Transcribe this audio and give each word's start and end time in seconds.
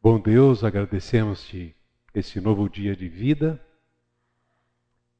Bom 0.00 0.20
Deus, 0.20 0.62
agradecemos-te 0.62 1.74
esse 2.14 2.40
novo 2.40 2.68
dia 2.68 2.94
de 2.94 3.08
vida 3.08 3.60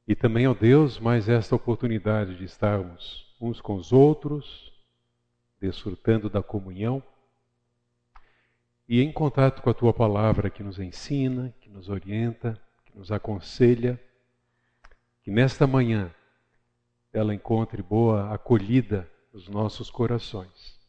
e 0.07 0.15
também, 0.15 0.47
ó 0.47 0.53
Deus, 0.53 0.97
mais 0.97 1.27
esta 1.27 1.53
oportunidade 1.53 2.37
de 2.37 2.45
estarmos 2.45 3.35
uns 3.41 3.59
com 3.59 3.75
os 3.75 3.91
outros, 3.91 4.71
desfrutando 5.59 6.29
da 6.29 6.41
comunhão 6.41 7.03
e 8.87 9.01
em 9.01 9.11
contato 9.11 9.61
com 9.61 9.69
a 9.69 9.73
tua 9.73 9.93
palavra 9.93 10.49
que 10.49 10.63
nos 10.63 10.79
ensina, 10.79 11.53
que 11.59 11.69
nos 11.69 11.89
orienta, 11.89 12.57
que 12.85 12.97
nos 12.97 13.11
aconselha, 13.11 14.01
que 15.21 15.29
nesta 15.29 15.67
manhã 15.67 16.09
ela 17.11 17.35
encontre 17.35 17.83
boa 17.83 18.33
acolhida 18.33 19.11
nos 19.33 19.49
nossos 19.49 19.91
corações, 19.91 20.79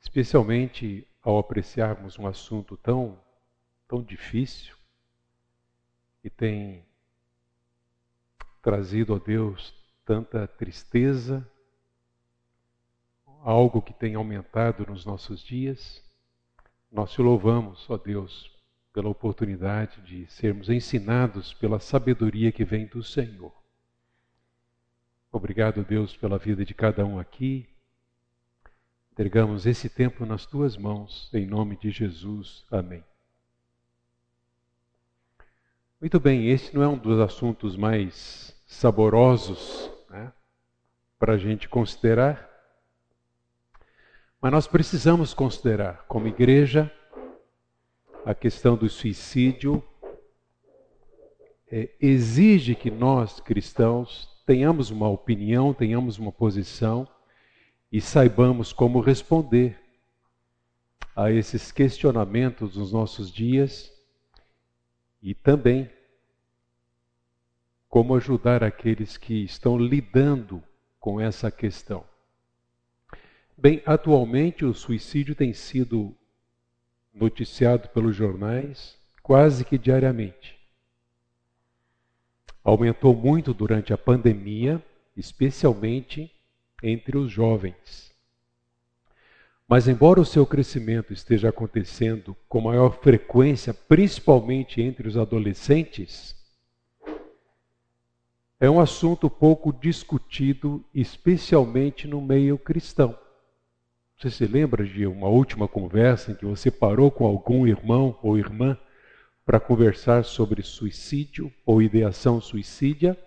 especialmente 0.00 1.04
ao 1.26 1.38
apreciarmos 1.38 2.16
um 2.20 2.26
assunto 2.28 2.76
tão, 2.76 3.18
tão 3.88 4.00
difícil 4.00 4.76
e 6.22 6.30
tem 6.30 6.86
trazido 8.62 9.12
a 9.12 9.18
Deus 9.18 9.74
tanta 10.04 10.46
tristeza, 10.46 11.44
algo 13.42 13.82
que 13.82 13.92
tem 13.92 14.14
aumentado 14.14 14.86
nos 14.86 15.04
nossos 15.04 15.42
dias. 15.42 16.00
Nós 16.92 17.10
te 17.10 17.20
louvamos, 17.20 17.90
ó 17.90 17.96
Deus, 17.96 18.48
pela 18.92 19.08
oportunidade 19.08 20.00
de 20.02 20.28
sermos 20.28 20.70
ensinados 20.70 21.52
pela 21.54 21.80
sabedoria 21.80 22.52
que 22.52 22.64
vem 22.64 22.86
do 22.86 23.02
Senhor. 23.02 23.52
Obrigado, 25.32 25.82
Deus, 25.82 26.16
pela 26.16 26.38
vida 26.38 26.64
de 26.64 26.72
cada 26.72 27.04
um 27.04 27.18
aqui, 27.18 27.68
Entregamos 29.16 29.64
esse 29.64 29.88
tempo 29.88 30.26
nas 30.26 30.44
tuas 30.44 30.76
mãos, 30.76 31.30
em 31.32 31.46
nome 31.46 31.74
de 31.78 31.90
Jesus. 31.90 32.66
Amém. 32.70 33.02
Muito 35.98 36.20
bem, 36.20 36.50
esse 36.50 36.74
não 36.74 36.82
é 36.82 36.86
um 36.86 36.98
dos 36.98 37.18
assuntos 37.18 37.78
mais 37.78 38.54
saborosos 38.66 39.90
né, 40.10 40.30
para 41.18 41.32
a 41.32 41.38
gente 41.38 41.66
considerar, 41.66 42.46
mas 44.38 44.52
nós 44.52 44.66
precisamos 44.66 45.32
considerar, 45.32 46.04
como 46.06 46.28
igreja, 46.28 46.92
a 48.22 48.34
questão 48.34 48.76
do 48.76 48.86
suicídio 48.86 49.82
é, 51.72 51.88
exige 51.98 52.74
que 52.74 52.90
nós, 52.90 53.40
cristãos, 53.40 54.28
tenhamos 54.44 54.90
uma 54.90 55.08
opinião, 55.08 55.72
tenhamos 55.72 56.18
uma 56.18 56.30
posição 56.30 57.08
e 57.90 58.00
saibamos 58.00 58.72
como 58.72 59.00
responder 59.00 59.80
a 61.14 61.30
esses 61.30 61.72
questionamentos 61.72 62.76
nos 62.76 62.92
nossos 62.92 63.32
dias 63.32 63.92
e 65.22 65.34
também 65.34 65.90
como 67.88 68.14
ajudar 68.14 68.62
aqueles 68.62 69.16
que 69.16 69.44
estão 69.44 69.78
lidando 69.78 70.62
com 71.00 71.20
essa 71.20 71.50
questão. 71.50 72.04
Bem, 73.56 73.82
atualmente 73.86 74.64
o 74.64 74.74
suicídio 74.74 75.34
tem 75.34 75.54
sido 75.54 76.14
noticiado 77.14 77.88
pelos 77.88 78.14
jornais 78.14 78.98
quase 79.22 79.64
que 79.64 79.78
diariamente. 79.78 80.56
Aumentou 82.62 83.14
muito 83.14 83.54
durante 83.54 83.92
a 83.92 83.98
pandemia, 83.98 84.84
especialmente 85.16 86.30
entre 86.82 87.16
os 87.16 87.30
jovens. 87.30 88.14
Mas, 89.68 89.88
embora 89.88 90.20
o 90.20 90.24
seu 90.24 90.46
crescimento 90.46 91.12
esteja 91.12 91.48
acontecendo 91.48 92.36
com 92.48 92.60
maior 92.60 93.00
frequência, 93.00 93.74
principalmente 93.74 94.80
entre 94.80 95.08
os 95.08 95.16
adolescentes, 95.16 96.36
é 98.60 98.70
um 98.70 98.80
assunto 98.80 99.28
pouco 99.28 99.72
discutido, 99.72 100.84
especialmente 100.94 102.06
no 102.06 102.22
meio 102.22 102.56
cristão. 102.56 103.18
Você 104.16 104.30
se 104.30 104.46
lembra 104.46 104.84
de 104.84 105.06
uma 105.06 105.28
última 105.28 105.68
conversa 105.68 106.32
em 106.32 106.34
que 106.34 106.46
você 106.46 106.70
parou 106.70 107.10
com 107.10 107.26
algum 107.26 107.66
irmão 107.66 108.18
ou 108.22 108.38
irmã 108.38 108.78
para 109.44 109.60
conversar 109.60 110.24
sobre 110.24 110.62
suicídio 110.62 111.52
ou 111.66 111.82
ideação 111.82 112.40
suicídia? 112.40 113.18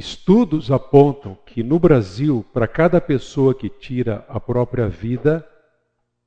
Estudos 0.00 0.70
apontam 0.70 1.34
que 1.44 1.62
no 1.62 1.78
Brasil, 1.78 2.42
para 2.54 2.66
cada 2.66 3.02
pessoa 3.02 3.54
que 3.54 3.68
tira 3.68 4.24
a 4.30 4.40
própria 4.40 4.88
vida, 4.88 5.46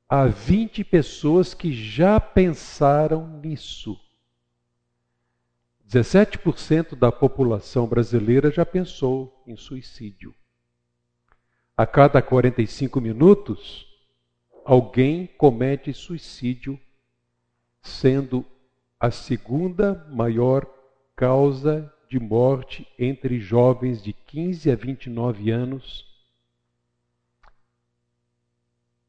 há 0.08 0.26
20 0.26 0.84
pessoas 0.84 1.54
que 1.54 1.72
já 1.72 2.20
pensaram 2.20 3.26
nisso. 3.40 3.98
17% 5.90 6.94
da 6.94 7.10
população 7.10 7.88
brasileira 7.88 8.48
já 8.48 8.64
pensou 8.64 9.42
em 9.44 9.56
suicídio. 9.56 10.32
A 11.76 11.84
cada 11.84 12.22
45 12.22 13.00
minutos, 13.00 13.88
alguém 14.64 15.26
comete 15.26 15.92
suicídio, 15.92 16.78
sendo 17.82 18.46
a 19.00 19.10
segunda 19.10 20.06
maior 20.12 20.64
causa 21.16 21.92
de 22.08 22.18
morte 22.18 22.86
entre 22.98 23.40
jovens 23.40 24.02
de 24.02 24.12
15 24.12 24.70
a 24.70 24.76
29 24.76 25.50
anos, 25.50 26.06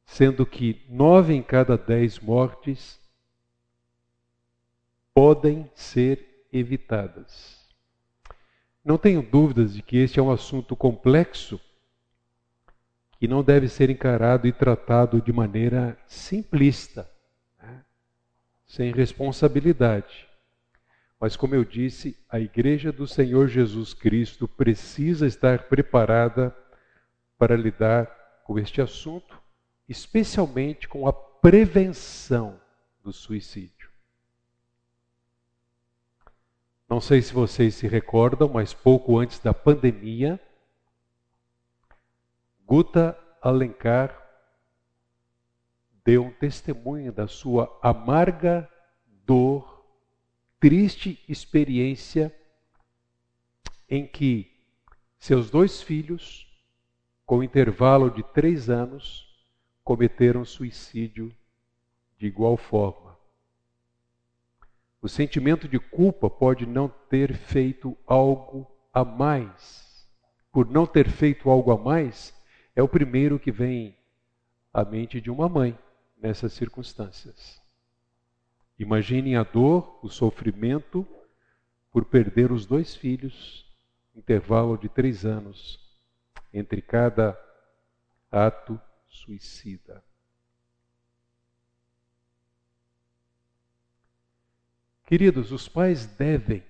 sendo 0.05 0.45
que 0.45 0.85
nove 0.89 1.33
em 1.33 1.43
cada 1.43 1.77
dez 1.77 2.19
mortes 2.19 2.99
podem 5.13 5.69
ser 5.73 6.47
evitadas. 6.51 7.65
Não 8.83 8.97
tenho 8.97 9.21
dúvidas 9.21 9.73
de 9.73 9.81
que 9.81 9.97
este 9.97 10.19
é 10.19 10.23
um 10.23 10.31
assunto 10.31 10.75
complexo 10.75 11.59
que 13.19 13.27
não 13.27 13.43
deve 13.43 13.67
ser 13.67 13.89
encarado 13.89 14.47
e 14.47 14.51
tratado 14.51 15.21
de 15.21 15.33
maneira 15.33 15.97
simplista, 16.05 17.09
né? 17.61 17.83
sem 18.67 18.91
responsabilidade. 18.91 20.27
Mas, 21.19 21.35
como 21.35 21.55
eu 21.55 21.63
disse, 21.63 22.17
a 22.29 22.39
igreja 22.39 22.91
do 22.91 23.07
Senhor 23.07 23.47
Jesus 23.47 23.93
Cristo 23.93 24.47
precisa 24.47 25.25
estar 25.25 25.63
preparada 25.63 26.55
para 27.37 27.55
lidar 27.55 28.05
com 28.43 28.59
este 28.59 28.81
assunto, 28.81 29.41
especialmente 29.87 30.87
com 30.87 31.07
a 31.07 31.13
prevenção 31.13 32.59
do 33.03 33.13
suicídio. 33.13 33.89
Não 36.87 37.01
sei 37.01 37.21
se 37.21 37.33
vocês 37.33 37.75
se 37.75 37.87
recordam, 37.87 38.47
mas 38.47 38.73
pouco 38.73 39.17
antes 39.17 39.39
da 39.39 39.53
pandemia, 39.53 40.39
Guta 42.65 43.17
Alencar 43.41 44.23
deu 46.03 46.25
um 46.25 46.31
testemunho 46.31 47.11
da 47.11 47.27
sua 47.27 47.79
amarga 47.81 48.69
dor 49.25 49.74
triste 50.59 51.23
experiência 51.27 52.33
em 53.89 54.07
que 54.07 54.51
seus 55.19 55.49
dois 55.49 55.81
filhos, 55.81 56.47
com 57.25 57.43
intervalo 57.43 58.09
de 58.09 58.23
três 58.23 58.69
anos, 58.69 59.25
cometeram 59.83 60.43
suicídio 60.45 61.35
de 62.17 62.27
igual 62.27 62.57
forma. 62.57 63.17
O 65.01 65.07
sentimento 65.07 65.67
de 65.67 65.79
culpa 65.79 66.29
pode 66.29 66.65
não 66.65 66.87
ter 66.87 67.35
feito 67.35 67.95
algo 68.07 68.67
a 68.91 69.05
mais. 69.05 70.09
Por 70.51 70.69
não 70.69 70.85
ter 70.87 71.09
feito 71.09 71.49
algo 71.49 71.71
a 71.71 71.77
mais, 71.77 72.33
é 72.75 72.81
o 72.81 72.87
primeiro 72.87 73.37
que 73.37 73.51
vem 73.51 73.95
à 74.73 74.83
mente 74.83 75.21
de 75.21 75.29
uma 75.29 75.47
mãe 75.47 75.77
nessas 76.17 76.53
circunstâncias. 76.53 77.61
Imaginem 78.77 79.37
a 79.37 79.43
dor, 79.43 79.99
o 80.03 80.09
sofrimento 80.09 81.07
por 81.91 82.03
perder 82.05 82.51
os 82.51 82.65
dois 82.65 82.93
filhos, 82.93 83.65
intervalo 84.13 84.77
de 84.77 84.89
três 84.89 85.25
anos 85.25 85.79
entre 86.53 86.81
cada 86.81 87.39
ato 88.29 88.79
suicida. 89.07 90.03
Queridos, 95.05 95.51
os 95.51 95.67
pais 95.69 96.05
devem 96.05 96.63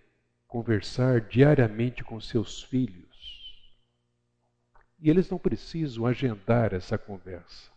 conversar 0.47 1.21
diariamente 1.21 2.03
com 2.03 2.19
seus 2.19 2.61
filhos. 2.63 3.05
E 4.99 5.09
eles 5.09 5.29
não 5.29 5.39
precisam 5.39 6.05
agendar 6.05 6.73
essa 6.73 6.97
conversa. 6.97 7.74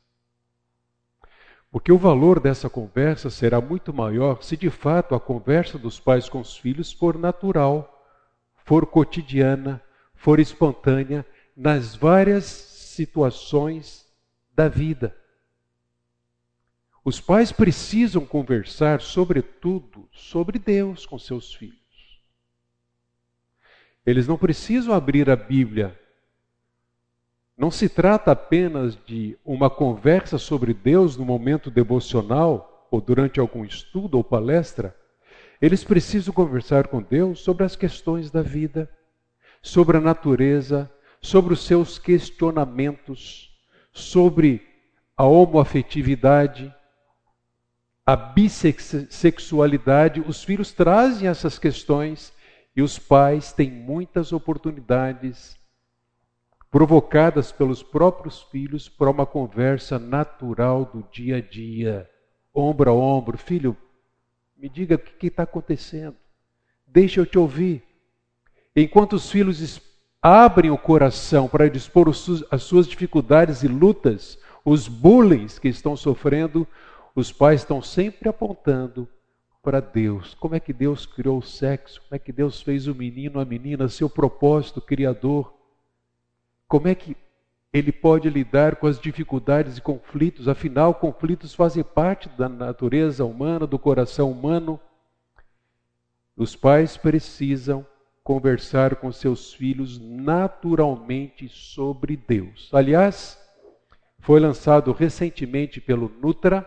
Porque 1.70 1.92
o 1.92 1.98
valor 1.98 2.40
dessa 2.40 2.70
conversa 2.70 3.28
será 3.28 3.60
muito 3.60 3.92
maior 3.92 4.42
se 4.42 4.56
de 4.56 4.70
fato 4.70 5.14
a 5.14 5.20
conversa 5.20 5.78
dos 5.78 6.00
pais 6.00 6.28
com 6.28 6.40
os 6.40 6.56
filhos 6.56 6.92
for 6.92 7.18
natural, 7.18 8.06
for 8.64 8.86
cotidiana, 8.86 9.82
for 10.14 10.40
espontânea 10.40 11.26
nas 11.56 11.94
várias 11.94 12.44
situações 12.44 14.06
da 14.54 14.68
vida. 14.68 15.14
Os 17.04 17.20
pais 17.20 17.52
precisam 17.52 18.26
conversar, 18.26 19.00
sobretudo, 19.00 20.08
sobre 20.12 20.58
Deus 20.58 21.06
com 21.06 21.18
seus 21.18 21.54
filhos. 21.54 21.78
Eles 24.04 24.26
não 24.26 24.38
precisam 24.38 24.94
abrir 24.94 25.30
a 25.30 25.36
Bíblia. 25.36 25.98
Não 27.58 27.70
se 27.72 27.88
trata 27.88 28.30
apenas 28.30 28.96
de 29.04 29.36
uma 29.44 29.68
conversa 29.68 30.38
sobre 30.38 30.72
Deus 30.72 31.16
no 31.16 31.24
momento 31.24 31.72
devocional 31.72 32.86
ou 32.88 33.00
durante 33.00 33.40
algum 33.40 33.64
estudo 33.64 34.16
ou 34.16 34.22
palestra. 34.22 34.94
Eles 35.60 35.82
precisam 35.82 36.32
conversar 36.32 36.86
com 36.86 37.02
Deus 37.02 37.40
sobre 37.40 37.64
as 37.64 37.74
questões 37.74 38.30
da 38.30 38.42
vida, 38.42 38.88
sobre 39.60 39.96
a 39.96 40.00
natureza, 40.00 40.88
sobre 41.20 41.52
os 41.52 41.64
seus 41.64 41.98
questionamentos, 41.98 43.50
sobre 43.92 44.64
a 45.16 45.24
homoafetividade, 45.24 46.72
a 48.06 48.14
bissexualidade. 48.14 50.22
Os 50.24 50.44
filhos 50.44 50.70
trazem 50.70 51.26
essas 51.26 51.58
questões 51.58 52.32
e 52.76 52.82
os 52.82 53.00
pais 53.00 53.52
têm 53.52 53.68
muitas 53.68 54.32
oportunidades 54.32 55.57
provocadas 56.70 57.50
pelos 57.50 57.82
próprios 57.82 58.42
filhos 58.42 58.88
para 58.88 59.10
uma 59.10 59.24
conversa 59.24 59.98
natural 59.98 60.84
do 60.84 61.02
dia 61.10 61.36
a 61.36 61.40
dia, 61.40 62.08
ombro 62.54 62.90
a 62.90 62.94
ombro. 62.94 63.38
Filho, 63.38 63.76
me 64.56 64.68
diga 64.68 64.96
o 64.96 64.98
que 64.98 65.28
está 65.28 65.44
acontecendo. 65.44 66.16
Deixa 66.86 67.20
eu 67.20 67.26
te 67.26 67.38
ouvir. 67.38 67.82
Enquanto 68.76 69.14
os 69.14 69.30
filhos 69.30 69.80
abrem 70.20 70.70
o 70.70 70.78
coração 70.78 71.48
para 71.48 71.70
dispor 71.70 72.08
as 72.08 72.62
suas 72.62 72.86
dificuldades 72.86 73.62
e 73.62 73.68
lutas, 73.68 74.38
os 74.64 74.88
bullying 74.88 75.46
que 75.46 75.68
estão 75.68 75.96
sofrendo, 75.96 76.66
os 77.14 77.32
pais 77.32 77.62
estão 77.62 77.80
sempre 77.80 78.28
apontando 78.28 79.08
para 79.62 79.80
Deus. 79.80 80.34
Como 80.34 80.54
é 80.54 80.60
que 80.60 80.72
Deus 80.72 81.06
criou 81.06 81.38
o 81.38 81.42
sexo? 81.42 82.00
Como 82.02 82.14
é 82.14 82.18
que 82.18 82.32
Deus 82.32 82.60
fez 82.62 82.86
o 82.86 82.94
menino, 82.94 83.40
a 83.40 83.44
menina, 83.44 83.88
seu 83.88 84.08
propósito 84.08 84.80
criador? 84.80 85.57
Como 86.68 86.86
é 86.86 86.94
que 86.94 87.16
ele 87.72 87.90
pode 87.90 88.28
lidar 88.28 88.76
com 88.76 88.86
as 88.86 89.00
dificuldades 89.00 89.78
e 89.78 89.80
conflitos? 89.80 90.48
Afinal, 90.48 90.94
conflitos 90.94 91.54
fazem 91.54 91.82
parte 91.82 92.28
da 92.28 92.48
natureza 92.48 93.24
humana, 93.24 93.66
do 93.66 93.78
coração 93.78 94.30
humano. 94.30 94.78
Os 96.36 96.54
pais 96.54 96.96
precisam 96.96 97.86
conversar 98.22 98.96
com 98.96 99.10
seus 99.10 99.54
filhos 99.54 99.98
naturalmente 99.98 101.48
sobre 101.48 102.14
Deus. 102.14 102.68
Aliás, 102.74 103.38
foi 104.20 104.38
lançado 104.38 104.92
recentemente 104.92 105.80
pelo 105.80 106.10
Nutra 106.20 106.66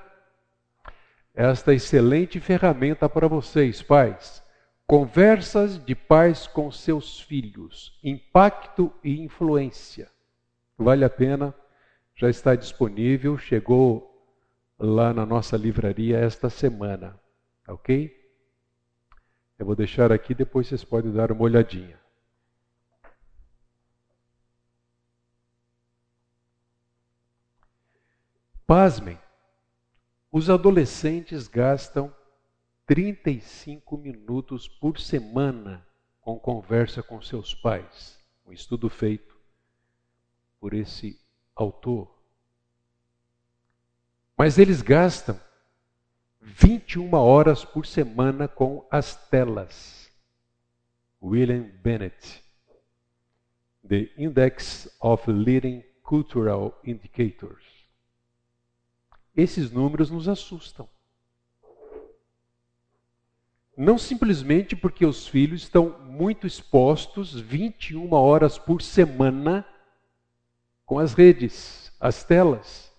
esta 1.33 1.73
excelente 1.73 2.39
ferramenta 2.39 3.07
para 3.07 3.27
vocês, 3.27 3.81
pais. 3.81 4.40
Conversas 4.91 5.77
de 5.85 5.95
pais 5.95 6.47
com 6.47 6.69
seus 6.69 7.21
filhos, 7.21 7.97
impacto 8.03 8.93
e 9.01 9.21
influência. 9.21 10.11
Vale 10.77 11.05
a 11.05 11.09
pena, 11.09 11.55
já 12.13 12.29
está 12.29 12.55
disponível, 12.55 13.37
chegou 13.37 14.21
lá 14.77 15.13
na 15.13 15.25
nossa 15.25 15.55
livraria 15.55 16.17
esta 16.17 16.49
semana, 16.49 17.17
ok? 17.69 18.13
Eu 19.57 19.65
vou 19.65 19.77
deixar 19.77 20.11
aqui, 20.11 20.35
depois 20.35 20.67
vocês 20.67 20.83
podem 20.83 21.13
dar 21.13 21.31
uma 21.31 21.43
olhadinha. 21.43 21.97
Pasmem, 28.67 29.17
os 30.29 30.49
adolescentes 30.49 31.47
gastam 31.47 32.13
35 32.85 33.97
minutos 33.97 34.67
por 34.67 34.99
semana 34.99 35.85
com 36.19 36.39
conversa 36.39 37.01
com 37.01 37.21
seus 37.21 37.53
pais. 37.53 38.19
Um 38.45 38.51
estudo 38.51 38.89
feito 38.89 39.37
por 40.59 40.73
esse 40.73 41.19
autor. 41.55 42.13
Mas 44.37 44.57
eles 44.57 44.81
gastam 44.81 45.39
21 46.41 47.13
horas 47.13 47.63
por 47.63 47.85
semana 47.85 48.47
com 48.47 48.85
as 48.89 49.15
telas. 49.29 50.09
William 51.21 51.69
Bennett, 51.83 52.43
The 53.87 54.11
Index 54.17 54.89
of 54.99 55.31
Leading 55.31 55.83
Cultural 56.01 56.79
Indicators. 56.83 57.63
Esses 59.35 59.71
números 59.71 60.09
nos 60.09 60.27
assustam. 60.27 60.89
Não 63.81 63.97
simplesmente 63.97 64.75
porque 64.75 65.03
os 65.03 65.27
filhos 65.27 65.63
estão 65.63 65.97
muito 66.05 66.45
expostos 66.45 67.33
21 67.33 68.13
horas 68.13 68.55
por 68.55 68.79
semana 68.79 69.65
com 70.85 70.99
as 70.99 71.15
redes, 71.15 71.91
as 71.99 72.23
telas, 72.23 72.93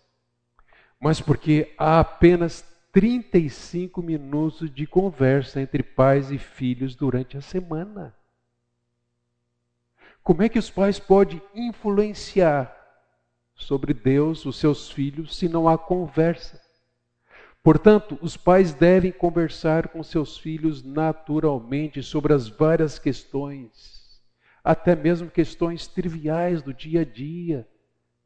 mas 0.99 1.21
porque 1.21 1.73
há 1.79 2.01
apenas 2.01 2.65
35 2.91 4.03
minutos 4.03 4.69
de 4.75 4.85
conversa 4.85 5.61
entre 5.61 5.85
pais 5.85 6.33
e 6.33 6.39
filhos 6.39 6.97
durante 6.97 7.37
a 7.37 7.41
semana. 7.41 8.13
Como 10.21 10.43
é 10.43 10.49
que 10.49 10.59
os 10.59 10.69
pais 10.69 10.99
podem 10.99 11.41
influenciar 11.55 12.77
sobre 13.55 13.95
Deus, 13.95 14.45
os 14.45 14.57
seus 14.57 14.91
filhos, 14.91 15.37
se 15.37 15.49
não 15.49 15.69
há 15.69 15.79
conversa? 15.79 16.61
Portanto, 17.63 18.19
os 18.21 18.37
pais 18.37 18.75
devem 18.75 19.13
conversar 19.13 19.89
com 19.89 20.03
seus 20.03 20.37
filhos 20.37 20.83
naturalmente 20.83 22.03
sobre 22.03 22.33
as 22.33 22.49
várias 22.49 22.99
questões, 22.99 24.21
até 24.65 24.97
mesmo 24.97 25.31
questões 25.31 25.87
triviais 25.87 26.61
do 26.61 26.75
dia 26.75 27.03
a 27.03 27.05
dia. 27.05 27.69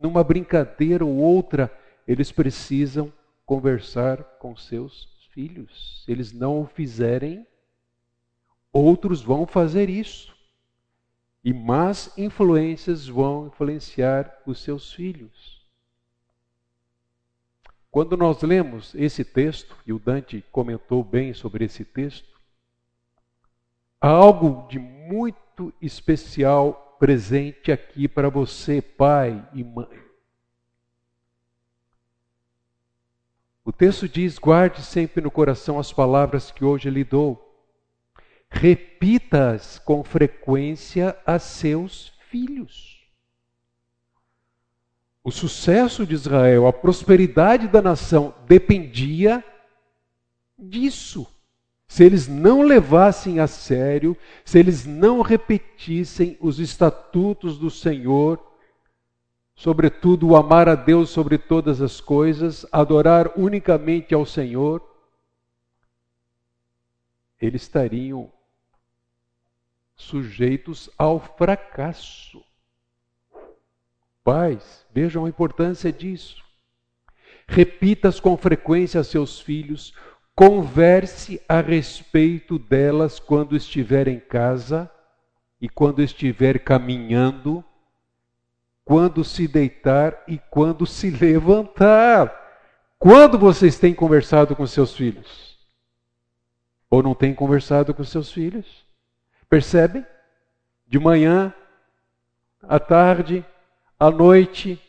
Numa 0.00 0.24
brincadeira 0.24 1.04
ou 1.04 1.16
outra, 1.16 1.70
eles 2.08 2.32
precisam 2.32 3.12
conversar 3.44 4.22
com 4.38 4.56
seus 4.56 5.08
filhos. 5.32 6.02
Se 6.04 6.12
eles 6.12 6.32
não 6.32 6.62
o 6.62 6.66
fizerem, 6.66 7.46
outros 8.72 9.20
vão 9.20 9.46
fazer 9.46 9.90
isso. 9.90 10.34
E 11.44 11.52
más 11.52 12.10
influências 12.16 13.06
vão 13.06 13.48
influenciar 13.48 14.42
os 14.46 14.60
seus 14.60 14.92
filhos. 14.92 15.55
Quando 17.96 18.14
nós 18.14 18.42
lemos 18.42 18.94
esse 18.94 19.24
texto, 19.24 19.74
e 19.86 19.90
o 19.90 19.98
Dante 19.98 20.44
comentou 20.52 21.02
bem 21.02 21.32
sobre 21.32 21.64
esse 21.64 21.82
texto, 21.82 22.28
há 23.98 24.08
algo 24.10 24.68
de 24.68 24.78
muito 24.78 25.72
especial 25.80 26.94
presente 27.00 27.72
aqui 27.72 28.06
para 28.06 28.28
você, 28.28 28.82
pai 28.82 29.48
e 29.54 29.64
mãe. 29.64 29.98
O 33.64 33.72
texto 33.72 34.06
diz: 34.06 34.38
guarde 34.38 34.82
sempre 34.82 35.22
no 35.22 35.30
coração 35.30 35.78
as 35.78 35.90
palavras 35.90 36.50
que 36.50 36.66
hoje 36.66 36.90
lhe 36.90 37.02
dou. 37.02 37.66
Repita-as 38.50 39.78
com 39.78 40.04
frequência 40.04 41.18
a 41.24 41.38
seus 41.38 42.12
filhos. 42.28 42.95
O 45.26 45.32
sucesso 45.32 46.06
de 46.06 46.14
Israel, 46.14 46.68
a 46.68 46.72
prosperidade 46.72 47.66
da 47.66 47.82
nação 47.82 48.32
dependia 48.46 49.44
disso. 50.56 51.26
Se 51.88 52.04
eles 52.04 52.28
não 52.28 52.62
levassem 52.62 53.40
a 53.40 53.48
sério, 53.48 54.16
se 54.44 54.56
eles 54.56 54.86
não 54.86 55.22
repetissem 55.22 56.38
os 56.40 56.60
estatutos 56.60 57.58
do 57.58 57.68
Senhor, 57.68 58.40
sobretudo 59.56 60.28
o 60.28 60.36
amar 60.36 60.68
a 60.68 60.76
Deus 60.76 61.10
sobre 61.10 61.38
todas 61.38 61.82
as 61.82 62.00
coisas, 62.00 62.64
adorar 62.70 63.32
unicamente 63.36 64.14
ao 64.14 64.24
Senhor, 64.24 64.80
eles 67.40 67.62
estariam 67.62 68.30
sujeitos 69.96 70.88
ao 70.96 71.18
fracasso. 71.18 72.45
Pais, 74.26 74.84
vejam 74.92 75.24
a 75.24 75.28
importância 75.28 75.92
disso. 75.92 76.42
Repitas 77.46 78.18
com 78.18 78.36
frequência 78.36 79.00
a 79.00 79.04
seus 79.04 79.38
filhos, 79.38 79.94
converse 80.34 81.40
a 81.48 81.60
respeito 81.60 82.58
delas 82.58 83.20
quando 83.20 83.54
estiver 83.54 84.08
em 84.08 84.18
casa 84.18 84.90
e 85.60 85.68
quando 85.68 86.02
estiver 86.02 86.58
caminhando 86.58 87.64
quando 88.86 89.24
se 89.24 89.48
deitar 89.48 90.22
e 90.28 90.38
quando 90.48 90.86
se 90.86 91.10
levantar. 91.14 92.32
Quando 92.98 93.36
vocês 93.36 93.78
têm 93.78 93.92
conversado 93.92 94.54
com 94.54 94.64
seus 94.66 94.94
filhos? 94.94 95.58
Ou 96.88 97.02
não 97.02 97.14
têm 97.14 97.34
conversado 97.34 97.92
com 97.92 98.04
seus 98.04 98.30
filhos? 98.30 98.86
Percebem? 99.50 100.06
De 100.86 101.00
manhã, 101.00 101.52
à 102.62 102.78
tarde, 102.78 103.44
à 103.98 104.10
noite, 104.10 104.80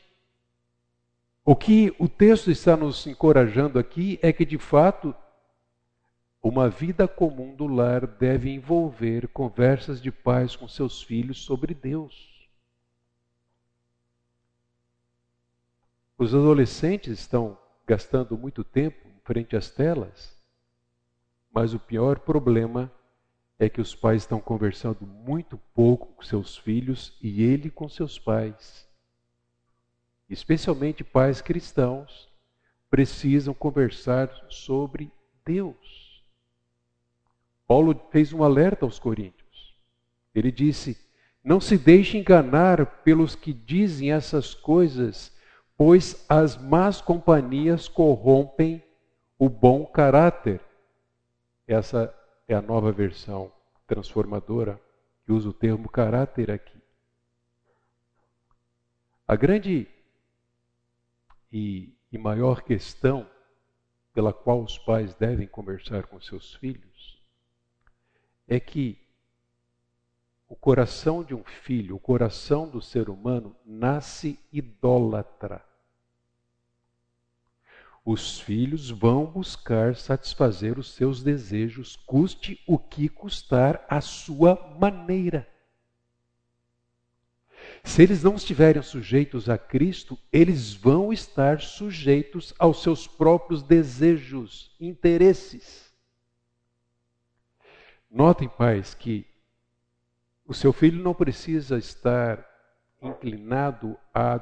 O 1.50 1.56
que 1.56 1.96
o 1.98 2.10
texto 2.10 2.52
está 2.52 2.76
nos 2.76 3.08
encorajando 3.08 3.80
aqui 3.80 4.20
é 4.22 4.34
que, 4.34 4.44
de 4.46 4.58
fato, 4.58 5.16
uma 6.44 6.70
vida 6.70 7.08
comum 7.08 7.56
do 7.56 7.66
lar 7.66 8.06
deve 8.06 8.50
envolver 8.50 9.30
conversas 9.30 10.02
de 10.02 10.12
pais 10.12 10.58
com 10.58 10.68
seus 10.68 11.02
filhos 11.02 11.42
sobre 11.42 11.74
Deus. 11.74 12.50
Os 16.18 16.36
adolescentes 16.36 17.18
estão 17.18 17.58
gastando 17.86 18.38
muito 18.38 18.62
tempo 18.62 19.08
em 19.08 19.20
frente 19.24 19.56
às 19.56 19.70
telas, 19.70 20.36
mas 21.50 21.74
o 21.74 21.80
pior 21.80 22.20
problema 22.20 22.92
é 23.58 23.70
que 23.70 23.80
os 23.80 23.96
pais 23.96 24.24
estão 24.24 24.42
conversando 24.42 25.06
muito 25.08 25.58
pouco 25.74 26.08
com 26.08 26.24
seus 26.24 26.58
filhos 26.58 27.18
e 27.22 27.42
ele 27.42 27.72
com 27.72 27.88
seus 27.88 28.20
pais 28.20 28.87
especialmente 30.30 31.04
pais 31.04 31.42
cristãos, 31.42 32.28
precisam 32.90 33.54
conversar 33.54 34.30
sobre 34.50 35.12
Deus. 35.46 36.24
Paulo 37.68 38.00
fez 38.12 38.32
um 38.32 38.44
alerta 38.44 38.86
aos 38.86 38.98
coríntios. 38.98 39.76
Ele 40.34 40.52
disse: 40.52 40.98
Não 41.44 41.60
se 41.60 41.78
deixe 41.78 42.18
enganar 42.18 42.86
pelos 43.04 43.36
que 43.36 43.54
dizem 43.54 44.12
essas 44.12 44.54
coisas, 44.54 45.36
pois 45.76 46.26
as 46.30 46.58
más 46.58 47.02
companhias 47.02 47.88
corrompem 47.88 48.84
o 49.38 49.50
bom 49.50 49.86
caráter. 49.86 50.62
Essa 51.68 52.14
é 52.48 52.56
a 52.56 52.62
nova 52.62 52.92
versão 52.92 53.52
transformadora 53.86 54.80
que 55.26 55.32
usa 55.32 55.50
o 55.50 55.54
termo 55.54 55.90
caráter 55.90 56.50
aqui. 56.50 56.78
A 59.28 59.36
grande 59.36 59.88
e, 61.52 61.96
e 62.12 62.18
maior 62.18 62.62
questão 62.62 63.30
pela 64.14 64.34
qual 64.34 64.64
os 64.64 64.78
pais 64.78 65.14
devem 65.14 65.48
conversar 65.48 66.08
com 66.08 66.20
seus 66.20 66.56
filhos 66.56 67.18
é 68.48 68.60
que 68.60 68.98
o 70.48 70.56
coração 70.56 71.24
de 71.24 71.36
um 71.36 71.44
filho, 71.44 71.98
o 71.98 72.00
coração 72.00 72.70
do 72.70 72.82
ser 72.82 73.10
humano, 73.10 73.54
nasce 73.66 74.40
idólatra. 74.52 75.64
Os 78.06 78.40
filhos 78.40 78.90
vão 78.90 79.26
buscar 79.26 79.98
satisfazer 79.98 80.80
os 80.80 80.94
seus 80.94 81.22
desejos, 81.22 81.98
custe 81.98 82.64
o 82.66 82.80
que 82.80 83.10
custar, 83.10 83.86
à 83.90 84.00
sua 84.00 84.56
maneira. 84.80 85.46
Se 87.88 88.04
eles 88.04 88.22
não 88.22 88.36
estiverem 88.36 88.82
sujeitos 88.84 89.50
a 89.50 89.58
Cristo, 89.58 90.20
eles 90.32 90.74
vão 90.74 91.12
estar 91.12 91.62
sujeitos 91.62 92.54
aos 92.60 92.84
seus 92.84 93.08
próprios 93.08 93.64
desejos, 93.64 94.76
interesses. 94.80 95.92
Notem, 98.12 98.50
pais, 98.50 98.94
que 98.94 99.26
o 100.46 100.54
seu 100.54 100.74
filho 100.74 101.02
não 101.02 101.14
precisa 101.14 101.78
estar 101.78 102.46
inclinado 103.02 103.98
à, 104.14 104.36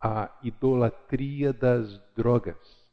à 0.00 0.30
idolatria 0.42 1.52
das 1.52 1.98
drogas. 2.14 2.88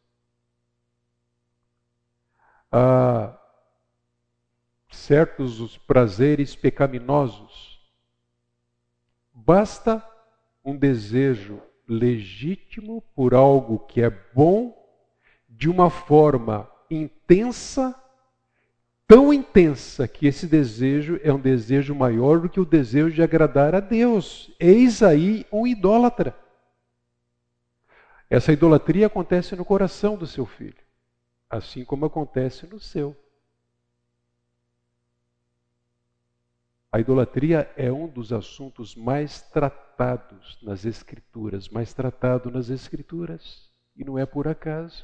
A 2.72 3.40
certos 4.90 5.60
os 5.62 5.78
prazeres 5.78 6.56
pecaminosos 6.56 7.73
Basta 9.46 10.02
um 10.64 10.78
desejo 10.78 11.62
legítimo 11.86 13.04
por 13.14 13.34
algo 13.34 13.80
que 13.80 14.02
é 14.02 14.10
bom, 14.10 14.74
de 15.50 15.70
uma 15.70 15.90
forma 15.90 16.70
intensa, 16.90 17.94
tão 19.06 19.34
intensa 19.34 20.08
que 20.08 20.28
esse 20.28 20.48
desejo 20.48 21.20
é 21.22 21.34
um 21.34 21.40
desejo 21.40 21.94
maior 21.94 22.40
do 22.40 22.50
que 22.50 22.60
o 22.60 22.66
desejo 22.66 23.12
de 23.12 23.22
agradar 23.22 23.76
a 23.76 23.82
Deus. 23.82 24.56
Eis 24.58 25.04
aí 25.04 25.46
um 25.52 25.68
idólatra. 25.68 26.34
Essa 28.30 28.54
idolatria 28.54 29.08
acontece 29.08 29.58
no 29.58 29.66
coração 29.66 30.16
do 30.16 30.26
seu 30.26 30.46
filho, 30.46 30.82
assim 31.50 31.84
como 31.84 32.06
acontece 32.06 32.66
no 32.66 32.80
seu. 32.80 33.14
A 36.94 37.00
idolatria 37.00 37.68
é 37.76 37.92
um 37.92 38.08
dos 38.08 38.32
assuntos 38.32 38.96
mais 38.96 39.42
tratados 39.42 40.60
nas 40.62 40.86
Escrituras, 40.86 41.68
mais 41.68 41.92
tratado 41.92 42.52
nas 42.52 42.70
Escrituras, 42.70 43.68
e 43.98 44.04
não 44.04 44.20
é 44.20 44.28
por 44.28 44.48
acaso. 44.48 45.04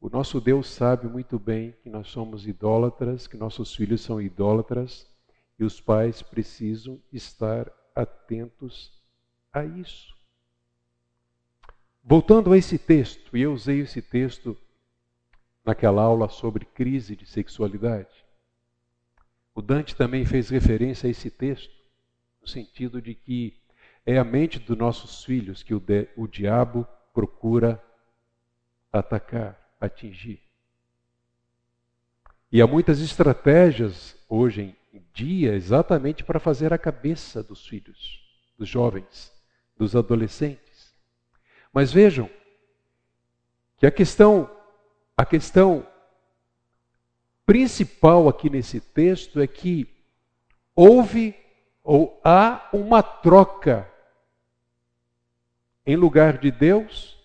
O 0.00 0.10
nosso 0.10 0.40
Deus 0.40 0.66
sabe 0.68 1.06
muito 1.06 1.38
bem 1.38 1.76
que 1.84 1.88
nós 1.88 2.08
somos 2.08 2.44
idólatras, 2.44 3.28
que 3.28 3.36
nossos 3.36 3.72
filhos 3.72 4.00
são 4.00 4.20
idólatras, 4.20 5.08
e 5.56 5.62
os 5.62 5.80
pais 5.80 6.22
precisam 6.22 7.00
estar 7.12 7.70
atentos 7.94 9.00
a 9.52 9.64
isso. 9.64 10.12
Voltando 12.02 12.52
a 12.52 12.58
esse 12.58 12.78
texto, 12.78 13.36
e 13.36 13.42
eu 13.42 13.52
usei 13.52 13.78
esse 13.78 14.02
texto 14.02 14.56
naquela 15.64 16.02
aula 16.02 16.28
sobre 16.28 16.64
crise 16.64 17.14
de 17.14 17.26
sexualidade. 17.26 18.28
O 19.54 19.60
Dante 19.62 19.96
também 19.96 20.24
fez 20.24 20.48
referência 20.48 21.06
a 21.06 21.10
esse 21.10 21.30
texto, 21.30 21.74
no 22.40 22.46
sentido 22.46 23.00
de 23.02 23.14
que 23.14 23.60
é 24.06 24.18
a 24.18 24.24
mente 24.24 24.58
dos 24.58 24.76
nossos 24.76 25.24
filhos 25.24 25.62
que 25.62 25.74
o, 25.74 25.80
de, 25.80 26.08
o 26.16 26.26
diabo 26.26 26.86
procura 27.12 27.82
atacar, 28.92 29.58
atingir. 29.80 30.40
E 32.50 32.60
há 32.60 32.66
muitas 32.66 33.00
estratégias 33.00 34.16
hoje 34.28 34.76
em 34.92 35.04
dia 35.12 35.54
exatamente 35.54 36.24
para 36.24 36.40
fazer 36.40 36.72
a 36.72 36.78
cabeça 36.78 37.42
dos 37.42 37.66
filhos, 37.66 38.20
dos 38.58 38.68
jovens, 38.68 39.32
dos 39.76 39.94
adolescentes. 39.94 40.94
Mas 41.72 41.92
vejam 41.92 42.28
que 43.76 43.86
a 43.86 43.90
questão 43.90 44.50
a 45.16 45.24
questão 45.24 45.86
principal 47.50 48.28
aqui 48.28 48.48
nesse 48.48 48.80
texto 48.80 49.40
é 49.40 49.46
que 49.48 49.92
houve 50.72 51.34
ou 51.82 52.20
há 52.24 52.70
uma 52.72 53.02
troca. 53.02 53.92
Em 55.84 55.96
lugar 55.96 56.38
de 56.38 56.52
Deus, 56.52 57.18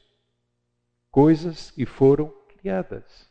coisas 1.12 1.70
que 1.70 1.86
foram 1.86 2.34
criadas. 2.58 3.30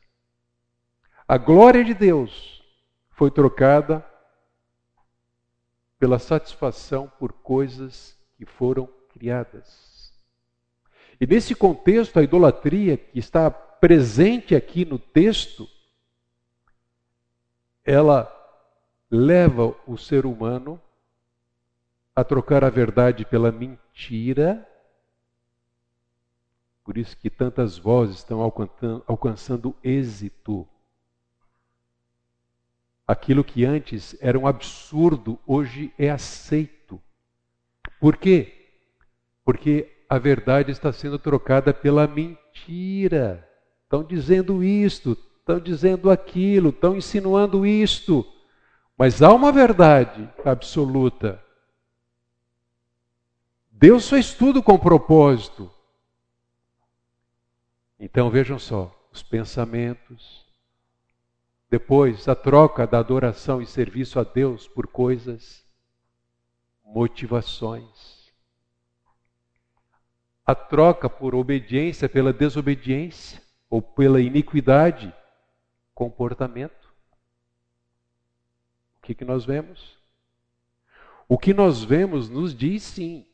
A 1.27 1.37
glória 1.37 1.83
de 1.83 1.95
Deus 1.95 2.63
foi 3.11 3.29
trocada 3.29 4.07
pela 5.99 6.21
satisfação 6.21 7.11
por 7.19 7.33
coisas 7.33 8.17
que 8.37 8.47
foram 8.47 8.89
criadas. 9.09 10.15
E 11.21 11.27
nesse 11.27 11.57
contexto, 11.57 12.21
a 12.21 12.23
idolatria 12.23 12.97
que 12.97 13.19
está 13.19 13.51
presente 13.51 14.55
aqui 14.55 14.85
no 14.85 15.01
texto 15.01 15.74
ela 17.85 18.31
leva 19.11 19.76
o 19.87 19.97
ser 19.99 20.25
humano 20.25 20.81
a 22.17 22.25
trocar 22.25 22.64
a 22.64 22.71
verdade 22.71 23.25
pela 23.25 23.53
mentira. 23.53 24.67
Por 26.85 26.97
isso 26.97 27.17
que 27.17 27.31
tantas 27.31 27.76
vozes 27.79 28.19
estão 28.19 28.41
alcançando 29.07 29.75
êxito. 29.83 30.67
Aquilo 33.07 33.45
que 33.45 33.64
antes 33.64 34.17
era 34.21 34.38
um 34.38 34.47
absurdo, 34.47 35.38
hoje 35.47 35.93
é 35.99 36.11
aceito. 36.11 37.00
Por 38.00 38.17
quê? 38.17 38.71
Porque 39.45 40.05
a 40.09 40.19
verdade 40.19 40.71
está 40.71 40.93
sendo 40.93 41.19
trocada 41.19 41.75
pela 41.75 42.07
mentira. 42.07 43.47
Estão 43.83 44.03
dizendo 44.03 44.62
isto, 44.62 45.17
estão 45.45 45.61
dizendo 45.61 46.11
aquilo, 46.11 46.71
estão 46.71 46.97
insinuando 46.97 47.67
isto. 47.67 48.27
Mas 48.97 49.21
há 49.21 49.31
uma 49.33 49.53
verdade 49.53 50.27
absoluta. 50.43 51.43
Deus 53.71 54.09
fez 54.09 54.33
tudo 54.33 54.63
com 54.63 54.79
propósito. 54.79 55.71
Então 58.01 58.31
vejam 58.31 58.59
só, 58.59 58.91
os 59.13 59.23
pensamentos, 59.23 60.47
depois 61.69 62.27
a 62.27 62.35
troca 62.35 62.87
da 62.87 62.99
adoração 62.99 63.61
e 63.61 63.67
serviço 63.67 64.19
a 64.19 64.25
Deus 64.25 64.67
por 64.67 64.87
coisas, 64.87 65.63
motivações. 66.83 68.33
A 70.47 70.55
troca 70.55 71.09
por 71.09 71.35
obediência 71.35 72.09
pela 72.09 72.33
desobediência 72.33 73.43
ou 73.69 73.83
pela 73.83 74.21
iniquidade 74.21 75.13
comportamento. 75.95 76.93
O 78.99 79.03
que, 79.03 79.15
que 79.15 79.25
nós 79.25 79.45
vemos? 79.45 79.99
O 81.29 81.39
que 81.39 81.55
nós 81.55 81.83
vemos 81.83 82.29
nos 82.29 82.55
diz 82.55 82.83
sim. 82.83 83.27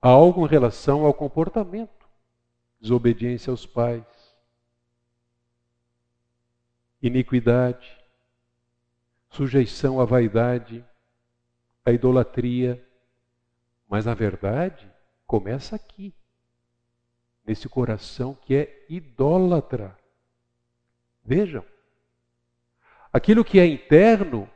algo 0.00 0.44
em 0.44 0.48
relação 0.48 1.04
ao 1.04 1.14
comportamento, 1.14 2.08
desobediência 2.80 3.50
aos 3.50 3.64
pais, 3.64 4.04
iniquidade, 7.00 7.96
sujeição 9.30 10.00
à 10.00 10.04
vaidade, 10.04 10.84
à 11.84 11.92
idolatria. 11.92 12.84
Mas 13.88 14.06
na 14.06 14.14
verdade, 14.14 14.90
começa 15.26 15.76
aqui, 15.76 16.14
nesse 17.44 17.68
coração 17.68 18.34
que 18.34 18.54
é 18.54 18.86
idólatra. 18.88 20.01
Vejam, 21.24 21.64
aquilo 23.12 23.44
que 23.44 23.58
é 23.60 23.66
interno 23.66 24.48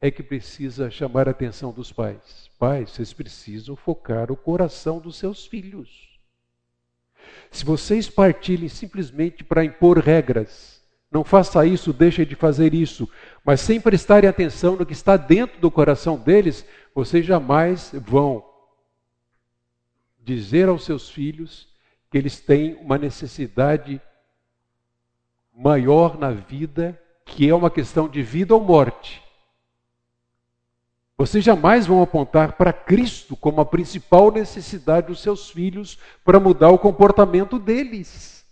é 0.00 0.10
que 0.10 0.22
precisa 0.22 0.90
chamar 0.90 1.28
a 1.28 1.30
atenção 1.30 1.72
dos 1.72 1.92
pais. 1.92 2.50
Pais, 2.58 2.90
vocês 2.90 3.12
precisam 3.12 3.76
focar 3.76 4.32
o 4.32 4.36
coração 4.36 4.98
dos 4.98 5.16
seus 5.16 5.46
filhos. 5.46 6.18
Se 7.50 7.64
vocês 7.64 8.08
partirem 8.10 8.68
simplesmente 8.68 9.44
para 9.44 9.64
impor 9.64 9.98
regras, 9.98 10.82
não 11.10 11.22
faça 11.22 11.64
isso, 11.66 11.92
deixe 11.92 12.24
de 12.24 12.34
fazer 12.34 12.74
isso, 12.74 13.08
mas 13.44 13.60
sem 13.60 13.80
prestarem 13.80 14.28
atenção 14.28 14.76
no 14.76 14.86
que 14.86 14.92
está 14.92 15.16
dentro 15.16 15.60
do 15.60 15.70
coração 15.70 16.18
deles, 16.18 16.66
vocês 16.94 17.24
jamais 17.24 17.92
vão 17.94 18.44
dizer 20.18 20.68
aos 20.68 20.84
seus 20.84 21.10
filhos 21.10 21.68
que 22.10 22.18
eles 22.18 22.40
têm 22.40 22.74
uma 22.76 22.98
necessidade 22.98 24.00
maior 25.52 26.18
na 26.18 26.30
vida, 26.30 27.00
que 27.24 27.48
é 27.48 27.54
uma 27.54 27.70
questão 27.70 28.08
de 28.08 28.22
vida 28.22 28.54
ou 28.54 28.60
morte. 28.60 29.22
Vocês 31.16 31.44
jamais 31.44 31.86
vão 31.86 32.02
apontar 32.02 32.54
para 32.56 32.72
Cristo 32.72 33.36
como 33.36 33.60
a 33.60 33.66
principal 33.66 34.32
necessidade 34.32 35.08
dos 35.08 35.20
seus 35.20 35.50
filhos 35.50 35.98
para 36.24 36.40
mudar 36.40 36.70
o 36.70 36.78
comportamento 36.78 37.58
deles. 37.58 38.44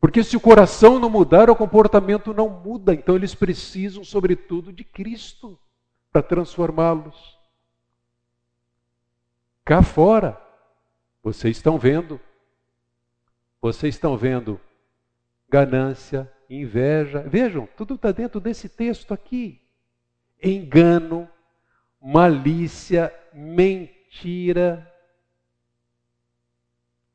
Porque 0.00 0.24
se 0.24 0.36
o 0.36 0.40
coração 0.40 0.98
não 0.98 1.08
mudar, 1.08 1.48
o 1.48 1.56
comportamento 1.56 2.34
não 2.34 2.48
muda. 2.48 2.92
Então 2.92 3.14
eles 3.14 3.34
precisam, 3.34 4.02
sobretudo, 4.02 4.72
de 4.72 4.84
Cristo 4.84 5.58
para 6.12 6.22
transformá-los. 6.22 7.38
Cá 9.64 9.82
fora, 9.82 10.40
vocês 11.22 11.56
estão 11.56 11.78
vendo, 11.78 12.20
vocês 13.62 13.94
estão 13.94 14.16
vendo 14.16 14.60
ganância, 15.54 16.28
inveja. 16.50 17.20
Vejam, 17.20 17.68
tudo 17.76 17.94
está 17.94 18.10
dentro 18.10 18.40
desse 18.40 18.68
texto 18.68 19.14
aqui. 19.14 19.62
Engano, 20.42 21.28
malícia, 22.00 23.14
mentira. 23.32 24.92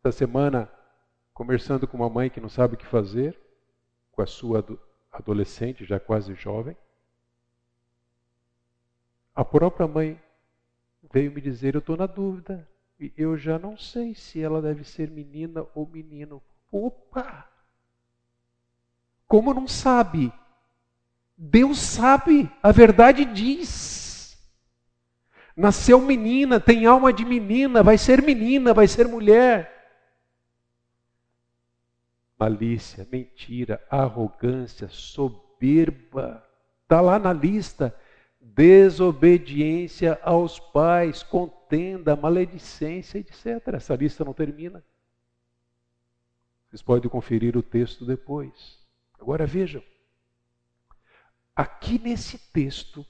Essa 0.01 0.13
semana, 0.19 0.71
conversando 1.33 1.85
com 1.85 1.97
uma 1.97 2.09
mãe 2.09 2.29
que 2.29 2.39
não 2.39 2.47
sabe 2.47 2.75
o 2.75 2.77
que 2.77 2.85
fazer, 2.85 3.37
com 4.13 4.21
a 4.21 4.25
sua 4.25 4.65
adolescente, 5.11 5.83
já 5.83 5.99
quase 5.99 6.33
jovem, 6.33 6.77
a 9.35 9.43
própria 9.43 9.85
mãe 9.85 10.17
veio 11.11 11.29
me 11.29 11.41
dizer: 11.41 11.75
Eu 11.75 11.79
estou 11.79 11.97
na 11.97 12.07
dúvida, 12.07 12.65
eu 13.17 13.35
já 13.35 13.59
não 13.59 13.77
sei 13.77 14.15
se 14.15 14.41
ela 14.41 14.61
deve 14.61 14.85
ser 14.85 15.11
menina 15.11 15.67
ou 15.75 15.85
menino. 15.85 16.41
Opa! 16.71 17.48
Como 19.29 19.53
não 19.53 19.67
sabe? 19.67 20.33
Deus 21.37 21.77
sabe, 21.77 22.51
a 22.63 22.71
verdade 22.71 23.23
diz. 23.23 24.35
Nasceu 25.55 26.01
menina, 26.01 26.59
tem 26.59 26.87
alma 26.87 27.13
de 27.13 27.23
menina, 27.23 27.83
vai 27.83 27.95
ser 27.95 28.23
menina, 28.23 28.73
vai 28.73 28.87
ser 28.87 29.07
mulher. 29.07 29.71
Malícia, 32.39 33.07
mentira, 33.11 33.85
arrogância, 33.87 34.89
soberba. 34.89 36.43
Está 36.81 36.99
lá 36.99 37.19
na 37.19 37.31
lista. 37.31 37.95
Desobediência 38.41 40.19
aos 40.23 40.59
pais, 40.59 41.21
contenda, 41.21 42.15
maledicência, 42.15 43.19
etc. 43.19 43.75
Essa 43.75 43.95
lista 43.95 44.25
não 44.25 44.33
termina. 44.33 44.83
Vocês 46.67 46.81
podem 46.81 47.09
conferir 47.09 47.55
o 47.55 47.61
texto 47.61 48.05
depois. 48.05 48.78
Agora 49.19 49.45
vejam. 49.45 49.83
Aqui 51.55 51.99
nesse 51.99 52.37
texto, 52.51 53.05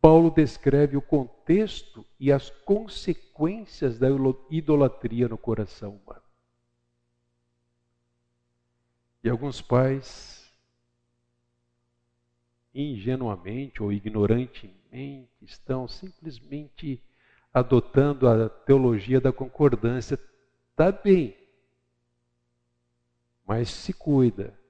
Paulo 0.00 0.30
descreve 0.30 0.96
o 0.96 1.02
contexto 1.02 2.06
e 2.18 2.30
as 2.30 2.48
consequências 2.50 3.98
da 3.98 4.08
idolatria 4.50 5.28
no 5.28 5.36
coração 5.36 5.96
humano. 5.96 6.22
E 9.24 9.28
alguns 9.28 9.60
pais, 9.60 10.52
ingenuamente 12.74 13.82
ou 13.82 13.92
ignorantemente, 13.92 15.28
estão 15.40 15.86
simplesmente 15.86 17.02
adotando 17.52 18.28
a 18.28 18.48
teologia 18.48 19.20
da 19.20 19.32
concordância. 19.32 20.18
Está 20.70 20.90
bem, 20.90 21.36
mas 23.46 23.68
se 23.70 23.92
cuida. 23.92 24.61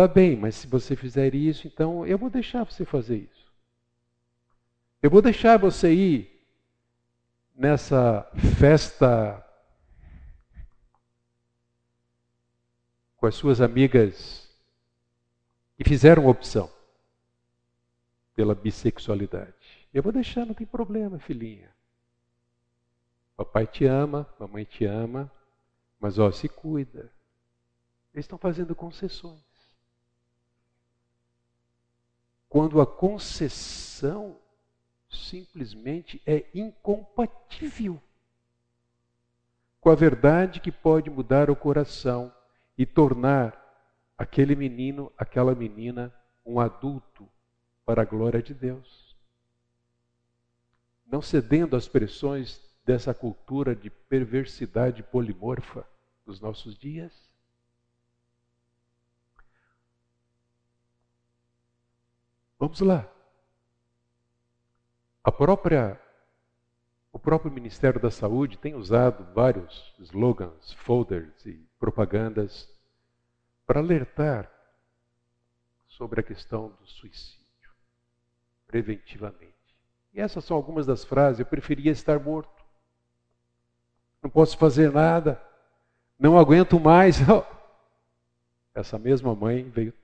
Está 0.00 0.14
bem, 0.14 0.34
mas 0.34 0.54
se 0.54 0.66
você 0.66 0.96
fizer 0.96 1.34
isso, 1.34 1.66
então 1.66 2.06
eu 2.06 2.16
vou 2.16 2.30
deixar 2.30 2.64
você 2.64 2.86
fazer 2.86 3.18
isso. 3.18 3.52
Eu 5.02 5.10
vou 5.10 5.20
deixar 5.20 5.58
você 5.58 5.92
ir 5.92 6.42
nessa 7.54 8.22
festa 8.58 9.46
com 13.18 13.26
as 13.26 13.34
suas 13.34 13.60
amigas 13.60 14.48
que 15.76 15.84
fizeram 15.84 16.26
opção 16.28 16.72
pela 18.34 18.54
bissexualidade. 18.54 19.52
Eu 19.92 20.02
vou 20.02 20.12
deixar, 20.12 20.46
não 20.46 20.54
tem 20.54 20.66
problema, 20.66 21.18
filhinha. 21.18 21.70
Papai 23.36 23.66
te 23.66 23.84
ama, 23.84 24.26
mamãe 24.38 24.64
te 24.64 24.86
ama, 24.86 25.30
mas 26.00 26.18
ó, 26.18 26.32
se 26.32 26.48
cuida. 26.48 27.12
Eles 28.14 28.24
estão 28.24 28.38
fazendo 28.38 28.74
concessões. 28.74 29.49
Quando 32.50 32.80
a 32.80 32.86
concessão 32.86 34.36
simplesmente 35.08 36.20
é 36.26 36.44
incompatível 36.52 38.00
com 39.80 39.88
a 39.88 39.94
verdade 39.94 40.60
que 40.60 40.72
pode 40.72 41.08
mudar 41.08 41.48
o 41.48 41.54
coração 41.54 42.34
e 42.76 42.84
tornar 42.84 43.56
aquele 44.18 44.56
menino, 44.56 45.12
aquela 45.16 45.54
menina, 45.54 46.12
um 46.44 46.58
adulto 46.58 47.26
para 47.86 48.02
a 48.02 48.04
glória 48.04 48.42
de 48.42 48.52
Deus. 48.52 49.16
Não 51.06 51.22
cedendo 51.22 51.76
às 51.76 51.86
pressões 51.86 52.60
dessa 52.84 53.14
cultura 53.14 53.76
de 53.76 53.88
perversidade 53.88 55.04
polimorfa 55.04 55.86
dos 56.26 56.40
nossos 56.40 56.76
dias. 56.76 57.29
Vamos 62.60 62.78
lá. 62.82 63.10
A 65.24 65.32
própria, 65.32 65.98
o 67.10 67.18
próprio 67.18 67.50
Ministério 67.50 67.98
da 67.98 68.10
Saúde 68.10 68.58
tem 68.58 68.74
usado 68.74 69.24
vários 69.32 69.94
slogans, 69.98 70.74
folders 70.74 71.46
e 71.46 71.66
propagandas 71.78 72.68
para 73.66 73.80
alertar 73.80 74.52
sobre 75.88 76.20
a 76.20 76.22
questão 76.22 76.68
do 76.78 76.86
suicídio, 76.86 77.70
preventivamente. 78.66 79.54
E 80.12 80.20
essas 80.20 80.44
são 80.44 80.54
algumas 80.54 80.84
das 80.84 81.02
frases. 81.02 81.40
Eu 81.40 81.46
preferia 81.46 81.90
estar 81.90 82.20
morto. 82.20 82.62
Não 84.22 84.28
posso 84.28 84.58
fazer 84.58 84.92
nada. 84.92 85.42
Não 86.18 86.38
aguento 86.38 86.78
mais. 86.78 87.16
Essa 88.74 88.98
mesma 88.98 89.34
mãe 89.34 89.62
veio, 89.62 89.94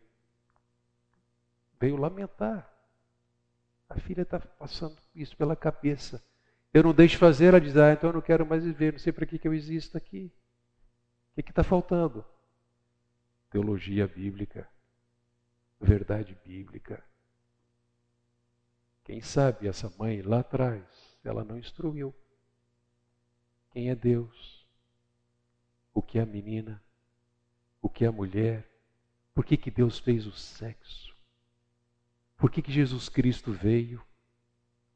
veio 1.78 1.96
lamentar 1.96 2.76
a 3.88 3.98
filha 3.98 4.22
está 4.22 4.40
passando 4.40 4.96
isso 5.14 5.36
pela 5.36 5.54
cabeça. 5.54 6.22
Eu 6.74 6.82
não 6.82 6.92
deixo 6.92 7.18
fazer, 7.18 7.46
ela 7.46 7.60
diz, 7.60 7.76
ah, 7.76 7.92
então 7.92 8.10
eu 8.10 8.14
não 8.14 8.20
quero 8.20 8.44
mais 8.44 8.64
viver, 8.64 8.92
não 8.92 8.98
sei 8.98 9.12
para 9.12 9.26
que, 9.26 9.38
que 9.38 9.46
eu 9.46 9.54
existo 9.54 9.96
aqui. 9.96 10.32
O 11.36 11.42
que 11.42 11.50
está 11.50 11.62
faltando? 11.62 12.24
Teologia 13.50 14.06
bíblica, 14.06 14.68
verdade 15.80 16.36
bíblica. 16.44 17.02
Quem 19.04 19.20
sabe 19.20 19.68
essa 19.68 19.92
mãe 19.96 20.20
lá 20.20 20.40
atrás, 20.40 20.82
ela 21.24 21.44
não 21.44 21.56
instruiu. 21.56 22.14
Quem 23.70 23.90
é 23.90 23.94
Deus? 23.94 24.66
O 25.94 26.02
que 26.02 26.18
é 26.18 26.22
a 26.22 26.26
menina? 26.26 26.82
O 27.80 27.88
que 27.88 28.04
é 28.04 28.08
a 28.08 28.12
mulher? 28.12 28.68
Por 29.32 29.44
que, 29.44 29.56
que 29.56 29.70
Deus 29.70 29.98
fez 29.98 30.26
o 30.26 30.32
sexo? 30.32 31.15
Por 32.36 32.50
que, 32.50 32.60
que 32.60 32.72
Jesus 32.72 33.08
Cristo 33.08 33.52
veio? 33.52 34.02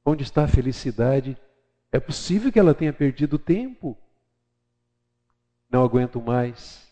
Onde 0.04 0.22
está 0.22 0.44
a 0.44 0.48
felicidade 0.48 1.36
É 1.92 1.98
possível 1.98 2.52
que 2.52 2.58
ela 2.58 2.74
tenha 2.74 2.92
perdido 2.92 3.38
tempo. 3.38 3.98
Não 5.68 5.82
aguento 5.82 6.20
mais. 6.20 6.88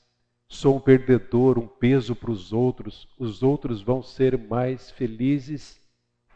Sou 0.48 0.76
um 0.76 0.80
perdedor, 0.80 1.58
um 1.58 1.68
peso 1.68 2.16
para 2.16 2.30
os 2.30 2.52
outros. 2.52 3.08
Os 3.18 3.42
outros 3.42 3.80
vão 3.80 4.02
ser 4.02 4.36
mais 4.36 4.90
felizes. 4.90 5.80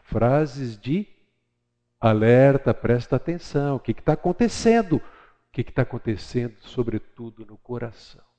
Frases 0.03 0.77
de 0.77 1.07
alerta, 1.99 2.73
presta 2.73 3.15
atenção. 3.15 3.77
O 3.77 3.79
que 3.79 3.91
está 3.91 4.13
acontecendo? 4.13 4.97
O 4.97 5.01
que 5.51 5.61
está 5.61 5.81
acontecendo, 5.81 6.55
sobretudo, 6.61 7.45
no 7.45 7.57
coração? 7.57 8.32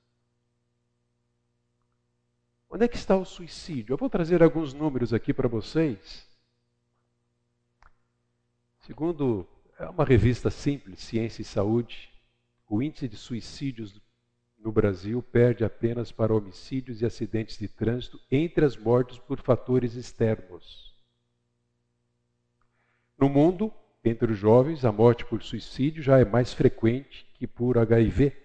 Onde 2.75 2.87
é 2.87 2.89
que 2.89 2.97
está 2.97 3.17
o 3.17 3.25
suicídio? 3.25 3.93
Eu 3.93 3.97
vou 3.97 4.11
trazer 4.11 4.43
alguns 4.43 4.75
números 4.75 5.15
aqui 5.15 5.33
para 5.33 5.47
vocês. 5.47 6.29
Segundo 8.81 9.47
é 9.79 9.89
uma 9.89 10.05
revista 10.05 10.51
simples, 10.51 10.99
Ciência 10.99 11.41
e 11.41 11.45
Saúde, 11.45 12.11
o 12.69 12.83
índice 12.83 13.07
de 13.07 13.17
suicídios 13.17 13.95
no 14.59 14.73
Brasil 14.73 15.23
perde 15.23 15.63
apenas 15.63 16.11
para 16.11 16.35
homicídios 16.35 17.01
e 17.01 17.07
acidentes 17.07 17.59
de 17.59 17.69
trânsito 17.69 18.21
entre 18.29 18.65
as 18.65 18.77
mortes 18.77 19.21
por 19.21 19.41
fatores 19.41 19.95
externos. 19.95 20.93
No 23.17 23.29
mundo, 23.29 23.73
entre 24.05 24.33
os 24.33 24.39
jovens, 24.39 24.85
a 24.85 24.91
morte 24.91 25.25
por 25.25 25.45
suicídio 25.45 26.03
já 26.03 26.19
é 26.19 26.25
mais 26.25 26.53
frequente 26.53 27.25
que 27.35 27.47
por 27.47 27.79
HIV. 27.79 28.44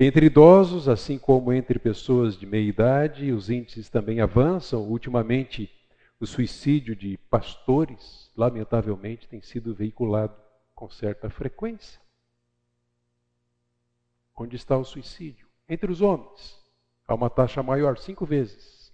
Entre 0.00 0.26
idosos, 0.26 0.88
assim 0.88 1.18
como 1.18 1.52
entre 1.52 1.76
pessoas 1.76 2.36
de 2.38 2.46
meia 2.46 2.68
idade, 2.68 3.32
os 3.32 3.50
índices 3.50 3.88
também 3.88 4.20
avançam. 4.20 4.82
Ultimamente, 4.82 5.68
o 6.20 6.26
suicídio 6.26 6.94
de 6.94 7.16
pastores, 7.28 8.30
lamentavelmente, 8.36 9.26
tem 9.26 9.42
sido 9.42 9.74
veiculado 9.74 10.36
com 10.72 10.88
certa 10.88 11.28
frequência. 11.28 12.00
Onde 14.36 14.54
está 14.54 14.78
o 14.78 14.84
suicídio? 14.84 15.48
Entre 15.68 15.90
os 15.90 16.00
homens, 16.00 16.56
há 17.08 17.12
uma 17.12 17.28
taxa 17.28 17.60
maior, 17.60 17.98
cinco 17.98 18.24
vezes. 18.24 18.92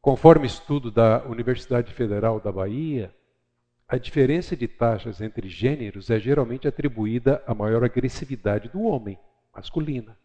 Conforme 0.00 0.46
estudo 0.46 0.90
da 0.90 1.22
Universidade 1.26 1.92
Federal 1.92 2.40
da 2.40 2.50
Bahia, 2.50 3.14
a 3.88 3.96
diferença 3.96 4.56
de 4.56 4.68
taxas 4.68 5.20
entre 5.20 5.48
gêneros 5.48 6.10
é 6.10 6.20
geralmente 6.20 6.68
atribuída 6.68 7.42
à 7.46 7.54
maior 7.54 7.82
agressividade 7.82 8.68
do 8.68 8.82
homem, 8.82 9.18
masculina 9.54 10.16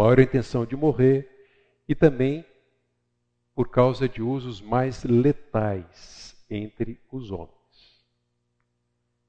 maior 0.00 0.18
intenção 0.18 0.64
de 0.64 0.74
morrer 0.74 1.28
e 1.86 1.94
também 1.94 2.42
por 3.54 3.68
causa 3.68 4.08
de 4.08 4.22
usos 4.22 4.58
mais 4.58 5.04
letais 5.04 6.34
entre 6.48 6.98
os 7.12 7.30
homens. 7.30 8.02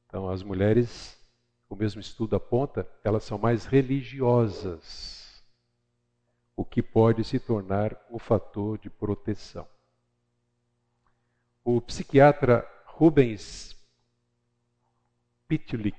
Então, 0.08 0.30
as 0.30 0.42
mulheres, 0.42 1.20
o 1.70 1.76
mesmo 1.76 2.00
estudo 2.00 2.38
aponta, 2.38 2.88
elas 3.04 3.26
são 3.26 3.38
mais 3.38 3.66
religiosas, 3.66 5.44
o 6.56 6.64
que 6.64 6.82
pode 6.82 7.26
se 7.26 7.38
tornar 7.38 7.98
um 8.10 8.18
fator 8.18 8.78
de 8.78 8.90
proteção. 8.90 9.68
O 11.66 11.82
psiquiatra 11.82 12.66
Rubens 12.94 13.76
Pitulik, 15.48 15.98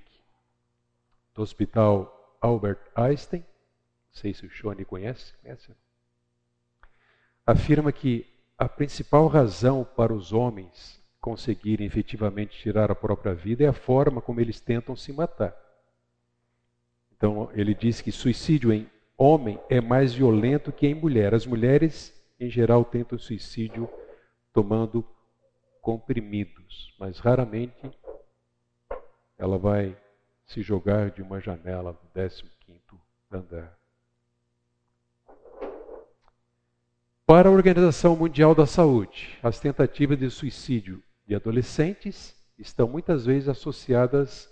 do 1.35 1.43
Hospital 1.43 2.39
Albert 2.41 2.79
Einstein, 2.95 3.41
não 3.41 3.47
sei 4.13 4.33
se 4.33 4.47
o 4.47 4.51
Shone 4.51 4.85
conhece, 4.85 5.35
conhece? 5.43 5.75
Afirma 7.47 7.91
que 7.91 8.27
a 8.57 8.69
principal 8.69 9.27
razão 9.27 9.85
para 9.85 10.13
os 10.13 10.33
homens 10.33 11.03
conseguirem 11.21 11.87
efetivamente 11.87 12.59
tirar 12.59 12.91
a 12.91 12.95
própria 12.95 13.35
vida 13.35 13.65
é 13.65 13.69
a 13.69 13.73
forma 13.73 14.21
como 14.21 14.41
eles 14.41 14.61
tentam 14.61 14.95
se 14.95 15.13
matar. 15.13 15.57
Então, 17.17 17.51
ele 17.55 17.75
diz 17.75 18.01
que 18.01 18.13
suicídio 18.13 18.73
em 18.73 18.89
homem 19.17 19.59
é 19.69 19.81
mais 19.81 20.13
violento 20.13 20.73
que 20.73 20.87
em 20.87 20.95
mulher. 20.95 21.35
As 21.35 21.47
mulheres, 21.47 22.13
em 22.39 22.51
geral, 22.51 22.85
tentam 22.85 23.19
suicídio 23.19 23.89
tomando 24.53 25.05
comprimidos, 25.83 26.95
mas 26.99 27.19
raramente 27.19 27.91
ela 29.37 29.59
vai 29.59 29.99
se 30.47 30.63
jogar 30.63 31.11
de 31.11 31.21
uma 31.21 31.41
janela 31.41 31.93
do 31.93 32.09
15 32.15 32.45
andar. 33.31 33.77
Para 37.27 37.49
a 37.49 37.53
Organização 37.53 38.15
Mundial 38.15 38.55
da 38.55 38.67
Saúde, 38.67 39.39
as 39.43 39.59
tentativas 39.59 40.19
de 40.19 40.31
suicídio 40.31 41.03
de 41.27 41.35
adolescentes 41.35 42.37
estão 42.59 42.87
muitas 42.87 43.27
vezes 43.27 43.49
associadas 43.49 44.49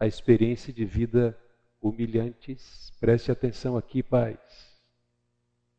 à 0.00 0.06
experiência 0.06 0.72
de 0.72 0.84
vida 0.84 1.38
humilhantes. 1.80 2.92
Preste 2.98 3.30
atenção 3.30 3.76
aqui, 3.76 4.02
pais. 4.02 4.38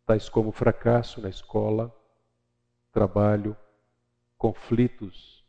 Tais 0.06 0.30
como 0.30 0.52
fracasso 0.52 1.20
na 1.20 1.30
escola, 1.30 1.94
trabalho, 2.92 3.58
conflitos 4.46 5.44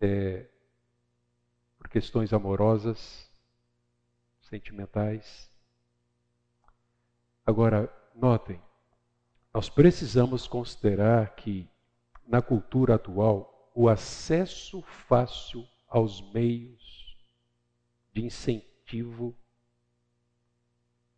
é, 0.00 0.46
por 1.78 1.88
questões 1.88 2.32
amorosas, 2.32 3.30
sentimentais. 4.40 5.48
Agora, 7.46 7.88
notem, 8.16 8.60
nós 9.54 9.68
precisamos 9.70 10.48
considerar 10.48 11.36
que, 11.36 11.68
na 12.26 12.42
cultura 12.42 12.96
atual, 12.96 13.70
o 13.72 13.88
acesso 13.88 14.82
fácil 14.82 15.64
aos 15.88 16.20
meios 16.32 17.16
de 18.12 18.24
incentivo 18.24 19.36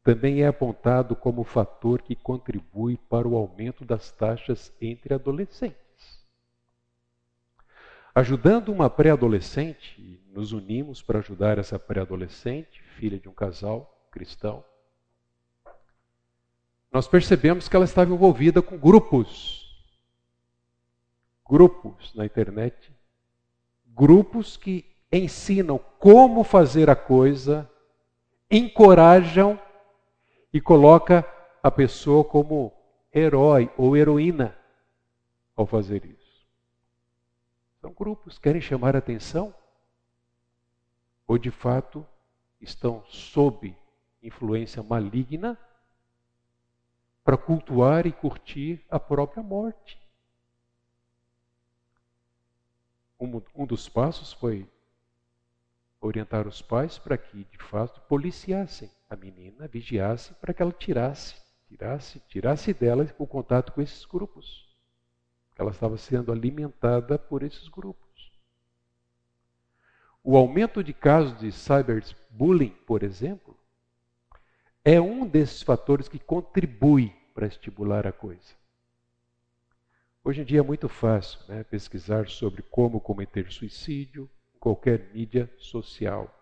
também 0.03 0.43
é 0.43 0.47
apontado 0.47 1.17
como 1.17 1.43
fator 1.43 2.03
que 2.03 2.15
contribui 2.15 2.99
para 2.99 3.27
o 3.27 3.35
aumento 3.35 3.83
das 3.83 4.11
taxas 4.11 4.71
entre 4.79 5.15
adolescentes. 5.15 5.88
Ajudando 8.19 8.73
uma 8.73 8.91
pré-adolescente, 8.91 10.21
nos 10.33 10.51
unimos 10.51 11.01
para 11.01 11.21
ajudar 11.21 11.57
essa 11.57 11.79
pré-adolescente, 11.79 12.83
filha 12.97 13.17
de 13.17 13.29
um 13.29 13.33
casal 13.33 14.09
cristão, 14.11 14.65
nós 16.91 17.07
percebemos 17.07 17.69
que 17.69 17.77
ela 17.77 17.85
estava 17.85 18.13
envolvida 18.13 18.61
com 18.61 18.77
grupos. 18.77 19.73
Grupos 21.49 22.13
na 22.13 22.27
internet. 22.27 22.93
Grupos 23.87 24.57
que 24.57 24.85
ensinam 25.13 25.79
como 26.01 26.43
fazer 26.43 26.91
a 26.91 26.97
coisa, 26.97 27.71
encorajam 28.51 29.57
e 30.53 30.61
coloca 30.61 31.25
a 31.63 31.71
pessoa 31.71 32.25
como 32.25 32.73
herói 33.15 33.71
ou 33.77 33.97
heroína 33.97 34.59
ao 35.55 35.67
fazer 35.67 36.05
isso. 36.05 36.18
São 37.81 37.93
grupos 37.93 38.37
que 38.37 38.43
querem 38.43 38.61
chamar 38.61 38.97
atenção 38.97 39.55
ou 41.27 41.39
de 41.39 41.51
fato 41.51 42.07
estão 42.61 43.05
sob 43.07 43.77
influência 44.23 44.83
maligna 44.83 45.59
para 47.23 47.37
cultuar 47.37 48.07
e 48.07 48.13
curtir 48.13 48.85
a 48.89 48.99
própria 48.99 49.43
morte. 49.43 50.01
Um, 53.21 53.43
um 53.55 53.67
dos 53.67 53.89
passos 53.89 54.33
foi 54.33 54.69
orientar 56.01 56.47
os 56.47 56.63
pais 56.63 56.99
para 56.99 57.19
que, 57.19 57.45
de 57.45 57.59
fato, 57.59 58.01
policiassem 58.03 58.91
a 59.11 59.17
menina, 59.17 59.69
vigiassem 59.69 60.35
para 60.41 60.55
que 60.55 60.63
ela 60.63 60.73
tirasse, 60.73 61.35
tirasse, 61.69 62.21
tirasse 62.29 62.73
dela 62.73 63.07
o 63.19 63.27
contato 63.27 63.73
com 63.73 63.83
esses 63.83 64.05
grupos. 64.05 64.68
Ela 65.59 65.73
estava 65.73 65.99
sendo 65.99 66.33
alimentada 66.33 67.19
por 67.19 67.43
esses 67.43 67.69
grupos. 67.69 68.09
O 70.23 70.37
aumento 70.37 70.83
de 70.85 70.93
casos 70.93 71.39
de 71.39 71.51
cyberbullying, 71.51 72.77
por 72.87 73.03
exemplo, 73.03 73.59
é 74.85 75.01
um 75.01 75.27
desses 75.27 75.63
fatores 75.63 76.09
que 76.09 76.19
contribui 76.19 77.13
para 77.35 77.47
estimular 77.47 78.07
a 78.07 78.13
coisa. 78.13 78.57
Hoje 80.25 80.43
em 80.43 80.45
dia 80.45 80.61
é 80.61 80.63
muito 80.63 80.89
fácil 80.89 81.41
né, 81.49 81.65
pesquisar 81.65 82.29
sobre 82.29 82.63
como 82.63 83.01
cometer 83.01 83.51
suicídio 83.51 84.29
em 84.55 84.59
qualquer 84.59 85.11
mídia 85.15 85.51
social. 85.57 86.35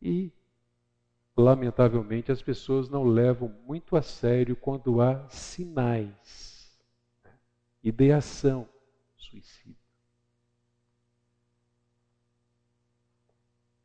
E, 0.00 0.32
lamentavelmente, 1.36 2.30
as 2.30 2.42
pessoas 2.42 2.88
não 2.88 3.04
levam 3.04 3.48
muito 3.66 3.96
a 3.96 4.02
sério 4.02 4.54
quando 4.54 5.00
há 5.00 5.28
sinais. 5.28 6.51
Ideação 7.82 8.68
suicida. 9.16 9.76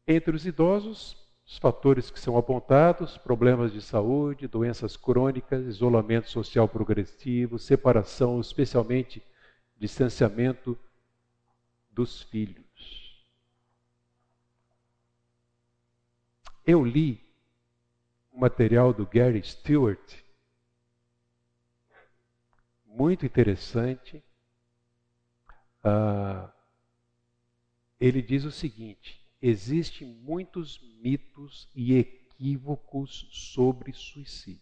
Entre 0.08 0.36
os 0.36 0.46
idosos, 0.46 1.18
os 1.46 1.58
fatores 1.58 2.10
que 2.12 2.20
são 2.20 2.38
apontados: 2.38 3.18
problemas 3.18 3.74
de 3.74 3.82
saúde, 3.82 4.48
doenças 4.48 4.96
crônicas, 4.96 5.66
isolamento 5.66 6.30
social 6.30 6.68
progressivo, 6.68 7.58
separação, 7.58 8.40
especialmente 8.40 9.22
distanciamento 9.78 10.78
dos 11.90 12.22
filhos. 12.24 12.66
Eu 16.66 16.84
li 16.84 17.20
um 18.34 18.40
material 18.40 18.94
do 18.94 19.06
Gary 19.06 19.42
Stewart, 19.42 20.16
muito 22.98 23.26
interessante. 23.26 24.24
Uh, 25.84 26.50
ele 28.00 28.22
diz 28.22 28.44
o 28.44 28.52
seguinte: 28.52 29.24
existem 29.42 30.08
muitos 30.08 30.82
mitos 31.02 31.70
e 31.76 31.96
equívocos 31.96 33.28
sobre 33.32 33.94
suicídio. 33.94 34.62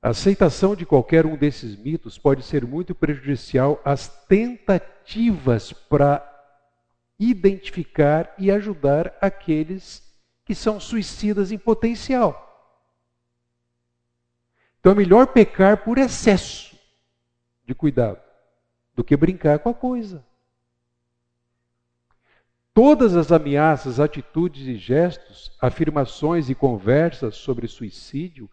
A 0.00 0.10
aceitação 0.10 0.74
de 0.74 0.86
qualquer 0.86 1.26
um 1.26 1.36
desses 1.36 1.76
mitos 1.76 2.16
pode 2.16 2.42
ser 2.42 2.64
muito 2.64 2.94
prejudicial 2.94 3.82
às 3.84 4.08
tentativas 4.26 5.72
para 5.72 6.26
identificar 7.18 8.34
e 8.38 8.50
ajudar 8.50 9.14
aqueles 9.20 10.02
que 10.42 10.54
são 10.54 10.80
suicidas 10.80 11.52
em 11.52 11.58
potencial. 11.58 12.49
Então 14.80 14.92
é 14.92 14.94
melhor 14.94 15.26
pecar 15.26 15.84
por 15.84 15.98
excesso 15.98 16.74
de 17.66 17.74
cuidado 17.74 18.20
do 18.94 19.04
que 19.04 19.16
brincar 19.16 19.58
com 19.58 19.68
a 19.68 19.74
coisa. 19.74 20.24
Todas 22.72 23.14
as 23.14 23.30
ameaças, 23.30 24.00
atitudes 24.00 24.66
e 24.66 24.76
gestos, 24.76 25.54
afirmações 25.60 26.48
e 26.48 26.54
conversas 26.54 27.36
sobre 27.36 27.68
suicídio 27.68 28.50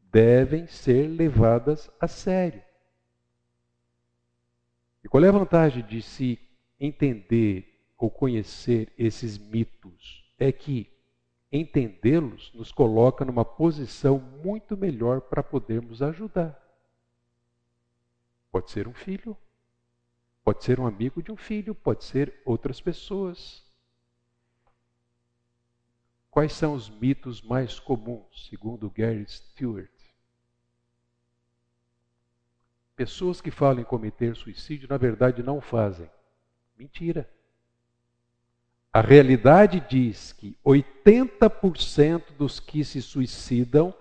devem 0.00 0.66
ser 0.68 1.08
levadas 1.08 1.90
a 2.00 2.06
sério. 2.06 2.62
E 5.02 5.08
qual 5.08 5.24
é 5.24 5.28
a 5.28 5.32
vantagem 5.32 5.84
de 5.84 6.00
se 6.00 6.38
entender 6.78 7.84
ou 7.98 8.08
conhecer 8.08 8.92
esses 8.96 9.36
mitos? 9.36 10.32
É 10.38 10.52
que 10.52 10.93
entendê-los 11.58 12.52
nos 12.52 12.72
coloca 12.72 13.24
numa 13.24 13.44
posição 13.44 14.18
muito 14.18 14.76
melhor 14.76 15.20
para 15.20 15.42
podermos 15.42 16.02
ajudar. 16.02 16.60
Pode 18.50 18.72
ser 18.72 18.88
um 18.88 18.92
filho, 18.92 19.36
pode 20.42 20.64
ser 20.64 20.80
um 20.80 20.86
amigo 20.86 21.22
de 21.22 21.30
um 21.30 21.36
filho, 21.36 21.74
pode 21.74 22.02
ser 22.02 22.42
outras 22.44 22.80
pessoas. 22.80 23.64
Quais 26.28 26.52
são 26.52 26.74
os 26.74 26.90
mitos 26.90 27.40
mais 27.40 27.78
comuns, 27.78 28.48
segundo 28.48 28.90
Gary 28.90 29.24
Stewart? 29.28 29.90
Pessoas 32.96 33.40
que 33.40 33.52
falam 33.52 33.80
em 33.80 33.84
cometer 33.84 34.34
suicídio, 34.34 34.88
na 34.88 34.96
verdade, 34.96 35.42
não 35.42 35.60
fazem. 35.60 36.10
Mentira. 36.76 37.32
A 38.94 39.00
realidade 39.00 39.80
diz 39.80 40.32
que 40.32 40.56
80% 40.64 42.36
dos 42.38 42.60
que 42.60 42.84
se 42.84 43.02
suicidam 43.02 43.92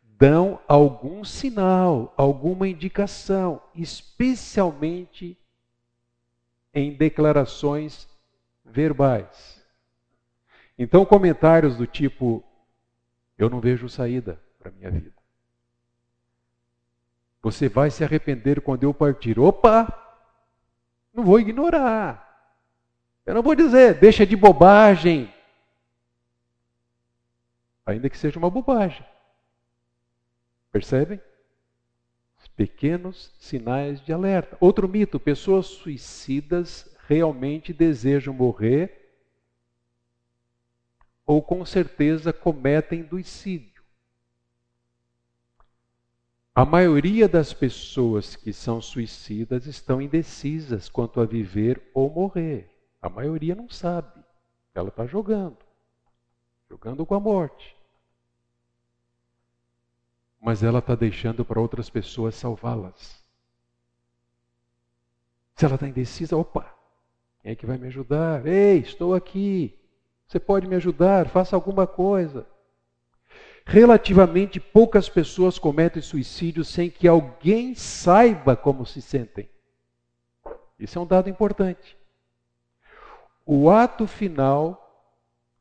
dão 0.00 0.60
algum 0.68 1.24
sinal, 1.24 2.14
alguma 2.16 2.68
indicação, 2.68 3.60
especialmente 3.74 5.36
em 6.72 6.92
declarações 6.92 8.08
verbais. 8.64 9.60
Então, 10.78 11.04
comentários 11.04 11.76
do 11.76 11.84
tipo: 11.84 12.44
Eu 13.36 13.50
não 13.50 13.58
vejo 13.58 13.88
saída 13.88 14.40
para 14.60 14.68
a 14.68 14.72
minha 14.72 14.92
vida. 14.92 15.12
Você 17.42 17.68
vai 17.68 17.90
se 17.90 18.04
arrepender 18.04 18.60
quando 18.60 18.84
eu 18.84 18.94
partir. 18.94 19.40
Opa! 19.40 19.92
Não 21.12 21.24
vou 21.24 21.40
ignorar. 21.40 22.25
Eu 23.26 23.34
não 23.34 23.42
vou 23.42 23.56
dizer, 23.56 23.98
deixa 23.98 24.24
de 24.24 24.36
bobagem. 24.36 25.34
Ainda 27.84 28.08
que 28.08 28.16
seja 28.16 28.38
uma 28.38 28.48
bobagem. 28.48 29.04
Percebem? 30.70 31.20
Pequenos 32.56 33.34
sinais 33.38 34.00
de 34.02 34.14
alerta. 34.14 34.56
Outro 34.60 34.88
mito: 34.88 35.20
pessoas 35.20 35.66
suicidas 35.66 36.88
realmente 37.06 37.70
desejam 37.70 38.32
morrer 38.32 39.06
ou 41.26 41.42
com 41.42 41.66
certeza 41.66 42.32
cometem 42.32 43.06
suicídio. 43.06 43.82
A 46.54 46.64
maioria 46.64 47.28
das 47.28 47.52
pessoas 47.52 48.36
que 48.36 48.52
são 48.52 48.80
suicidas 48.80 49.66
estão 49.66 50.00
indecisas 50.00 50.88
quanto 50.88 51.20
a 51.20 51.26
viver 51.26 51.82
ou 51.92 52.08
morrer. 52.08 52.75
A 53.00 53.08
maioria 53.08 53.54
não 53.54 53.68
sabe. 53.68 54.24
Ela 54.74 54.88
está 54.88 55.06
jogando 55.06 55.66
jogando 56.68 57.06
com 57.06 57.14
a 57.14 57.20
morte. 57.20 57.76
Mas 60.40 60.62
ela 60.62 60.78
está 60.78 60.94
deixando 60.94 61.44
para 61.44 61.60
outras 61.60 61.88
pessoas 61.88 62.34
salvá-las. 62.34 63.24
Se 65.54 65.64
ela 65.64 65.74
está 65.74 65.88
indecisa, 65.88 66.36
opa, 66.36 66.72
quem 67.40 67.52
é 67.52 67.54
que 67.54 67.66
vai 67.66 67.78
me 67.78 67.86
ajudar? 67.86 68.46
Ei, 68.46 68.78
estou 68.78 69.14
aqui. 69.14 69.78
Você 70.26 70.38
pode 70.38 70.66
me 70.66 70.76
ajudar? 70.76 71.28
Faça 71.28 71.56
alguma 71.56 71.86
coisa. 71.86 72.46
Relativamente 73.64 74.60
poucas 74.60 75.08
pessoas 75.08 75.58
cometem 75.58 76.02
suicídio 76.02 76.64
sem 76.64 76.90
que 76.90 77.08
alguém 77.08 77.74
saiba 77.74 78.54
como 78.54 78.84
se 78.84 79.00
sentem. 79.00 79.48
Isso 80.78 80.98
é 80.98 81.02
um 81.02 81.06
dado 81.06 81.28
importante. 81.28 81.96
O 83.48 83.70
ato 83.70 84.08
final 84.08 84.82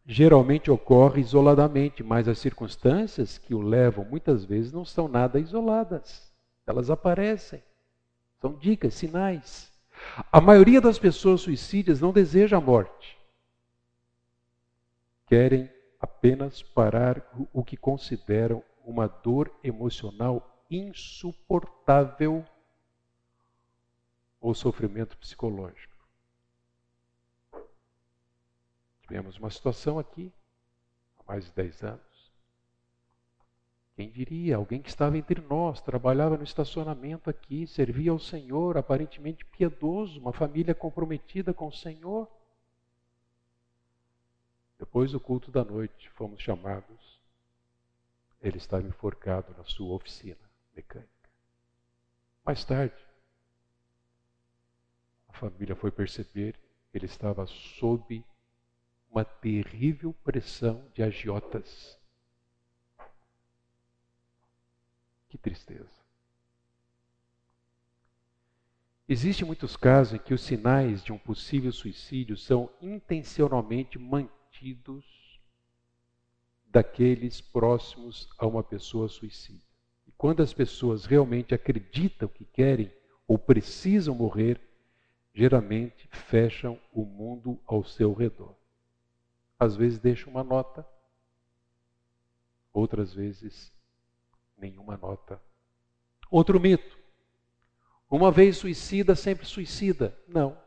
geralmente 0.08 0.72
ocorre 0.72 1.22
isoladamente, 1.22 2.04
mas 2.04 2.28
as 2.28 2.40
circunstâncias 2.40 3.38
que 3.38 3.54
o 3.54 3.62
levam 3.62 4.04
muitas 4.04 4.44
vezes 4.44 4.72
não 4.72 4.84
são 4.84 5.08
nada 5.08 5.40
isoladas. 5.40 6.34
Elas 6.66 6.90
aparecem. 6.90 7.64
São 8.42 8.54
dicas, 8.54 8.96
sinais. 8.96 9.72
A 10.32 10.42
maioria 10.42 10.82
das 10.82 10.98
pessoas 10.98 11.42
suicidas 11.42 12.02
não 12.02 12.12
deseja 12.12 12.58
a 12.58 12.62
morte. 12.62 13.16
Querem 15.28 15.70
apenas 16.00 16.64
parar 16.64 17.24
o 17.54 17.64
que 17.64 17.78
consideram 17.78 18.64
uma 18.84 19.08
dor 19.08 19.52
emocional 19.64 20.66
insuportável 20.70 22.44
ou 24.42 24.54
sofrimento 24.56 25.16
psicológico. 25.18 25.95
Tivemos 29.08 29.38
uma 29.38 29.52
situação 29.52 30.00
aqui, 30.00 30.34
há 31.20 31.24
mais 31.32 31.46
de 31.46 31.52
10 31.52 31.84
anos. 31.84 32.32
Quem 33.96 34.10
diria? 34.10 34.58
Alguém 34.58 34.82
que 34.82 34.90
estava 34.90 35.18
entre 35.18 35.40
nós, 35.42 35.80
trabalhava 35.80 36.36
no 36.36 36.44
estacionamento 36.44 37.30
aqui, 37.30 37.66
servia 37.68 38.12
ao 38.12 38.20
Senhor, 38.20 38.78
aparentemente 38.78 39.46
piedoso, 39.46 40.20
uma 40.20 40.34
família 40.34 40.74
comprometida 40.74 41.54
com 41.54 41.68
o 41.68 41.72
Senhor. 41.72 42.28
Depois 44.78 45.12
do 45.12 45.20
culto 45.20 45.52
da 45.52 45.64
noite, 45.64 46.10
fomos 46.10 46.42
chamados. 46.42 47.20
Ele 48.42 48.58
estava 48.58 48.86
enforcado 48.86 49.56
na 49.58 49.64
sua 49.64 49.96
oficina 49.96 50.50
mecânica. 50.76 51.30
Mais 52.44 52.66
tarde, 52.66 52.96
a 55.30 55.34
família 55.34 55.76
foi 55.76 55.92
perceber 55.92 56.60
ele 56.94 57.06
estava 57.06 57.46
sob 57.46 58.24
uma 59.16 59.24
terrível 59.24 60.14
pressão 60.26 60.86
de 60.94 61.02
agiotas. 61.02 61.98
Que 65.30 65.38
tristeza. 65.38 66.04
Existem 69.08 69.48
muitos 69.48 69.78
casos 69.78 70.16
em 70.16 70.18
que 70.18 70.34
os 70.34 70.42
sinais 70.42 71.02
de 71.02 71.14
um 71.14 71.18
possível 71.18 71.72
suicídio 71.72 72.36
são 72.36 72.70
intencionalmente 72.82 73.98
mantidos 73.98 75.06
daqueles 76.66 77.40
próximos 77.40 78.28
a 78.38 78.46
uma 78.46 78.64
pessoa 78.64 79.08
suicida. 79.08 79.64
E 80.06 80.12
quando 80.12 80.44
as 80.44 80.54
pessoas 80.54 81.06
realmente 81.06 81.56
acreditam 81.56 82.28
que 82.28 82.44
querem 82.44 82.92
ou 83.26 83.40
precisam 83.40 84.14
morrer, 84.14 84.60
geralmente 85.34 86.06
fecham 86.12 86.78
o 86.92 87.06
mundo 87.06 87.58
ao 87.66 87.82
seu 87.86 88.12
redor. 88.12 88.65
Às 89.66 89.76
vezes 89.76 89.98
deixam 89.98 90.32
uma 90.32 90.44
nota, 90.44 90.86
outras 92.72 93.14
vezes 93.14 93.74
nenhuma 94.58 94.96
nota. 94.96 95.42
Outro 96.30 96.60
mito. 96.60 96.98
Uma 98.10 98.32
vez 98.32 98.58
suicida, 98.58 99.16
sempre 99.16 99.46
suicida. 99.46 100.16
Não. 100.28 100.58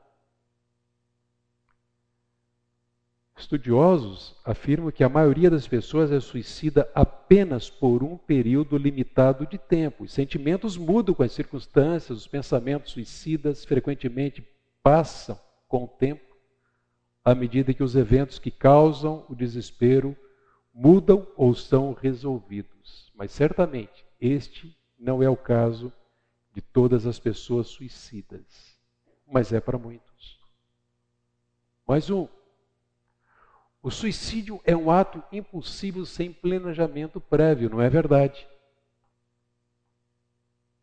Estudiosos 3.37 4.35
afirmam 4.45 4.91
que 4.91 5.05
a 5.05 5.09
maioria 5.09 5.49
das 5.49 5.69
pessoas 5.69 6.11
é 6.11 6.19
suicida 6.19 6.91
apenas 6.93 7.71
por 7.71 8.03
um 8.03 8.17
período 8.17 8.77
limitado 8.77 9.47
de 9.47 9.57
tempo. 9.57 10.03
Os 10.03 10.13
sentimentos 10.13 10.77
mudam 10.77 11.15
com 11.15 11.23
as 11.23 11.31
circunstâncias, 11.31 12.19
os 12.19 12.27
pensamentos 12.27 12.91
suicidas 12.91 13.65
frequentemente 13.65 14.45
passam 14.83 15.39
com 15.69 15.85
o 15.85 15.89
tempo, 15.89 16.28
à 17.29 17.35
medida 17.35 17.75
que 17.75 17.83
os 17.83 17.95
eventos 17.95 18.39
que 18.39 18.51
causam 18.51 19.23
o 19.29 19.35
desespero 19.35 20.17
mudam 20.73 21.27
ou 21.37 21.55
são 21.55 21.93
resolvidos. 21.93 23.13
Mas 23.15 23.33
certamente 23.33 24.07
este 24.19 24.75
não 24.99 25.23
é 25.23 25.29
o 25.29 25.37
caso 25.37 25.93
de 26.55 26.63
todas 26.63 27.07
as 27.07 27.19
pessoas 27.19 27.67
suicidas, 27.67 28.79
mas 29.31 29.53
é 29.53 29.61
para 29.61 29.77
muitos. 29.77 30.41
Mais 31.87 32.09
um. 32.09 32.27
O 33.83 33.91
suicídio 33.91 34.59
é 34.65 34.75
um 34.75 34.91
ato 34.91 35.23
impulsivo 35.31 36.07
sem 36.07 36.33
planejamento 36.33 37.21
prévio, 37.21 37.69
não 37.69 37.83
é 37.83 37.91
verdade? 37.91 38.49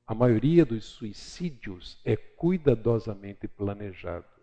A 0.05 0.13
maioria 0.13 0.63
dos 0.63 0.85
suicídios 0.85 1.99
é 2.05 2.15
cuidadosamente 2.15 3.47
planejado. 3.47 4.34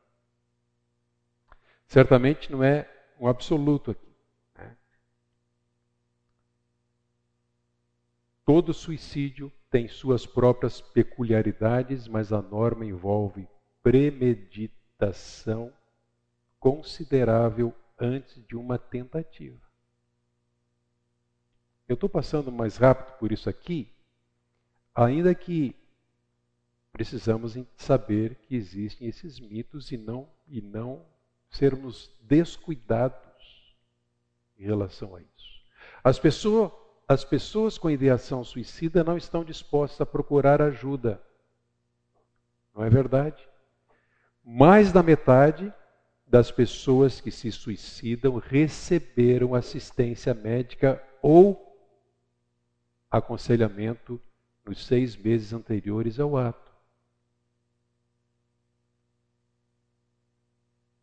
Certamente 1.93 2.51
não 2.51 2.65
é 2.65 2.89
um 3.21 3.29
absoluto 3.29 3.91
aqui. 3.91 4.17
Né? 4.57 4.75
Todo 8.47 8.73
suicídio 8.73 9.53
tem 9.71 9.87
suas 9.89 10.25
próprias 10.25 10.81
peculiaridades, 10.81 12.09
mas 12.09 12.33
a 12.33 12.41
norma 12.41 12.87
envolve 12.87 13.47
premeditação 13.83 15.71
considerável 16.59 17.75
antes 17.99 18.43
de 18.47 18.57
uma 18.57 18.79
tentativa. 18.79 19.61
Eu 21.87 21.93
estou 21.93 22.09
passando 22.09 22.51
mais 22.51 22.79
rápido 22.79 23.19
por 23.19 23.33
isso 23.33 23.51
aqui, 23.51 23.93
ainda 24.95 25.35
que 25.35 25.77
precisamos 26.91 27.55
saber 27.77 28.37
que 28.37 28.57
existem 28.57 29.09
esses 29.09 29.39
mitos 29.39 29.93
e 29.93 29.99
não 29.99 30.27
e 30.49 30.63
não 30.63 31.12
sermos 31.53 32.11
descuidados 32.23 33.77
em 34.59 34.65
relação 34.65 35.15
a 35.15 35.21
isso. 35.21 35.63
As 36.03 36.19
pessoas, 36.19 36.73
as 37.07 37.25
pessoas 37.25 37.79
com 37.79 37.91
ideação 37.91 38.43
suicida 38.43 39.05
não 39.05 39.17
estão 39.17 39.45
dispostas 39.45 40.01
a 40.01 40.07
procurar 40.07 40.61
ajuda. 40.61 41.23
Não 42.75 42.83
é 42.83 42.91
verdade? 42.91 43.47
Mais 44.45 44.91
da 44.91 45.03
metade 45.03 45.73
das 46.27 46.51
pessoas 46.51 47.21
que 47.21 47.31
se 47.31 47.53
suicidam 47.53 48.39
receberam 48.39 49.55
assistência 49.55 50.33
médica 50.33 51.03
ou 51.21 51.77
aconselhamento 53.11 54.19
nos 54.65 54.87
seis 54.87 55.15
meses 55.15 55.53
anteriores 55.53 56.19
ao 56.19 56.37
ato. 56.37 56.62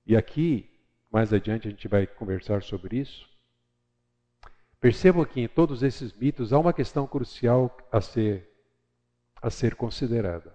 E 0.10 0.18
aqui, 0.18 0.68
mais 1.12 1.32
adiante, 1.32 1.68
a 1.68 1.70
gente 1.70 1.88
vai 1.88 2.08
conversar 2.08 2.64
sobre 2.64 2.98
isso. 2.98 3.30
Percebam 4.82 5.24
que 5.24 5.40
em 5.40 5.48
todos 5.48 5.84
esses 5.84 6.12
mitos 6.14 6.52
há 6.52 6.58
uma 6.58 6.74
questão 6.74 7.06
crucial 7.06 7.78
a 7.92 8.02
ser, 8.02 8.50
a 9.40 9.52
ser 9.52 9.76
considerada. 9.76 10.52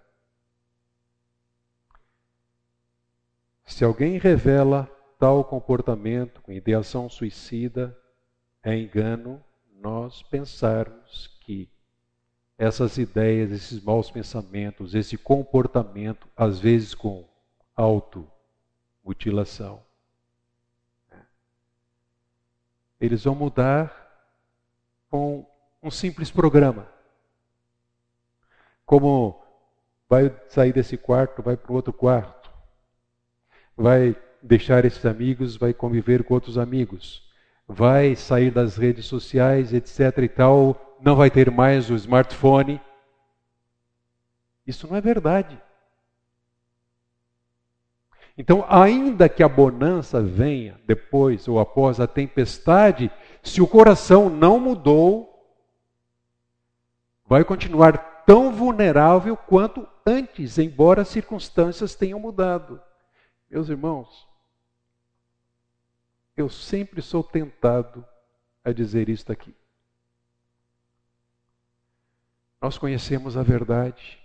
Se 3.64 3.85
alguém 3.85 4.19
revela 4.19 4.90
tal 5.21 5.45
comportamento 5.45 6.43
com 6.43 6.51
ideação 6.51 7.09
suicida, 7.09 7.97
é 8.61 8.77
engano 8.77 9.40
nós 9.81 10.21
pensarmos 10.21 11.29
que 11.43 11.71
essas 12.59 12.99
ideias, 12.99 13.53
esses 13.53 13.81
maus 13.81 14.11
pensamentos, 14.11 14.97
esse 14.97 15.17
comportamento, 15.17 16.27
às 16.37 16.59
vezes 16.59 16.93
com 16.93 17.25
auto 17.77 18.29
mutilação. 19.05 19.83
Eles 23.01 23.25
vão 23.25 23.35
mudar 23.35 23.93
com 25.11 25.47
um 25.83 25.90
simples 25.90 26.31
programa. 26.31 26.88
Como 28.87 29.45
vai 30.09 30.35
sair 30.49 30.73
desse 30.73 30.97
quarto, 30.97 31.43
vai 31.43 31.57
para 31.57 31.71
o 31.71 31.75
outro 31.75 31.93
quarto. 31.93 32.51
Vai 33.77 34.17
deixar 34.43 34.85
esses 34.85 35.05
amigos, 35.05 35.57
vai 35.57 35.75
conviver 35.75 36.25
com 36.25 36.35
outros 36.35 36.57
amigos. 36.57 37.23
Vai 37.67 38.14
sair 38.14 38.51
das 38.51 38.77
redes 38.77 39.07
sociais, 39.07 39.73
etc 39.73 40.19
e 40.19 40.29
tal, 40.29 40.97
não 41.01 41.17
vai 41.17 41.31
ter 41.31 41.51
mais 41.51 41.90
o 41.90 41.95
smartphone. 41.95 42.81
Isso 44.67 44.87
não 44.88 44.97
é 44.97 45.01
verdade. 45.01 45.61
Então, 48.37 48.64
ainda 48.68 49.29
que 49.29 49.42
a 49.42 49.49
bonança 49.49 50.20
venha 50.20 50.81
depois 50.85 51.47
ou 51.47 51.61
após 51.61 52.01
a 52.01 52.07
tempestade, 52.07 53.11
se 53.42 53.62
o 53.62 53.66
coração 53.66 54.29
não 54.29 54.59
mudou, 54.59 55.31
vai 57.25 57.44
continuar 57.44 58.25
tão 58.27 58.53
vulnerável 58.53 59.37
quanto 59.37 59.87
antes, 60.05 60.59
embora 60.59 61.03
as 61.03 61.09
circunstâncias 61.09 61.94
tenham 61.94 62.18
mudado. 62.18 62.83
Meus 63.49 63.68
irmãos, 63.68 64.29
eu 66.37 66.49
sempre 66.49 67.01
sou 67.01 67.23
tentado 67.23 68.05
a 68.64 68.73
dizer 68.73 69.09
isto 69.09 69.31
aqui. 69.31 69.55
Nós 72.61 72.77
conhecemos 72.77 73.37
a 73.37 73.42
verdade 73.44 74.18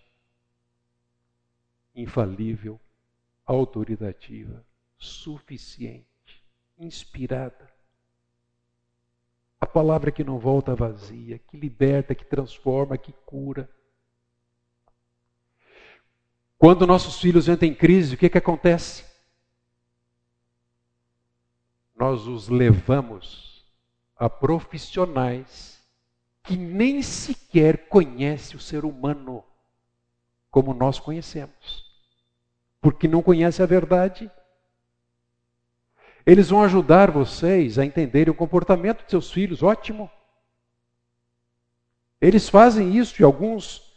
infalível 1.93 2.80
autoritativa, 3.50 4.64
suficiente, 4.96 6.06
inspirada. 6.78 7.68
A 9.60 9.66
palavra 9.66 10.12
que 10.12 10.24
não 10.24 10.38
volta 10.38 10.76
vazia, 10.76 11.40
que 11.40 11.58
liberta, 11.58 12.14
que 12.14 12.24
transforma, 12.24 12.96
que 12.96 13.12
cura. 13.26 13.68
Quando 16.60 16.86
nossos 16.86 17.20
filhos 17.20 17.50
entram 17.50 17.68
em 17.68 17.74
crise, 17.74 18.14
o 18.14 18.18
que, 18.20 18.30
que 18.30 18.38
acontece? 18.38 19.04
Nós 21.96 22.28
os 22.28 22.50
levamos 22.50 23.66
a 24.16 24.30
profissionais 24.30 25.84
que 26.44 26.56
nem 26.56 27.02
sequer 27.02 27.90
conhecem 27.90 28.56
o 28.56 28.60
ser 28.60 28.86
humano 28.86 29.44
como 30.52 30.72
nós 30.74 31.00
conhecemos 31.00 31.88
porque 32.82 33.08
não 33.08 33.22
conhece 33.22 33.62
a 33.62 33.65
verdade. 33.65 34.32
Eles 36.26 36.50
vão 36.50 36.63
ajudar 36.63 37.12
vocês 37.12 37.80
a 37.80 37.86
entenderem 37.86 38.32
o 38.32 38.36
comportamento 38.36 39.04
de 39.04 39.10
seus 39.10 39.32
filhos, 39.32 39.63
ótimo. 39.63 40.10
Eles 42.22 42.50
fazem 42.50 42.96
isso 42.96 43.22
e 43.22 43.26
alguns 43.26 43.89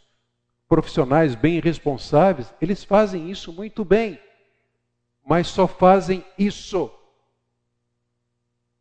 profissionais 0.67 1.35
bem 1.35 1.59
responsáveis, 1.59 2.51
eles 2.59 2.83
fazem 2.83 3.29
isso 3.29 3.53
muito 3.53 3.85
bem, 3.85 4.19
mas 5.23 5.47
só 5.47 5.67
fazem 5.67 6.25
isso. 6.37 6.91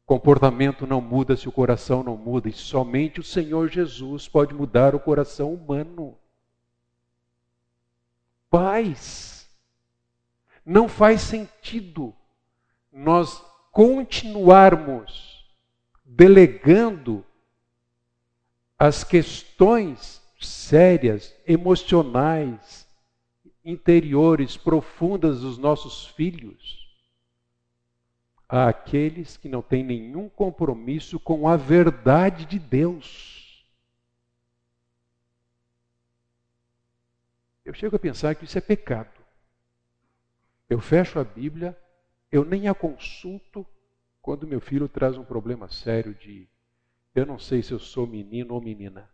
Comportamento 0.06 0.86
não 0.86 1.00
muda 1.00 1.36
se 1.36 1.48
o 1.48 1.52
coração 1.52 2.02
não 2.02 2.16
muda, 2.16 2.48
e 2.48 2.52
somente 2.52 3.20
o 3.20 3.24
Senhor 3.24 3.68
Jesus 3.68 4.28
pode 4.28 4.54
mudar 4.54 4.94
o 4.94 5.00
coração 5.00 5.52
humano. 5.52 6.16
Pais, 8.50 9.31
não 10.64 10.88
faz 10.88 11.20
sentido 11.22 12.14
nós 12.92 13.42
continuarmos 13.70 15.44
delegando 16.04 17.24
as 18.78 19.02
questões 19.02 20.22
sérias, 20.38 21.34
emocionais, 21.46 22.86
interiores, 23.64 24.56
profundas 24.56 25.40
dos 25.40 25.56
nossos 25.56 26.06
filhos 26.06 26.82
àqueles 28.48 29.38
que 29.38 29.48
não 29.48 29.62
têm 29.62 29.82
nenhum 29.82 30.28
compromisso 30.28 31.18
com 31.18 31.48
a 31.48 31.56
verdade 31.56 32.44
de 32.44 32.58
Deus. 32.58 33.66
Eu 37.64 37.72
chego 37.72 37.96
a 37.96 37.98
pensar 37.98 38.34
que 38.34 38.44
isso 38.44 38.58
é 38.58 38.60
pecado. 38.60 39.21
Eu 40.72 40.80
fecho 40.80 41.18
a 41.18 41.24
Bíblia, 41.24 41.78
eu 42.30 42.46
nem 42.46 42.66
a 42.66 42.72
consulto 42.72 43.66
quando 44.22 44.46
meu 44.46 44.58
filho 44.58 44.88
traz 44.88 45.18
um 45.18 45.22
problema 45.22 45.68
sério 45.68 46.14
de 46.14 46.48
eu 47.14 47.26
não 47.26 47.38
sei 47.38 47.62
se 47.62 47.72
eu 47.72 47.78
sou 47.78 48.06
menino 48.06 48.54
ou 48.54 48.60
menina. 48.62 49.06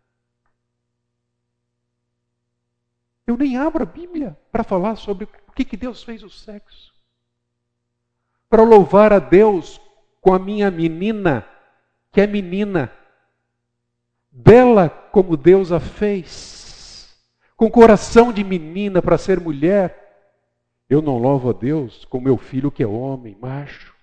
Eu 3.27 3.37
nem 3.37 3.57
abro 3.57 3.83
a 3.83 3.87
Bíblia 3.87 4.39
para 4.53 4.63
falar 4.63 4.95
sobre 4.95 5.25
o 5.25 5.53
que, 5.53 5.65
que 5.65 5.77
Deus 5.77 6.01
fez 6.05 6.23
o 6.23 6.31
sexo. 6.31 6.95
Para 8.49 8.63
louvar 8.63 9.13
a 9.13 9.19
Deus 9.19 9.81
com 10.21 10.33
a 10.33 10.39
minha 10.39 10.71
menina, 10.71 11.45
que 12.13 12.21
é 12.21 12.27
menina, 12.29 12.93
bela 14.31 14.89
como 14.89 15.37
Deus 15.37 15.73
a 15.73 15.81
fez, 15.81 17.19
com 17.57 17.69
coração 17.69 18.33
de 18.33 18.45
menina 18.45 19.03
para 19.03 19.19
ser 19.19 19.41
mulher, 19.41 20.08
eu 20.89 21.03
não 21.03 21.19
louvo 21.19 21.51
a 21.51 21.53
Deus 21.53 22.05
com 22.07 22.21
meu 22.21 22.39
filho 22.39 22.73
que 22.73 22.83
é 22.83 22.87
homem, 22.87 23.37
macho. 23.37 23.95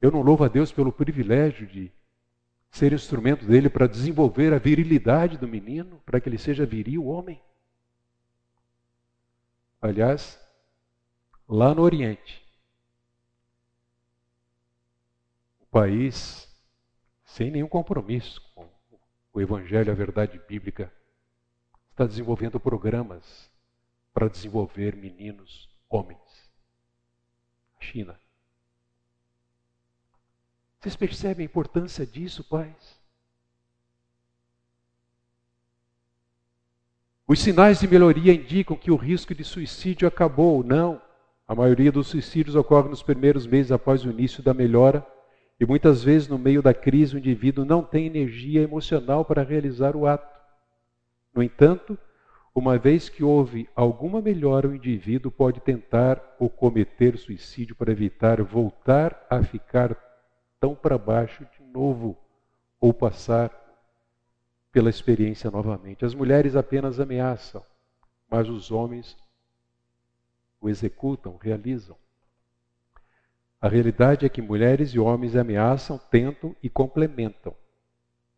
Eu 0.00 0.10
não 0.10 0.22
louvo 0.22 0.44
a 0.44 0.48
Deus 0.48 0.72
pelo 0.72 0.92
privilégio 0.92 1.66
de 1.66 1.92
ser 2.70 2.92
instrumento 2.92 3.44
dele 3.44 3.68
para 3.68 3.86
desenvolver 3.86 4.52
a 4.52 4.58
virilidade 4.58 5.36
do 5.36 5.46
menino, 5.46 6.00
para 6.06 6.20
que 6.20 6.28
ele 6.28 6.38
seja 6.38 6.64
viril 6.64 7.06
homem. 7.06 7.40
Aliás, 9.80 10.38
lá 11.48 11.74
no 11.74 11.82
Oriente, 11.82 12.44
o 15.60 15.66
país 15.66 16.48
sem 17.24 17.50
nenhum 17.50 17.68
compromisso 17.68 18.42
com 18.54 18.68
o 19.32 19.40
Evangelho, 19.40 19.92
a 19.92 19.94
verdade 19.94 20.40
bíblica, 20.48 20.92
está 22.00 22.06
desenvolvendo 22.06 22.58
programas 22.58 23.50
para 24.14 24.26
desenvolver 24.26 24.96
meninos 24.96 25.68
homens. 25.86 26.18
China. 27.78 28.18
Vocês 30.78 30.96
percebem 30.96 31.44
a 31.44 31.46
importância 31.46 32.06
disso, 32.06 32.42
pais? 32.42 32.98
Os 37.28 37.38
sinais 37.38 37.80
de 37.80 37.86
melhoria 37.86 38.32
indicam 38.32 38.78
que 38.78 38.90
o 38.90 38.96
risco 38.96 39.34
de 39.34 39.44
suicídio 39.44 40.08
acabou. 40.08 40.64
Não. 40.64 41.02
A 41.46 41.54
maioria 41.54 41.92
dos 41.92 42.06
suicídios 42.06 42.56
ocorre 42.56 42.88
nos 42.88 43.02
primeiros 43.02 43.46
meses 43.46 43.70
após 43.70 44.06
o 44.06 44.10
início 44.10 44.42
da 44.42 44.54
melhora 44.54 45.06
e 45.60 45.66
muitas 45.66 46.02
vezes 46.02 46.28
no 46.28 46.38
meio 46.38 46.62
da 46.62 46.72
crise 46.72 47.14
o 47.14 47.18
indivíduo 47.18 47.66
não 47.66 47.82
tem 47.82 48.06
energia 48.06 48.62
emocional 48.62 49.22
para 49.22 49.42
realizar 49.42 49.94
o 49.94 50.06
ato. 50.06 50.39
No 51.34 51.42
entanto, 51.42 51.98
uma 52.54 52.76
vez 52.76 53.08
que 53.08 53.22
houve 53.22 53.68
alguma 53.74 54.20
melhora, 54.20 54.68
o 54.68 54.74
indivíduo 54.74 55.30
pode 55.30 55.60
tentar 55.60 56.20
ou 56.38 56.50
cometer 56.50 57.16
suicídio 57.16 57.76
para 57.76 57.92
evitar 57.92 58.42
voltar 58.42 59.26
a 59.30 59.42
ficar 59.42 59.96
tão 60.58 60.74
para 60.74 60.98
baixo 60.98 61.46
de 61.56 61.64
novo 61.64 62.18
ou 62.80 62.92
passar 62.92 63.50
pela 64.72 64.90
experiência 64.90 65.50
novamente. 65.50 66.04
As 66.04 66.14
mulheres 66.14 66.56
apenas 66.56 66.98
ameaçam, 66.98 67.64
mas 68.28 68.48
os 68.48 68.70
homens 68.70 69.16
o 70.60 70.68
executam, 70.68 71.38
realizam. 71.40 71.96
A 73.60 73.68
realidade 73.68 74.26
é 74.26 74.28
que 74.28 74.42
mulheres 74.42 74.90
e 74.90 74.98
homens 74.98 75.36
ameaçam, 75.36 75.98
tentam 76.10 76.54
e 76.62 76.68
complementam, 76.68 77.54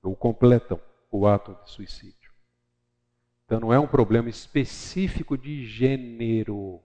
ou 0.03 0.15
completam 0.17 0.81
o 1.11 1.27
ato 1.27 1.57
de 1.63 1.71
suicídio. 1.71 2.22
Então 3.53 3.61
não 3.61 3.71
é 3.71 3.79
um 3.79 3.87
problema 3.87 4.31
específico 4.31 5.37
de 5.37 5.67
gênero. 5.67 6.81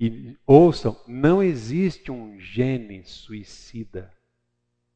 E 0.00 0.36
ouçam, 0.44 1.00
não 1.06 1.40
existe 1.40 2.10
um 2.10 2.40
gene 2.40 3.04
suicida. 3.04 4.12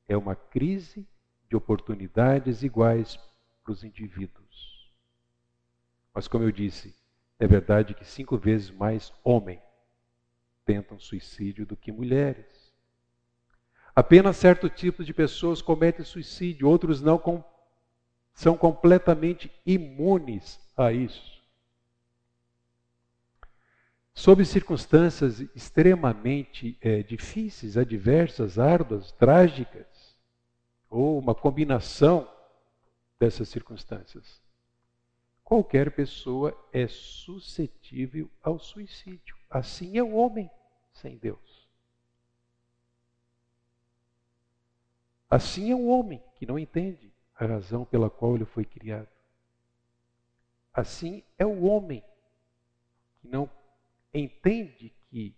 É 0.08 0.16
uma 0.16 0.34
crise 0.34 1.06
de 1.48 1.54
oportunidades 1.54 2.64
iguais 2.64 3.16
para 3.62 3.70
os 3.70 3.84
indivíduos. 3.84 4.92
Mas, 6.12 6.26
como 6.26 6.42
eu 6.42 6.50
disse, 6.50 6.92
é 7.38 7.46
verdade 7.46 7.94
que 7.94 8.04
cinco 8.04 8.36
vezes 8.36 8.72
mais 8.72 9.12
homens 9.22 9.62
tentam 10.64 10.98
suicídio 10.98 11.64
do 11.64 11.76
que 11.76 11.92
mulheres. 11.92 12.74
Apenas 13.94 14.38
certo 14.38 14.68
tipo 14.68 15.04
de 15.04 15.14
pessoas 15.14 15.62
cometem 15.62 16.04
suicídio, 16.04 16.68
outros 16.68 17.00
não 17.00 17.16
com, 17.16 17.44
são 18.34 18.56
completamente 18.56 19.50
imunes 19.64 20.60
a 20.76 20.92
isso 20.92 21.34
sob 24.14 24.44
circunstâncias 24.44 25.40
extremamente 25.54 26.78
é, 26.80 27.02
difíceis, 27.02 27.76
adversas, 27.76 28.58
árduas, 28.58 29.10
trágicas, 29.12 30.16
ou 30.88 31.18
uma 31.18 31.34
combinação 31.34 32.30
dessas 33.18 33.48
circunstâncias. 33.48 34.40
Qualquer 35.42 35.90
pessoa 35.90 36.56
é 36.72 36.86
suscetível 36.86 38.30
ao 38.40 38.58
suicídio. 38.58 39.36
Assim 39.50 39.98
é 39.98 40.02
o 40.02 40.14
homem 40.14 40.48
sem 40.92 41.18
Deus. 41.18 41.68
Assim 45.28 45.72
é 45.72 45.74
o 45.74 45.86
homem 45.86 46.22
que 46.36 46.46
não 46.46 46.58
entende 46.58 47.12
a 47.36 47.46
razão 47.46 47.84
pela 47.84 48.08
qual 48.08 48.36
ele 48.36 48.44
foi 48.44 48.64
criado. 48.64 49.08
Assim 50.72 51.22
é 51.38 51.46
o 51.46 51.64
homem 51.64 52.02
que 53.20 53.28
não 53.28 53.48
entende 54.12 54.92
que 55.08 55.34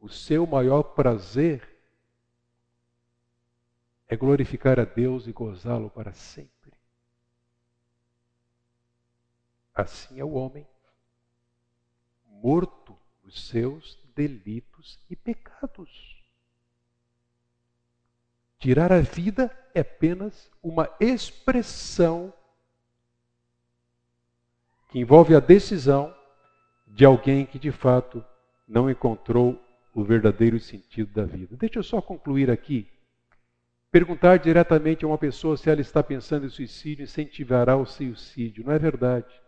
o 0.00 0.08
seu 0.08 0.46
maior 0.46 0.82
prazer 0.82 1.74
é 4.06 4.16
glorificar 4.16 4.78
a 4.78 4.84
Deus 4.84 5.26
e 5.26 5.32
gozá-lo 5.32 5.90
para 5.90 6.12
sempre. 6.12 6.72
Assim 9.74 10.20
é 10.20 10.24
o 10.24 10.34
homem, 10.34 10.66
morto 12.26 12.96
nos 13.22 13.48
seus 13.48 13.98
delitos 14.14 15.00
e 15.10 15.16
pecados. 15.16 16.13
Tirar 18.64 18.90
a 18.90 19.00
vida 19.00 19.50
é 19.74 19.80
apenas 19.80 20.50
uma 20.62 20.88
expressão 20.98 22.32
que 24.88 24.98
envolve 24.98 25.36
a 25.36 25.38
decisão 25.38 26.14
de 26.86 27.04
alguém 27.04 27.44
que 27.44 27.58
de 27.58 27.70
fato 27.70 28.24
não 28.66 28.88
encontrou 28.88 29.62
o 29.94 30.02
verdadeiro 30.02 30.58
sentido 30.58 31.12
da 31.12 31.26
vida. 31.26 31.54
Deixa 31.58 31.80
eu 31.80 31.82
só 31.82 32.00
concluir 32.00 32.50
aqui. 32.50 32.88
Perguntar 33.90 34.38
diretamente 34.38 35.04
a 35.04 35.08
uma 35.08 35.18
pessoa 35.18 35.58
se 35.58 35.68
ela 35.68 35.82
está 35.82 36.02
pensando 36.02 36.46
em 36.46 36.48
suicídio 36.48 37.02
incentivará 37.02 37.76
o 37.76 37.84
suicídio. 37.84 38.64
Não 38.64 38.72
é 38.72 38.78
verdade. 38.78 39.42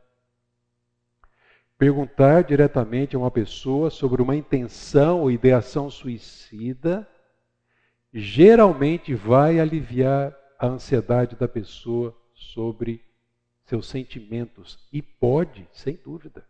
Perguntar 1.79 2.45
diretamente 2.45 3.17
a 3.17 3.19
uma 3.19 3.31
pessoa 3.31 3.89
sobre 3.89 4.21
uma 4.21 4.37
intenção 4.37 5.23
ou 5.23 5.31
ideação 5.31 5.89
suicida 5.89 7.09
geralmente 8.19 9.15
vai 9.15 9.61
aliviar 9.61 10.35
a 10.59 10.67
ansiedade 10.67 11.37
da 11.37 11.47
pessoa 11.47 12.17
sobre 12.33 13.05
seus 13.65 13.87
sentimentos 13.87 14.79
e 14.91 15.03
pode, 15.03 15.69
sem 15.71 15.97
dúvida, 15.97 16.47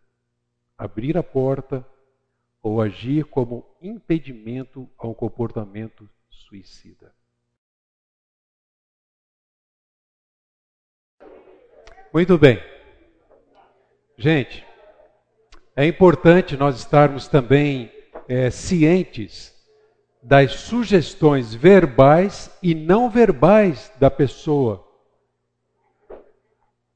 abrir 0.77 1.17
a 1.17 1.23
porta 1.23 1.85
ou 2.63 2.81
agir 2.81 3.25
como 3.25 3.65
impedimento 3.81 4.89
a 4.97 5.07
um 5.07 5.13
comportamento 5.13 6.09
suicida. 6.29 7.13
Muito 12.13 12.37
bem. 12.37 12.63
Gente, 14.17 14.65
é 15.75 15.85
importante 15.85 16.55
nós 16.55 16.77
estarmos 16.77 17.27
também 17.27 17.91
é, 18.29 18.49
cientes 18.49 19.56
das 20.27 20.51
sugestões 20.55 21.55
verbais 21.55 22.51
e 22.61 22.75
não 22.75 23.09
verbais 23.09 23.89
da 23.97 24.11
pessoa 24.11 24.85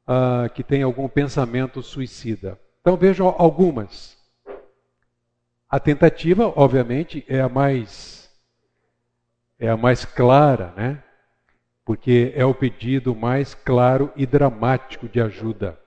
ah, 0.05 0.49
que 0.53 0.61
tem 0.61 0.83
algum 0.83 1.07
pensamento 1.07 1.81
suicida. 1.81 2.59
Então 2.81 2.97
vejam 2.97 3.33
algumas. 3.37 4.17
A 5.69 5.79
tentativa, 5.79 6.51
obviamente, 6.57 7.23
é 7.25 7.39
a 7.39 7.47
mais 7.47 8.29
é 9.57 9.69
a 9.69 9.77
mais 9.77 10.03
clara, 10.03 10.73
né? 10.75 11.01
Porque 11.85 12.33
é 12.35 12.43
o 12.43 12.53
pedido 12.53 13.15
mais 13.15 13.55
claro 13.55 14.11
e 14.13 14.25
dramático 14.25 15.07
de 15.07 15.21
ajuda. 15.21 15.79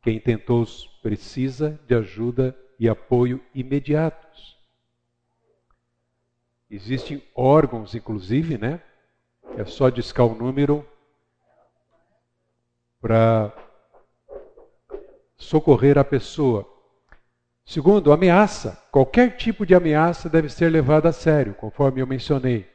Quem 0.00 0.20
tentou 0.20 0.64
precisa 1.02 1.80
de 1.88 1.96
ajuda 1.96 2.56
e 2.78 2.88
apoio 2.88 3.40
imediatos. 3.52 4.53
Existem 6.74 7.22
órgãos, 7.36 7.94
inclusive, 7.94 8.58
né? 8.58 8.80
É 9.56 9.64
só 9.64 9.88
discar 9.88 10.26
o 10.26 10.34
número 10.34 10.84
para 13.00 13.52
socorrer 15.36 15.96
a 15.96 16.02
pessoa. 16.02 16.68
Segundo, 17.64 18.12
ameaça. 18.12 18.82
Qualquer 18.90 19.36
tipo 19.36 19.64
de 19.64 19.72
ameaça 19.72 20.28
deve 20.28 20.48
ser 20.48 20.68
levada 20.68 21.10
a 21.10 21.12
sério, 21.12 21.54
conforme 21.54 22.00
eu 22.00 22.08
mencionei. 22.08 22.68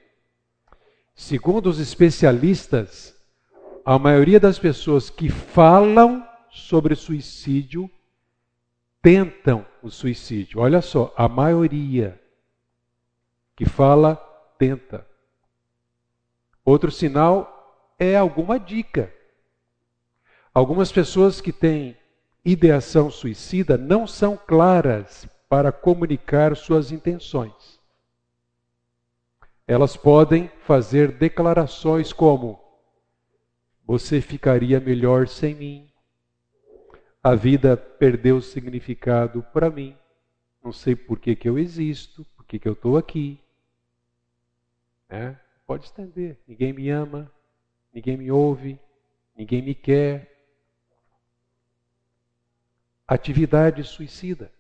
Segundo 1.14 1.68
os 1.68 1.78
especialistas, 1.78 3.14
a 3.84 4.00
maioria 4.00 4.40
das 4.40 4.58
pessoas 4.58 5.10
que 5.10 5.28
falam 5.28 6.26
sobre 6.50 6.96
suicídio 6.96 7.92
tentam 9.02 9.66
o 9.84 9.90
suicídio. 9.90 10.62
Olha 10.62 10.82
só, 10.82 11.14
a 11.18 11.28
maioria 11.28 12.19
que 13.60 13.66
fala 13.66 14.16
tenta. 14.58 15.06
Outro 16.64 16.90
sinal 16.90 17.94
é 18.00 18.16
alguma 18.16 18.58
dica. 18.58 19.14
Algumas 20.54 20.94
pessoas 20.94 21.42
que 21.42 21.52
têm 21.52 21.98
ideação 22.46 23.12
suicida 23.12 23.78
não 23.78 24.08
são 24.08 24.38
claras 24.38 25.28
para 25.50 25.74
comunicar 25.74 26.56
suas 26.56 26.90
intenções. 26.90 27.78
Elas 29.68 29.98
podem 29.98 30.50
fazer 30.62 31.12
declarações 31.12 32.14
como: 32.14 32.64
Você 33.86 34.22
ficaria 34.22 34.80
melhor 34.80 35.28
sem 35.28 35.54
mim. 35.54 35.92
A 37.22 37.36
vida 37.36 37.76
perdeu 37.76 38.40
significado 38.40 39.44
para 39.52 39.70
mim. 39.70 39.98
Não 40.64 40.72
sei 40.72 40.96
por 40.96 41.20
que, 41.20 41.36
que 41.36 41.50
eu 41.50 41.60
existo, 41.60 42.26
por 42.38 42.46
que, 42.46 42.58
que 42.58 42.70
eu 42.70 42.72
estou 42.72 42.96
aqui. 42.96 43.38
É, 45.10 45.36
pode 45.66 45.86
estender. 45.86 46.38
Ninguém 46.48 46.72
me 46.72 46.90
ama, 46.90 47.32
ninguém 47.94 48.16
me 48.16 48.32
ouve, 48.32 48.80
ninguém 49.36 49.62
me 49.62 49.74
quer. 49.74 50.32
Atividade 53.08 53.84
suicida. 53.84 54.52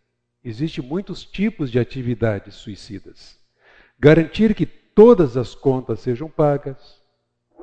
Existem 0.43 0.83
muitos 0.83 1.23
tipos 1.23 1.69
de 1.69 1.77
atividades 1.77 2.55
suicidas. 2.55 3.39
Garantir 3.99 4.55
que 4.55 4.65
todas 4.65 5.37
as 5.37 5.53
contas 5.53 5.99
sejam 5.99 6.29
pagas, 6.29 6.99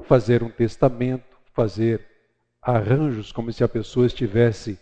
fazer 0.05 0.43
um 0.43 0.51
testamento, 0.51 1.37
fazer 1.53 2.07
arranjos 2.61 3.32
como 3.32 3.53
se 3.53 3.64
a 3.64 3.68
pessoa 3.68 4.07
estivesse 4.07 4.78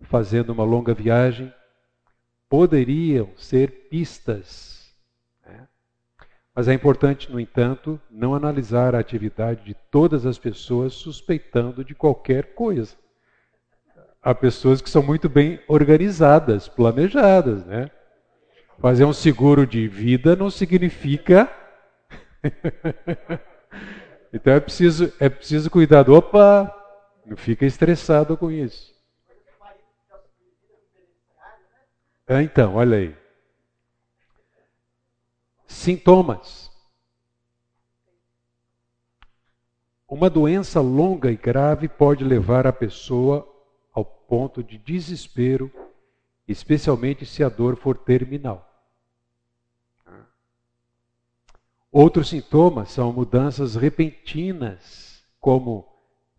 fazendo 0.00 0.50
uma 0.50 0.64
longa 0.64 0.94
viagem, 0.94 1.52
poderiam 2.48 3.30
ser 3.36 3.88
pistas. 3.88 4.73
Mas 6.54 6.68
é 6.68 6.72
importante, 6.72 7.30
no 7.32 7.40
entanto, 7.40 8.00
não 8.10 8.34
analisar 8.34 8.94
a 8.94 9.00
atividade 9.00 9.64
de 9.64 9.74
todas 9.90 10.24
as 10.24 10.38
pessoas 10.38 10.92
suspeitando 10.92 11.84
de 11.84 11.94
qualquer 11.94 12.54
coisa 12.54 12.96
há 14.24 14.34
pessoas 14.34 14.80
que 14.80 14.88
são 14.88 15.02
muito 15.02 15.28
bem 15.28 15.60
organizadas, 15.68 16.66
planejadas, 16.66 17.66
né? 17.66 17.90
Fazer 18.80 19.04
um 19.04 19.12
seguro 19.12 19.66
de 19.66 19.86
vida 19.86 20.34
não 20.34 20.50
significa. 20.50 21.48
então 24.32 24.54
é 24.54 24.60
preciso, 24.60 25.12
é 25.20 25.28
preciso 25.28 25.70
cuidar. 25.70 26.08
Opa, 26.08 26.74
não 27.26 27.36
fica 27.36 27.66
estressado 27.66 28.36
com 28.36 28.50
isso. 28.50 28.94
É, 32.26 32.40
então, 32.40 32.76
olha 32.76 32.96
aí. 32.96 33.23
Sintomas. 35.74 36.70
Uma 40.08 40.30
doença 40.30 40.80
longa 40.80 41.30
e 41.30 41.36
grave 41.36 41.88
pode 41.88 42.24
levar 42.24 42.66
a 42.66 42.72
pessoa 42.72 43.54
ponto 44.26 44.62
de 44.62 44.78
desespero, 44.78 45.70
especialmente 46.48 47.24
se 47.24 47.44
a 47.44 47.48
dor 47.48 47.76
for 47.76 47.96
terminal. 47.96 48.68
Outros 51.90 52.30
sintomas 52.30 52.90
são 52.90 53.12
mudanças 53.12 53.76
repentinas, 53.76 55.24
como 55.38 55.86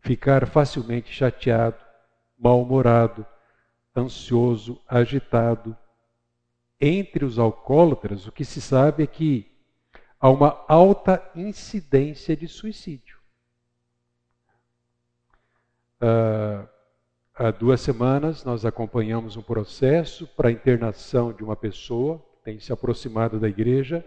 ficar 0.01 0.45
facilmente 0.47 1.13
chateado, 1.13 1.77
mal-humorado, 2.37 3.25
ansioso, 3.95 4.81
agitado. 4.87 5.77
Entre 6.79 7.23
os 7.23 7.39
alcoólatras, 7.39 8.27
o 8.27 8.31
que 8.31 8.43
se 8.43 8.61
sabe 8.61 9.03
é 9.03 9.07
que 9.07 9.51
há 10.19 10.29
uma 10.29 10.63
alta 10.67 11.23
incidência 11.35 12.35
de 12.35 12.47
suicídio. 12.47 13.17
Uh, 16.01 16.67
Há 17.37 17.51
duas 17.51 17.81
semanas 17.81 18.45
nós 18.45 18.65
acompanhamos 18.65 19.35
um 19.35 19.41
processo 19.41 20.25
para 20.25 20.47
a 20.47 20.51
internação 20.53 21.33
de 21.33 21.43
uma 21.43 21.53
pessoa 21.53 22.17
que 22.17 22.45
tem 22.45 22.59
se 22.61 22.71
aproximado 22.71 23.37
da 23.37 23.49
igreja. 23.49 24.05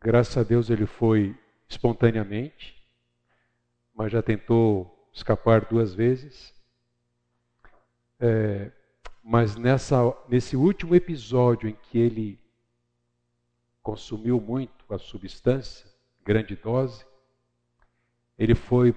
Graças 0.00 0.36
a 0.38 0.44
Deus 0.44 0.70
ele 0.70 0.86
foi 0.86 1.36
espontaneamente, 1.68 2.80
mas 3.92 4.12
já 4.12 4.22
tentou 4.22 5.10
escapar 5.12 5.64
duas 5.64 5.92
vezes. 5.92 6.54
É, 8.20 8.70
mas 9.28 9.56
nessa, 9.56 9.98
nesse 10.26 10.56
último 10.56 10.94
episódio 10.94 11.68
em 11.68 11.74
que 11.74 11.98
ele 11.98 12.40
consumiu 13.82 14.40
muito 14.40 14.72
a 14.88 14.98
substância, 14.98 15.86
grande 16.24 16.56
dose, 16.56 17.04
ele 18.38 18.54
foi 18.54 18.96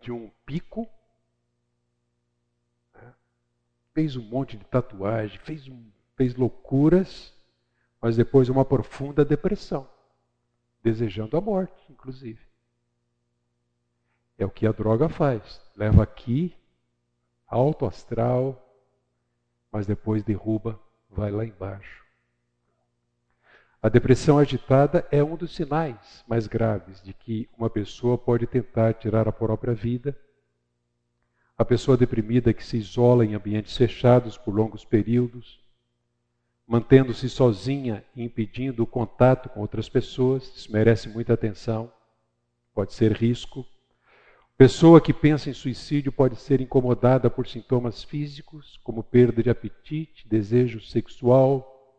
de 0.00 0.10
um 0.10 0.28
pico, 0.44 0.88
né? 2.92 3.14
fez 3.94 4.16
um 4.16 4.24
monte 4.24 4.56
de 4.56 4.64
tatuagem, 4.64 5.38
fez, 5.38 5.68
um, 5.68 5.88
fez 6.16 6.34
loucuras, 6.34 7.32
mas 8.02 8.16
depois 8.16 8.48
uma 8.48 8.64
profunda 8.64 9.24
depressão, 9.24 9.88
desejando 10.82 11.36
a 11.36 11.40
morte, 11.40 11.80
inclusive. 11.88 12.44
É 14.36 14.44
o 14.44 14.50
que 14.50 14.66
a 14.66 14.72
droga 14.72 15.08
faz. 15.08 15.62
Leva 15.76 16.02
aqui, 16.02 16.58
alto 17.48 17.86
astral, 17.86 18.62
mas 19.72 19.86
depois 19.86 20.22
derruba, 20.22 20.78
vai 21.10 21.30
lá 21.30 21.44
embaixo. 21.44 22.04
A 23.80 23.88
depressão 23.88 24.38
agitada 24.38 25.06
é 25.10 25.22
um 25.22 25.36
dos 25.36 25.54
sinais 25.54 26.24
mais 26.26 26.46
graves 26.46 27.00
de 27.00 27.14
que 27.14 27.48
uma 27.56 27.70
pessoa 27.70 28.18
pode 28.18 28.46
tentar 28.46 28.92
tirar 28.94 29.28
a 29.28 29.32
própria 29.32 29.72
vida. 29.72 30.18
A 31.56 31.64
pessoa 31.64 31.96
deprimida 31.96 32.52
que 32.52 32.64
se 32.64 32.76
isola 32.76 33.24
em 33.24 33.34
ambientes 33.34 33.76
fechados 33.76 34.36
por 34.36 34.52
longos 34.52 34.84
períodos, 34.84 35.60
mantendo-se 36.66 37.28
sozinha 37.28 38.04
e 38.14 38.22
impedindo 38.22 38.82
o 38.82 38.86
contato 38.86 39.48
com 39.48 39.60
outras 39.60 39.88
pessoas, 39.88 40.44
isso 40.56 40.72
merece 40.72 41.08
muita 41.08 41.32
atenção, 41.34 41.90
pode 42.74 42.92
ser 42.92 43.12
risco. 43.12 43.64
Pessoa 44.58 45.00
que 45.00 45.14
pensa 45.14 45.48
em 45.48 45.52
suicídio 45.52 46.10
pode 46.10 46.34
ser 46.34 46.60
incomodada 46.60 47.30
por 47.30 47.46
sintomas 47.46 48.02
físicos, 48.02 48.76
como 48.82 49.04
perda 49.04 49.40
de 49.40 49.48
apetite, 49.48 50.26
desejo 50.26 50.80
sexual, 50.80 51.96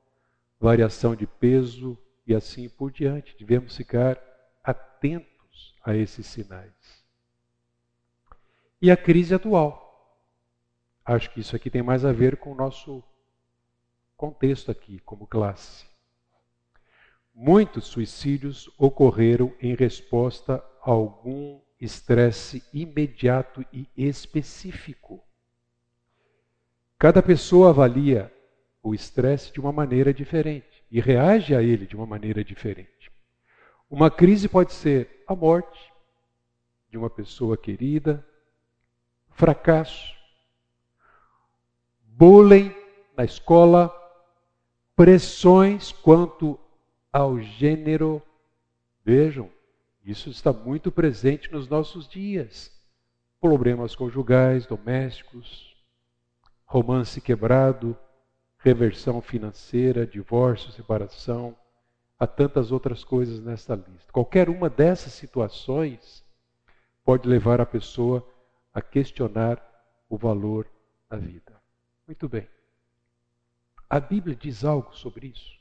variação 0.60 1.16
de 1.16 1.26
peso 1.26 1.98
e 2.28 2.36
assim 2.36 2.68
por 2.68 2.92
diante. 2.92 3.34
Devemos 3.40 3.78
ficar 3.78 4.22
atentos 4.62 5.74
a 5.86 5.96
esses 5.96 6.28
sinais. 6.28 7.02
E 8.82 8.92
a 8.92 8.98
crise 8.98 9.34
atual. 9.34 10.20
Acho 11.06 11.32
que 11.32 11.40
isso 11.40 11.56
aqui 11.56 11.70
tem 11.70 11.82
mais 11.82 12.04
a 12.04 12.12
ver 12.12 12.36
com 12.36 12.52
o 12.52 12.56
nosso 12.56 13.02
contexto 14.18 14.70
aqui, 14.70 15.00
como 15.06 15.26
classe. 15.26 15.86
Muitos 17.34 17.86
suicídios 17.86 18.70
ocorreram 18.78 19.56
em 19.62 19.76
resposta 19.76 20.62
a 20.84 20.92
algum 20.92 21.62
estresse 21.80 22.64
imediato 22.74 23.66
e 23.72 23.88
específico. 23.96 25.24
Cada 26.98 27.24
pessoa 27.24 27.70
avalia 27.70 28.34
o 28.84 28.94
estresse 28.94 29.54
de 29.54 29.60
uma 29.60 29.72
maneira 29.72 30.14
diferente 30.14 30.84
e 30.92 31.00
reage 31.00 31.56
a 31.56 31.62
ele 31.62 31.86
de 31.86 31.96
uma 31.96 32.06
maneira 32.06 32.44
diferente. 32.44 33.12
Uma 33.90 34.12
crise 34.12 34.48
pode 34.48 34.74
ser 34.74 35.24
a 35.28 35.36
morte 35.36 35.92
de 36.90 36.98
uma 36.98 37.10
pessoa 37.10 37.56
querida, 37.58 38.26
fracasso, 39.30 40.14
bullying 42.04 42.76
na 43.16 43.24
escola, 43.24 43.94
pressões 44.96 45.92
quanto 45.92 46.60
ao 47.14 47.40
gênero. 47.40 48.22
Vejam, 49.06 49.50
isso 50.10 50.30
está 50.30 50.52
muito 50.52 50.92
presente 50.92 51.52
nos 51.52 51.68
nossos 51.68 52.08
dias. 52.08 52.72
Problemas 53.40 53.96
conjugais, 53.96 54.66
domésticos, 54.66 55.76
romance 56.66 57.22
quebrado, 57.22 57.98
reversão 58.58 59.22
financeira, 59.22 60.06
divórcio, 60.06 60.72
separação, 60.72 61.56
há 62.18 62.28
tantas 62.28 62.72
outras 62.72 63.04
coisas 63.04 63.40
nessa 63.40 63.76
lista. 63.76 64.12
Qualquer 64.12 64.50
uma 64.50 64.70
dessas 64.70 65.14
situações 65.14 66.26
pode 67.04 67.28
levar 67.28 67.62
a 67.62 67.66
pessoa 67.66 68.28
a 68.74 68.82
questionar 68.82 69.64
o 70.10 70.18
valor 70.18 70.68
da 71.10 71.18
vida. 71.18 71.62
Muito 72.06 72.28
bem. 72.28 72.48
A 73.90 74.00
Bíblia 74.00 74.36
diz 74.36 74.64
algo 74.66 74.96
sobre 74.96 75.28
isso? 75.28 75.58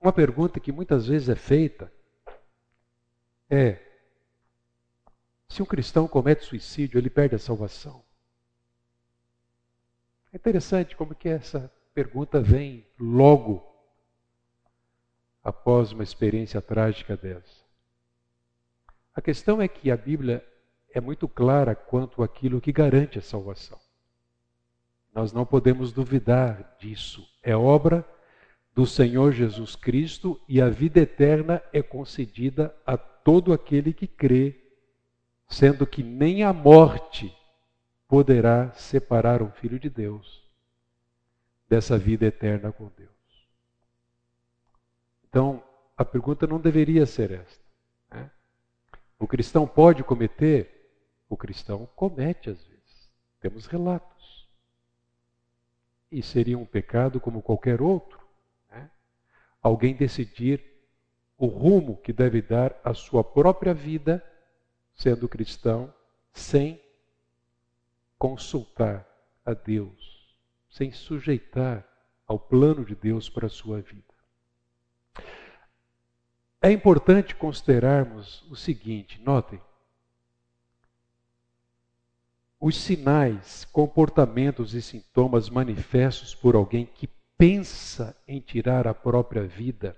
Uma 0.00 0.12
pergunta 0.12 0.60
que 0.60 0.70
muitas 0.70 1.06
vezes 1.06 1.28
é 1.28 1.34
feita 1.34 1.92
é: 3.50 3.80
se 5.48 5.62
um 5.62 5.66
cristão 5.66 6.06
comete 6.06 6.44
suicídio, 6.44 6.98
ele 6.98 7.10
perde 7.10 7.34
a 7.34 7.38
salvação? 7.38 8.04
É 10.32 10.36
interessante 10.36 10.96
como 10.96 11.14
que 11.14 11.28
essa 11.28 11.72
pergunta 11.94 12.40
vem 12.40 12.86
logo 12.98 13.64
após 15.42 15.92
uma 15.92 16.02
experiência 16.02 16.60
trágica 16.60 17.16
dessa. 17.16 17.66
A 19.14 19.22
questão 19.22 19.60
é 19.60 19.66
que 19.66 19.90
a 19.90 19.96
Bíblia 19.96 20.46
é 20.92 21.00
muito 21.00 21.26
clara 21.26 21.74
quanto 21.74 22.22
àquilo 22.22 22.60
que 22.60 22.70
garante 22.70 23.18
a 23.18 23.22
salvação. 23.22 23.78
Nós 25.14 25.32
não 25.32 25.44
podemos 25.44 25.90
duvidar 25.92 26.76
disso. 26.78 27.26
É 27.42 27.56
obra 27.56 28.06
do 28.74 28.86
Senhor 28.86 29.32
Jesus 29.32 29.74
Cristo 29.74 30.40
e 30.46 30.60
a 30.60 30.68
vida 30.68 31.00
eterna 31.00 31.62
é 31.72 31.82
concedida 31.82 32.74
a 32.86 32.96
todo 33.28 33.52
aquele 33.52 33.92
que 33.92 34.06
crê, 34.06 34.58
sendo 35.46 35.86
que 35.86 36.02
nem 36.02 36.44
a 36.44 36.50
morte 36.50 37.30
poderá 38.08 38.72
separar 38.72 39.42
um 39.42 39.50
filho 39.50 39.78
de 39.78 39.90
Deus 39.90 40.42
dessa 41.68 41.98
vida 41.98 42.24
eterna 42.24 42.72
com 42.72 42.90
Deus. 42.96 43.10
Então, 45.28 45.62
a 45.94 46.06
pergunta 46.06 46.46
não 46.46 46.58
deveria 46.58 47.04
ser 47.04 47.32
esta. 47.32 47.62
Né? 48.10 48.30
O 49.18 49.26
cristão 49.26 49.68
pode 49.68 50.02
cometer? 50.02 50.90
O 51.28 51.36
cristão 51.36 51.86
comete 51.94 52.48
às 52.48 52.64
vezes. 52.64 53.12
Temos 53.40 53.66
relatos. 53.66 54.48
E 56.10 56.22
seria 56.22 56.56
um 56.56 56.64
pecado 56.64 57.20
como 57.20 57.42
qualquer 57.42 57.82
outro. 57.82 58.26
Né? 58.70 58.90
Alguém 59.60 59.94
decidir 59.94 60.77
o 61.38 61.46
rumo 61.46 61.96
que 61.98 62.12
deve 62.12 62.42
dar 62.42 62.78
à 62.82 62.92
sua 62.92 63.22
própria 63.22 63.72
vida, 63.72 64.22
sendo 64.96 65.28
cristão, 65.28 65.94
sem 66.32 66.82
consultar 68.18 69.08
a 69.46 69.54
Deus, 69.54 70.36
sem 70.68 70.90
sujeitar 70.90 71.86
ao 72.26 72.40
plano 72.40 72.84
de 72.84 72.96
Deus 72.96 73.30
para 73.30 73.46
a 73.46 73.50
sua 73.50 73.80
vida. 73.80 74.02
É 76.60 76.72
importante 76.72 77.36
considerarmos 77.36 78.42
o 78.50 78.56
seguinte: 78.56 79.22
notem, 79.22 79.60
os 82.60 82.76
sinais, 82.76 83.64
comportamentos 83.66 84.74
e 84.74 84.82
sintomas 84.82 85.48
manifestos 85.48 86.34
por 86.34 86.56
alguém 86.56 86.84
que 86.84 87.08
pensa 87.36 88.16
em 88.26 88.40
tirar 88.40 88.88
a 88.88 88.92
própria 88.92 89.46
vida 89.46 89.96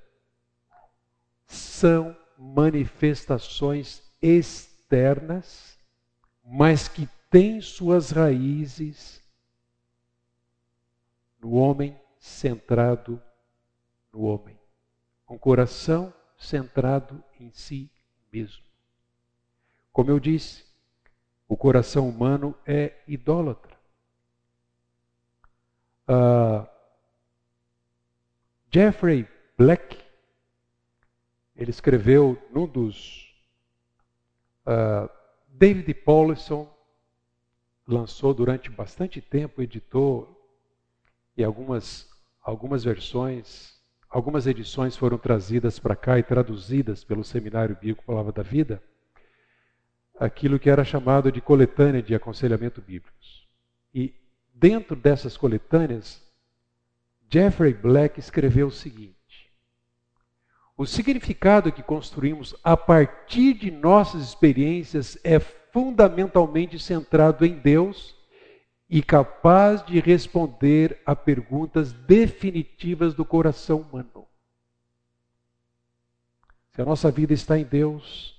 são 1.50 2.16
manifestações 2.38 4.02
externas, 4.22 5.78
mas 6.44 6.86
que 6.86 7.08
têm 7.28 7.60
suas 7.60 8.10
raízes 8.10 9.20
no 11.40 11.54
homem 11.54 11.98
centrado 12.18 13.20
no 14.12 14.22
homem, 14.22 14.58
com 15.26 15.38
coração 15.38 16.12
centrado 16.38 17.22
em 17.38 17.50
si 17.50 17.90
mesmo. 18.32 18.64
Como 19.92 20.10
eu 20.10 20.20
disse, 20.20 20.64
o 21.48 21.56
coração 21.56 22.08
humano 22.08 22.56
é 22.64 22.94
idólatra. 23.08 23.76
Uh, 26.08 26.66
Jeffrey 28.72 29.28
Black, 29.58 29.99
ele 31.60 31.70
escreveu 31.70 32.40
num 32.50 32.66
dos. 32.66 33.32
Uh, 34.66 35.08
David 35.48 35.92
Paulson 35.94 36.68
lançou 37.86 38.34
durante 38.34 38.70
bastante 38.70 39.20
tempo, 39.20 39.62
editou, 39.62 40.36
e 41.36 41.44
algumas, 41.44 42.08
algumas 42.42 42.82
versões 42.82 43.80
Algumas 44.10 44.48
edições 44.48 44.96
foram 44.96 45.16
trazidas 45.16 45.78
para 45.78 45.94
cá 45.94 46.18
e 46.18 46.22
traduzidas 46.24 47.04
pelo 47.04 47.22
Seminário 47.22 47.76
Bíblico 47.76 48.04
Palavra 48.04 48.32
da 48.32 48.42
Vida, 48.42 48.82
aquilo 50.18 50.58
que 50.58 50.68
era 50.68 50.82
chamado 50.82 51.30
de 51.30 51.40
coletânea 51.40 52.02
de 52.02 52.12
aconselhamento 52.12 52.82
bíblicos. 52.82 53.48
E 53.94 54.12
dentro 54.52 54.96
dessas 54.96 55.36
coletâneas, 55.36 56.28
Jeffrey 57.32 57.72
Black 57.72 58.18
escreveu 58.18 58.66
o 58.66 58.72
seguinte: 58.72 59.19
O 60.80 60.86
significado 60.86 61.70
que 61.70 61.82
construímos 61.82 62.56
a 62.64 62.74
partir 62.74 63.52
de 63.52 63.70
nossas 63.70 64.22
experiências 64.22 65.18
é 65.22 65.38
fundamentalmente 65.38 66.78
centrado 66.78 67.44
em 67.44 67.52
Deus 67.58 68.16
e 68.88 69.02
capaz 69.02 69.84
de 69.84 70.00
responder 70.00 70.98
a 71.04 71.14
perguntas 71.14 71.92
definitivas 71.92 73.12
do 73.12 73.26
coração 73.26 73.82
humano. 73.82 74.26
Se 76.72 76.80
a 76.80 76.84
nossa 76.86 77.10
vida 77.10 77.34
está 77.34 77.58
em 77.58 77.64
Deus, 77.64 78.34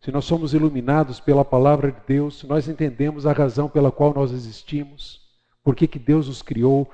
se 0.00 0.12
nós 0.12 0.26
somos 0.26 0.54
iluminados 0.54 1.18
pela 1.18 1.44
palavra 1.44 1.90
de 1.90 2.00
Deus, 2.06 2.38
se 2.38 2.46
nós 2.46 2.68
entendemos 2.68 3.26
a 3.26 3.32
razão 3.32 3.68
pela 3.68 3.90
qual 3.90 4.14
nós 4.14 4.30
existimos, 4.30 5.26
por 5.64 5.74
que, 5.74 5.88
que 5.88 5.98
Deus 5.98 6.28
nos 6.28 6.40
criou 6.40 6.88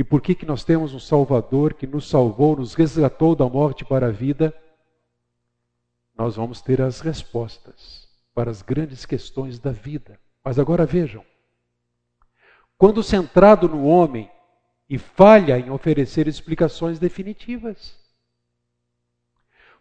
e 0.00 0.02
por 0.02 0.22
que, 0.22 0.34
que 0.34 0.46
nós 0.46 0.64
temos 0.64 0.94
um 0.94 0.98
Salvador 0.98 1.74
que 1.74 1.86
nos 1.86 2.08
salvou, 2.08 2.56
nos 2.56 2.72
resgatou 2.72 3.36
da 3.36 3.46
morte 3.46 3.84
para 3.84 4.06
a 4.06 4.10
vida, 4.10 4.50
nós 6.16 6.36
vamos 6.36 6.62
ter 6.62 6.80
as 6.80 7.00
respostas 7.00 8.08
para 8.34 8.50
as 8.50 8.62
grandes 8.62 9.04
questões 9.04 9.58
da 9.58 9.72
vida. 9.72 10.18
Mas 10.42 10.58
agora 10.58 10.86
vejam, 10.86 11.22
quando 12.78 13.02
centrado 13.02 13.68
no 13.68 13.84
homem 13.84 14.30
e 14.88 14.96
falha 14.96 15.58
em 15.58 15.68
oferecer 15.68 16.26
explicações 16.26 16.98
definitivas. 16.98 17.94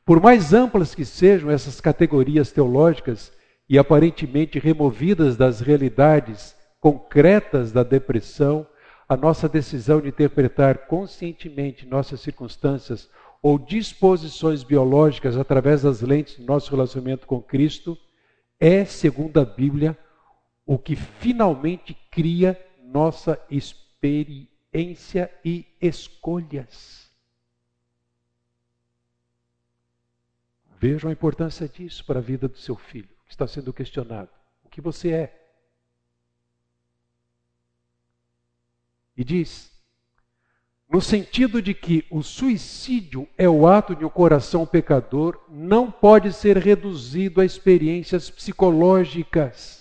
Por 0.04 0.22
mais 0.22 0.54
amplas 0.54 0.94
que 0.94 1.06
sejam 1.06 1.50
essas 1.50 1.80
categorias 1.80 2.52
teológicas 2.52 3.32
e 3.70 3.80
aparentemente 3.80 4.60
removidas 4.60 5.38
das 5.38 5.62
realidades 5.62 6.58
concretas 6.82 7.72
da 7.72 7.84
depressão, 7.84 8.68
a 9.10 9.18
nossa 9.18 9.50
decisão 9.50 10.00
de 10.00 10.10
interpretar 10.10 10.86
conscientemente 10.86 11.84
nossas 11.84 12.22
circunstâncias 12.22 13.10
ou 13.42 13.58
disposições 13.58 14.62
biológicas 14.62 15.36
através 15.36 15.82
das 15.82 16.02
lentes 16.02 16.38
do 16.38 16.46
nosso 16.46 16.70
relacionamento 16.70 17.26
com 17.26 17.42
Cristo 17.42 17.98
é, 18.60 18.86
segundo 18.86 19.40
a 19.40 19.46
Bíblia, 19.46 19.98
o 20.64 20.78
que 20.78 20.96
finalmente 20.96 21.98
cria 22.12 22.60
nossa 22.84 23.42
experiência 23.50 25.32
e 25.44 25.66
escolhas. 25.82 27.10
Vejam 30.78 31.10
a 31.10 31.14
importância 31.14 31.68
disso 31.68 32.06
para 32.06 32.20
a 32.20 32.22
vida 32.22 32.48
do 32.48 32.58
seu 32.58 32.76
filho, 32.76 33.10
que 33.26 33.32
está 33.32 33.48
sendo 33.48 33.74
questionado. 33.74 34.30
O 34.64 34.70
que 34.70 34.82
você 34.82 35.12
é? 35.12 35.39
E 39.20 39.24
diz, 39.24 39.72
no 40.90 41.00
sentido 41.00 41.62
de 41.62 41.76
que 41.76 42.08
o 42.10 42.24
suicídio 42.24 43.28
é 43.38 43.48
o 43.48 43.68
ato 43.68 43.96
de 43.96 44.04
um 44.04 44.10
coração 44.10 44.66
pecador, 44.66 45.40
não 45.48 45.92
pode 45.92 46.34
ser 46.34 46.58
reduzido 46.58 47.40
a 47.40 47.46
experiências 47.46 48.32
psicológicas 48.32 49.80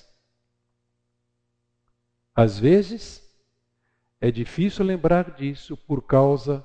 às 2.38 2.56
vezes, 2.56 3.20
é 4.20 4.30
difícil 4.30 4.84
lembrar 4.84 5.32
disso 5.32 5.76
por 5.76 6.06
causa 6.06 6.64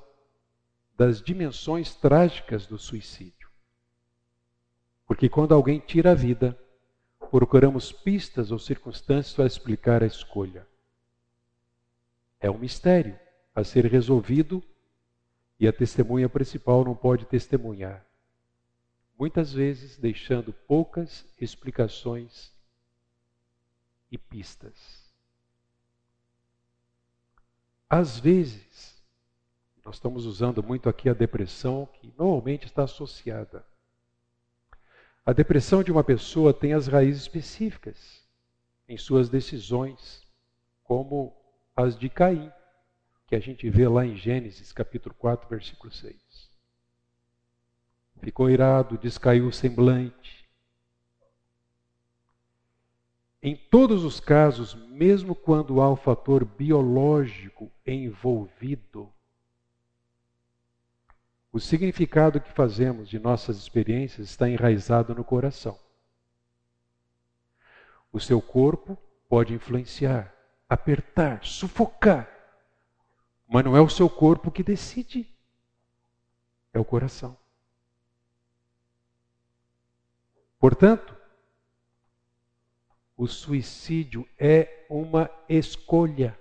das 0.96 1.20
dimensões 1.20 1.96
trágicas 1.96 2.64
do 2.64 2.78
suicídio. 2.78 3.50
Porque 5.04 5.28
quando 5.28 5.52
alguém 5.52 5.80
tira 5.80 6.12
a 6.12 6.14
vida, 6.14 6.56
procuramos 7.28 7.90
pistas 7.90 8.52
ou 8.52 8.58
circunstâncias 8.60 9.34
para 9.34 9.46
explicar 9.46 10.00
a 10.04 10.06
escolha. 10.06 10.64
É 12.44 12.50
um 12.50 12.58
mistério 12.58 13.18
a 13.54 13.64
ser 13.64 13.86
resolvido 13.86 14.62
e 15.58 15.66
a 15.66 15.72
testemunha 15.72 16.28
principal 16.28 16.84
não 16.84 16.94
pode 16.94 17.24
testemunhar. 17.24 18.04
Muitas 19.18 19.50
vezes 19.50 19.96
deixando 19.96 20.52
poucas 20.52 21.24
explicações 21.40 22.52
e 24.12 24.18
pistas. 24.18 25.10
Às 27.88 28.18
vezes, 28.18 29.02
nós 29.82 29.94
estamos 29.94 30.26
usando 30.26 30.62
muito 30.62 30.90
aqui 30.90 31.08
a 31.08 31.14
depressão, 31.14 31.88
que 31.94 32.12
normalmente 32.18 32.66
está 32.66 32.82
associada. 32.84 33.64
A 35.24 35.32
depressão 35.32 35.82
de 35.82 35.90
uma 35.90 36.04
pessoa 36.04 36.52
tem 36.52 36.74
as 36.74 36.88
raízes 36.88 37.22
específicas 37.22 38.22
em 38.86 38.98
suas 38.98 39.30
decisões, 39.30 40.22
como 40.82 41.42
as 41.76 41.98
de 41.98 42.08
Caim, 42.08 42.52
que 43.26 43.34
a 43.34 43.40
gente 43.40 43.68
vê 43.68 43.88
lá 43.88 44.06
em 44.06 44.16
Gênesis 44.16 44.72
capítulo 44.72 45.14
4, 45.14 45.48
versículo 45.48 45.92
6. 45.92 46.50
Ficou 48.20 48.48
irado, 48.48 48.96
descaiu 48.96 49.46
o 49.48 49.52
semblante. 49.52 50.48
Em 53.42 53.54
todos 53.54 54.04
os 54.04 54.20
casos, 54.20 54.74
mesmo 54.74 55.34
quando 55.34 55.80
há 55.80 55.90
o 55.90 55.96
fator 55.96 56.44
biológico 56.44 57.70
envolvido, 57.86 59.12
o 61.52 61.60
significado 61.60 62.40
que 62.40 62.50
fazemos 62.52 63.08
de 63.08 63.18
nossas 63.18 63.58
experiências 63.58 64.30
está 64.30 64.48
enraizado 64.48 65.14
no 65.14 65.22
coração. 65.22 65.78
O 68.12 68.18
seu 68.18 68.40
corpo 68.40 68.98
pode 69.28 69.52
influenciar, 69.52 70.33
apertar, 70.74 71.44
sufocar, 71.44 72.28
mas 73.48 73.64
não 73.64 73.76
é 73.76 73.80
o 73.80 73.88
seu 73.88 74.10
corpo 74.10 74.50
que 74.50 74.62
decide, 74.62 75.26
é 76.72 76.78
o 76.78 76.84
coração. 76.84 77.36
Portanto, 80.58 81.14
o 83.16 83.26
suicídio 83.26 84.28
é 84.38 84.86
uma 84.88 85.30
escolha. 85.48 86.36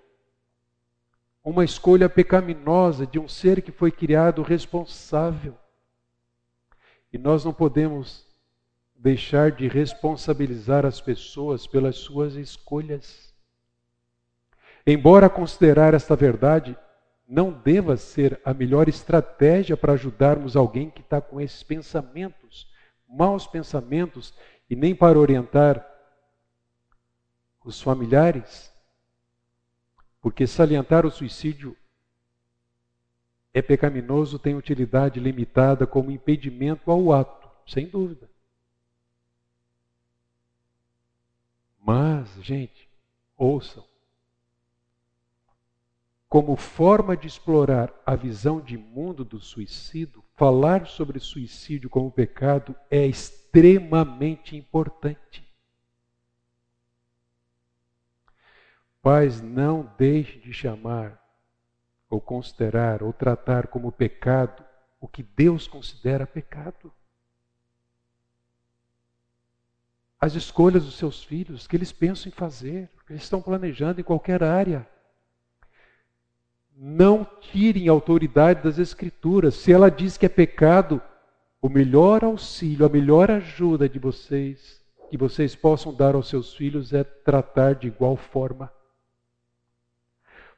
Uma 1.44 1.66
escolha 1.66 2.10
pecaminosa 2.10 3.06
de 3.06 3.20
um 3.20 3.28
ser 3.28 3.62
que 3.62 3.72
foi 3.72 3.92
criado 3.92 4.42
responsável. 4.42 5.58
E 7.12 7.18
nós 7.18 7.44
não 7.44 7.54
podemos 7.54 8.26
deixar 8.96 9.52
de 9.52 9.68
responsabilizar 9.68 10.86
as 10.86 11.02
pessoas 11.02 11.68
pelas 11.68 11.98
suas 11.98 12.36
escolhas. 12.36 13.33
Embora 14.86 15.30
considerar 15.30 15.94
esta 15.94 16.16
verdade 16.16 16.78
não 17.28 17.52
deva 17.52 17.96
ser 17.96 18.40
a 18.44 18.54
melhor 18.54 18.90
estratégia 18.90 19.78
para 19.78 19.94
ajudarmos 19.94 20.56
alguém 20.56 20.90
que 20.90 21.02
está 21.02 21.22
com 21.22 21.40
esses 21.40 21.64
pensamentos, 21.64 22.70
maus 23.08 23.48
pensamentos, 23.48 24.34
e 24.70 24.76
nem 24.76 24.94
para 24.94 25.18
orientar 25.18 25.88
os 27.64 27.82
familiares, 27.82 28.72
porque 30.22 30.46
salientar 30.46 31.06
o 31.06 31.12
suicídio 31.12 31.78
é 33.54 33.62
pecaminoso, 33.62 34.40
tem 34.40 34.56
utilidade 34.56 35.20
limitada 35.20 35.86
como 35.86 36.12
impedimento 36.12 36.90
ao 36.90 37.14
ato, 37.14 37.50
sem 37.68 37.88
dúvida. 37.88 38.30
Mas, 41.80 42.34
gente, 42.42 42.90
ouçam. 43.38 43.93
Como 46.34 46.56
forma 46.56 47.16
de 47.16 47.28
explorar 47.28 47.94
a 48.04 48.16
visão 48.16 48.60
de 48.60 48.76
mundo 48.76 49.24
do 49.24 49.40
suicídio, 49.40 50.24
falar 50.36 50.88
sobre 50.88 51.20
suicídio 51.20 51.92
como 51.92 52.12
pecado 52.12 52.76
é 52.90 53.06
extremamente 53.06 54.58
importante. 54.58 55.48
Pais, 59.00 59.44
não 59.44 59.94
deixe 59.96 60.40
de 60.40 60.52
chamar, 60.52 61.24
ou 62.10 62.20
considerar, 62.20 63.04
ou 63.04 63.14
tratar 63.14 63.68
como 63.68 63.92
pecado 63.92 64.66
o 65.00 65.08
que 65.08 65.22
Deus 65.22 65.68
considera 65.68 66.26
pecado. 66.26 66.92
As 70.20 70.34
escolhas 70.34 70.84
dos 70.84 70.98
seus 70.98 71.24
filhos, 71.24 71.68
que 71.68 71.76
eles 71.76 71.92
pensam 71.92 72.30
em 72.30 72.36
fazer, 72.36 72.90
que 73.06 73.14
eles 73.14 73.22
estão 73.22 73.40
planejando 73.40 74.02
em 74.02 74.04
qualquer 74.04 74.44
área. 74.44 74.92
Não 76.76 77.26
tirem 77.40 77.88
autoridade 77.88 78.64
das 78.64 78.80
Escrituras. 78.80 79.56
Se 79.56 79.72
ela 79.72 79.90
diz 79.90 80.18
que 80.18 80.26
é 80.26 80.30
pecado, 80.30 81.02
o 81.62 81.70
melhor 81.70 82.24
auxílio, 82.24 82.86
a 82.86 82.90
melhor 82.90 83.32
ajuda 83.32 83.88
de 83.88 84.00
vocês, 84.00 84.82
que 85.10 85.18
vocês 85.18 85.56
possam 85.56 85.94
dar 85.94 86.16
aos 86.16 86.28
seus 86.28 86.54
filhos, 86.54 86.92
é 86.92 87.04
tratar 87.04 87.76
de 87.76 87.88
igual 87.88 88.18
forma. 88.18 88.72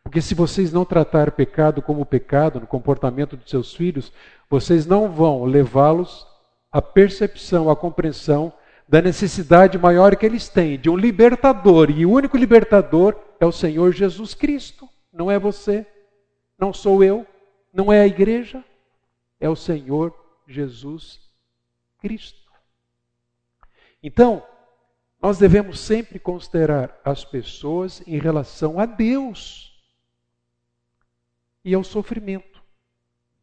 Porque 0.03 0.21
se 0.21 0.35
vocês 0.35 0.71
não 0.71 0.85
tratar 0.85 1.31
pecado 1.31 1.81
como 1.81 2.05
pecado 2.05 2.59
no 2.59 2.67
comportamento 2.67 3.35
dos 3.35 3.49
seus 3.49 3.73
filhos, 3.73 4.13
vocês 4.49 4.85
não 4.85 5.11
vão 5.11 5.45
levá-los 5.45 6.27
à 6.71 6.81
percepção, 6.81 7.69
à 7.69 7.75
compreensão 7.75 8.53
da 8.87 9.01
necessidade 9.01 9.77
maior 9.77 10.15
que 10.15 10.25
eles 10.25 10.47
têm 10.47 10.79
de 10.79 10.89
um 10.89 10.95
libertador. 10.95 11.89
E 11.89 12.05
o 12.05 12.11
único 12.11 12.37
libertador 12.37 13.15
é 13.39 13.45
o 13.45 13.51
Senhor 13.51 13.91
Jesus 13.91 14.33
Cristo. 14.33 14.87
Não 15.11 15.29
é 15.29 15.39
você, 15.39 15.85
não 16.57 16.73
sou 16.73 17.03
eu, 17.03 17.25
não 17.73 17.91
é 17.91 18.01
a 18.01 18.07
igreja, 18.07 18.63
é 19.39 19.49
o 19.49 19.55
Senhor 19.55 20.13
Jesus 20.47 21.19
Cristo. 21.99 22.51
Então, 24.01 24.45
nós 25.21 25.37
devemos 25.37 25.79
sempre 25.79 26.19
considerar 26.19 26.99
as 27.03 27.25
pessoas 27.25 28.01
em 28.07 28.19
relação 28.19 28.79
a 28.79 28.85
Deus 28.85 29.75
e 31.63 31.73
ao 31.73 31.83
sofrimento, 31.83 32.63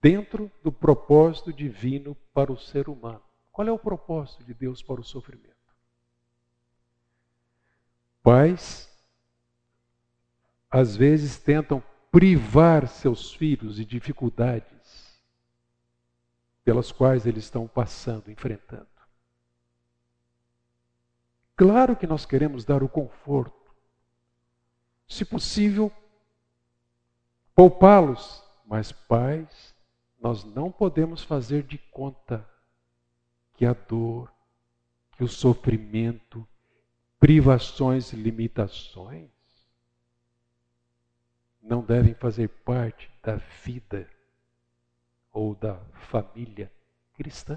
dentro 0.00 0.50
do 0.62 0.70
propósito 0.70 1.52
divino 1.52 2.16
para 2.32 2.52
o 2.52 2.58
ser 2.58 2.88
humano. 2.88 3.22
Qual 3.50 3.66
é 3.66 3.72
o 3.72 3.78
propósito 3.78 4.44
de 4.44 4.54
Deus 4.54 4.80
para 4.80 5.00
o 5.00 5.04
sofrimento? 5.04 5.50
Pais, 8.22 8.88
às 10.70 10.96
vezes, 10.96 11.36
tentam 11.38 11.82
privar 12.12 12.86
seus 12.86 13.32
filhos 13.32 13.76
de 13.76 13.86
dificuldades 13.86 15.18
pelas 16.62 16.92
quais 16.92 17.26
eles 17.26 17.44
estão 17.44 17.66
passando, 17.66 18.30
enfrentando. 18.30 18.86
Claro 21.56 21.96
que 21.96 22.06
nós 22.06 22.26
queremos 22.26 22.66
dar 22.66 22.82
o 22.82 22.88
conforto, 22.88 23.74
se 25.08 25.24
possível, 25.24 25.90
poupá-los. 27.54 28.42
Mas, 28.64 28.90
pais, 28.90 29.74
nós 30.18 30.44
não 30.44 30.70
podemos 30.70 31.22
fazer 31.22 31.62
de 31.62 31.76
conta 31.76 32.48
que 33.54 33.66
a 33.66 33.74
dor, 33.74 34.32
que 35.12 35.24
o 35.24 35.28
sofrimento, 35.28 36.46
privações 37.18 38.14
e 38.14 38.16
limitações 38.16 39.30
não 41.62 41.82
devem 41.82 42.14
fazer 42.14 42.48
parte 42.48 43.10
da 43.22 43.36
vida 43.64 44.08
ou 45.32 45.54
da 45.54 45.78
família 46.10 46.70
cristã. 47.14 47.54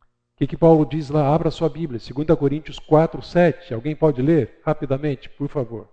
O 0.00 0.38
que, 0.38 0.46
que 0.46 0.56
Paulo 0.56 0.86
diz 0.86 1.10
lá? 1.10 1.34
Abra 1.34 1.50
sua 1.50 1.68
Bíblia, 1.68 2.00
2 2.00 2.38
Coríntios 2.38 2.78
4, 2.78 3.20
7. 3.20 3.74
Alguém 3.74 3.94
pode 3.94 4.22
ler 4.22 4.60
rapidamente, 4.64 5.28
por 5.28 5.48
favor? 5.48 5.88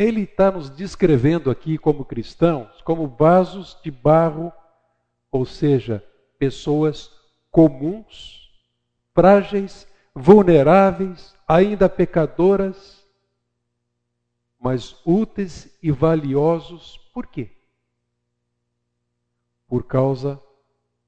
ele 0.00 0.22
está 0.22 0.50
nos 0.50 0.70
descrevendo 0.70 1.50
aqui 1.50 1.76
como 1.76 2.06
cristãos, 2.06 2.80
como 2.80 3.06
vasos 3.06 3.78
de 3.84 3.90
barro, 3.90 4.50
ou 5.30 5.44
seja, 5.44 6.02
pessoas 6.40 7.12
comuns, 7.50 8.50
frágeis, 9.12 9.86
vulneráveis, 10.14 11.36
ainda 11.46 11.86
pecadoras, 11.86 13.06
mas 14.58 14.96
úteis 15.04 15.76
e 15.82 15.90
valiosos. 15.90 16.96
Por 17.12 17.26
quê? 17.26 17.50
Por 19.68 19.84
causa 19.84 20.42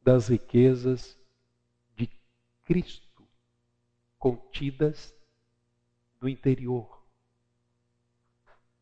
das 0.03 0.29
riquezas 0.29 1.19
de 1.97 2.11
Cristo 2.65 3.27
contidas 4.19 5.15
no 6.21 6.29
interior 6.29 7.03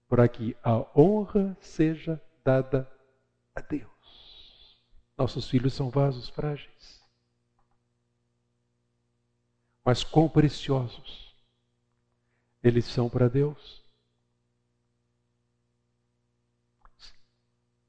para 0.09 0.26
que 0.26 0.57
a 0.64 0.84
honra 0.98 1.57
seja 1.61 2.20
dada 2.42 2.90
a 3.55 3.61
Deus. 3.61 3.89
Nossos 5.21 5.51
filhos 5.51 5.75
são 5.75 5.91
vasos 5.91 6.31
frágeis, 6.31 7.07
mas 9.85 10.03
quão 10.03 10.27
preciosos 10.27 11.37
eles 12.62 12.87
são 12.87 13.07
para 13.11 13.29
Deus. 13.29 13.85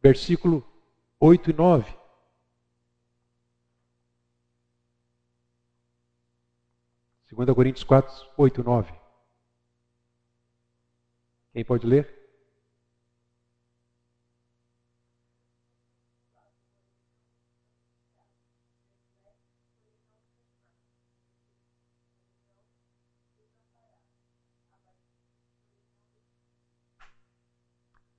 Versículo 0.04 0.62
8 1.22 1.52
e 1.52 1.54
9. 1.54 1.98
Segunda 7.30 7.56
Coríntios 7.56 7.86
4, 7.86 8.30
8 8.36 8.60
e 8.60 8.64
9. 8.66 8.94
Quem 11.54 11.64
pode 11.64 11.88
ler? 11.88 12.21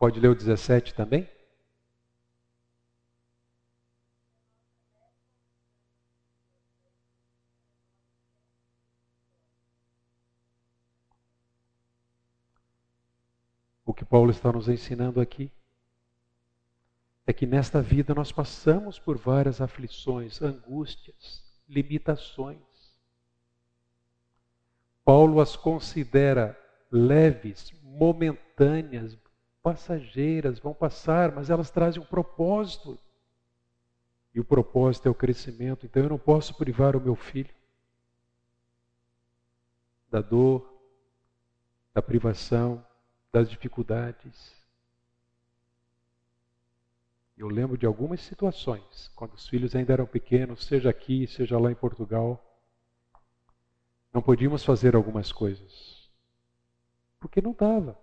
Pode 0.02 0.18
ler 0.18 0.30
o 0.30 0.34
17 0.34 0.94
também? 0.94 1.30
O 13.86 13.94
que 13.94 14.04
Paulo 14.04 14.32
está 14.32 14.50
nos 14.50 14.68
ensinando 14.68 15.20
aqui 15.20 15.52
é 17.24 17.32
que 17.32 17.46
nesta 17.46 17.80
vida 17.80 18.12
nós 18.12 18.32
passamos 18.32 18.98
por 18.98 19.16
várias 19.16 19.60
aflições, 19.60 20.42
angústias, 20.42 21.44
limitações. 21.68 22.58
Paulo 25.04 25.40
as 25.40 25.54
considera 25.54 26.58
leves, 26.90 27.70
momentâneas, 27.84 29.21
passageiras, 29.62 30.58
vão 30.58 30.74
passar, 30.74 31.32
mas 31.32 31.48
elas 31.48 31.70
trazem 31.70 32.02
um 32.02 32.06
propósito. 32.06 32.98
E 34.34 34.40
o 34.40 34.44
propósito 34.44 35.06
é 35.06 35.10
o 35.10 35.14
crescimento. 35.14 35.86
Então 35.86 36.02
eu 36.02 36.08
não 36.08 36.18
posso 36.18 36.54
privar 36.54 36.96
o 36.96 37.00
meu 37.00 37.14
filho 37.14 37.54
da 40.10 40.20
dor, 40.20 40.70
da 41.94 42.02
privação, 42.02 42.84
das 43.32 43.48
dificuldades. 43.48 44.54
Eu 47.36 47.48
lembro 47.48 47.78
de 47.78 47.86
algumas 47.86 48.20
situações, 48.20 49.10
quando 49.16 49.32
os 49.34 49.48
filhos 49.48 49.74
ainda 49.74 49.94
eram 49.94 50.06
pequenos, 50.06 50.64
seja 50.64 50.90
aqui, 50.90 51.26
seja 51.26 51.58
lá 51.58 51.72
em 51.72 51.74
Portugal, 51.74 52.40
não 54.12 54.20
podíamos 54.20 54.62
fazer 54.62 54.94
algumas 54.94 55.32
coisas. 55.32 56.10
Porque 57.18 57.40
não 57.40 57.54
dava. 57.54 57.98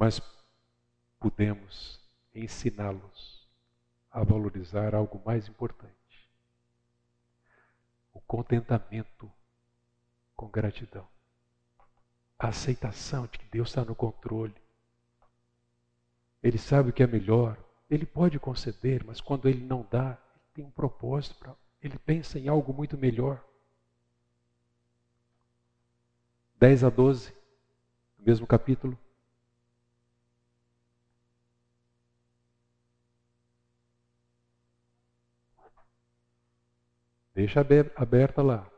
Mas 0.00 0.18
podemos 1.18 2.00
ensiná-los 2.34 3.46
a 4.10 4.24
valorizar 4.24 4.94
algo 4.94 5.20
mais 5.26 5.46
importante 5.46 6.00
o 8.14 8.20
contentamento 8.22 9.30
com 10.34 10.48
gratidão. 10.48 11.06
A 12.38 12.48
aceitação 12.48 13.26
de 13.26 13.38
que 13.38 13.44
Deus 13.50 13.68
está 13.68 13.84
no 13.84 13.94
controle. 13.94 14.54
Ele 16.42 16.56
sabe 16.56 16.88
o 16.88 16.92
que 16.94 17.02
é 17.02 17.06
melhor. 17.06 17.62
Ele 17.90 18.06
pode 18.06 18.38
conceder, 18.38 19.04
mas 19.04 19.20
quando 19.20 19.50
ele 19.50 19.62
não 19.62 19.86
dá, 19.90 20.18
ele 20.34 20.44
tem 20.54 20.64
um 20.64 20.70
propósito. 20.70 21.54
Ele 21.82 21.98
pensa 21.98 22.38
em 22.38 22.48
algo 22.48 22.72
muito 22.72 22.96
melhor. 22.96 23.44
10 26.58 26.84
a 26.84 26.88
12, 26.88 27.34
no 28.18 28.24
mesmo 28.24 28.46
capítulo. 28.46 28.98
Deixa 37.40 37.66
aberta 37.96 38.42
lá. 38.42 38.70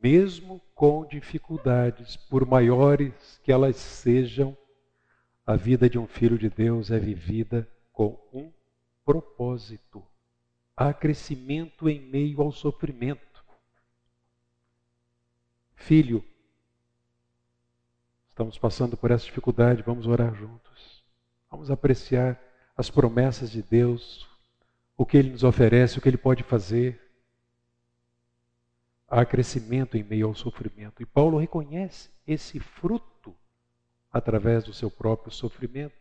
mesmo 0.00 0.60
com 0.74 1.04
dificuldades, 1.04 2.16
por 2.16 2.46
maiores 2.46 3.38
que 3.42 3.50
elas 3.50 3.76
sejam, 3.76 4.56
a 5.48 5.56
vida 5.56 5.88
de 5.88 5.98
um 5.98 6.06
filho 6.06 6.36
de 6.36 6.50
Deus 6.50 6.90
é 6.90 6.98
vivida 6.98 7.66
com 7.90 8.20
um 8.34 8.52
propósito. 9.02 10.04
Há 10.76 10.92
crescimento 10.92 11.88
em 11.88 11.98
meio 11.98 12.42
ao 12.42 12.52
sofrimento. 12.52 13.42
Filho, 15.74 16.22
estamos 18.28 18.58
passando 18.58 18.94
por 18.94 19.10
essa 19.10 19.24
dificuldade, 19.24 19.80
vamos 19.80 20.06
orar 20.06 20.34
juntos. 20.34 21.02
Vamos 21.50 21.70
apreciar 21.70 22.38
as 22.76 22.90
promessas 22.90 23.50
de 23.50 23.62
Deus, 23.62 24.28
o 24.98 25.06
que 25.06 25.16
Ele 25.16 25.30
nos 25.30 25.44
oferece, 25.44 25.96
o 25.96 26.02
que 26.02 26.10
Ele 26.10 26.18
pode 26.18 26.42
fazer. 26.42 27.00
Há 29.08 29.24
crescimento 29.24 29.96
em 29.96 30.04
meio 30.04 30.26
ao 30.26 30.34
sofrimento. 30.34 31.02
E 31.02 31.06
Paulo 31.06 31.38
reconhece 31.38 32.10
esse 32.26 32.60
fruto 32.60 33.17
através 34.18 34.64
do 34.64 34.72
seu 34.72 34.90
próprio 34.90 35.32
sofrimento. 35.32 35.96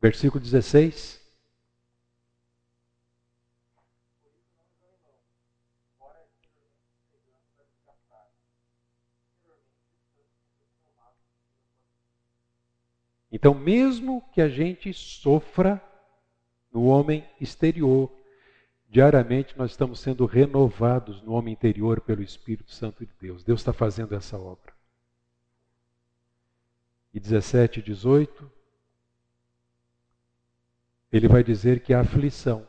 Versículo 0.00 0.42
16. 0.42 1.24
Então, 13.32 13.52
mesmo 13.52 14.22
que 14.32 14.40
a 14.40 14.48
gente 14.48 14.94
sofra 14.94 15.82
no 16.72 16.86
homem 16.86 17.28
exterior, 17.40 18.10
Diariamente 18.88 19.58
nós 19.58 19.72
estamos 19.72 20.00
sendo 20.00 20.24
renovados 20.26 21.20
no 21.22 21.32
homem 21.32 21.52
interior 21.52 22.00
pelo 22.00 22.22
Espírito 22.22 22.70
Santo 22.72 23.04
de 23.04 23.12
Deus. 23.20 23.42
Deus 23.42 23.60
está 23.60 23.72
fazendo 23.72 24.14
essa 24.14 24.38
obra. 24.38 24.75
E 27.16 27.18
17 27.18 27.80
e 27.80 27.82
18, 27.82 28.52
ele 31.10 31.26
vai 31.26 31.42
dizer 31.42 31.80
que 31.80 31.94
a 31.94 32.00
aflição 32.00 32.68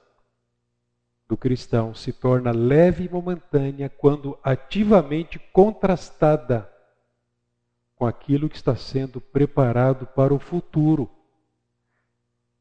do 1.28 1.36
cristão 1.36 1.94
se 1.94 2.14
torna 2.14 2.54
leve 2.54 3.04
e 3.04 3.10
momentânea 3.10 3.90
quando 3.90 4.40
ativamente 4.42 5.38
contrastada 5.52 6.72
com 7.98 8.06
aquilo 8.06 8.48
que 8.48 8.56
está 8.56 8.74
sendo 8.74 9.20
preparado 9.20 10.08
para 10.08 10.34
o 10.34 10.40
futuro. 10.40 11.12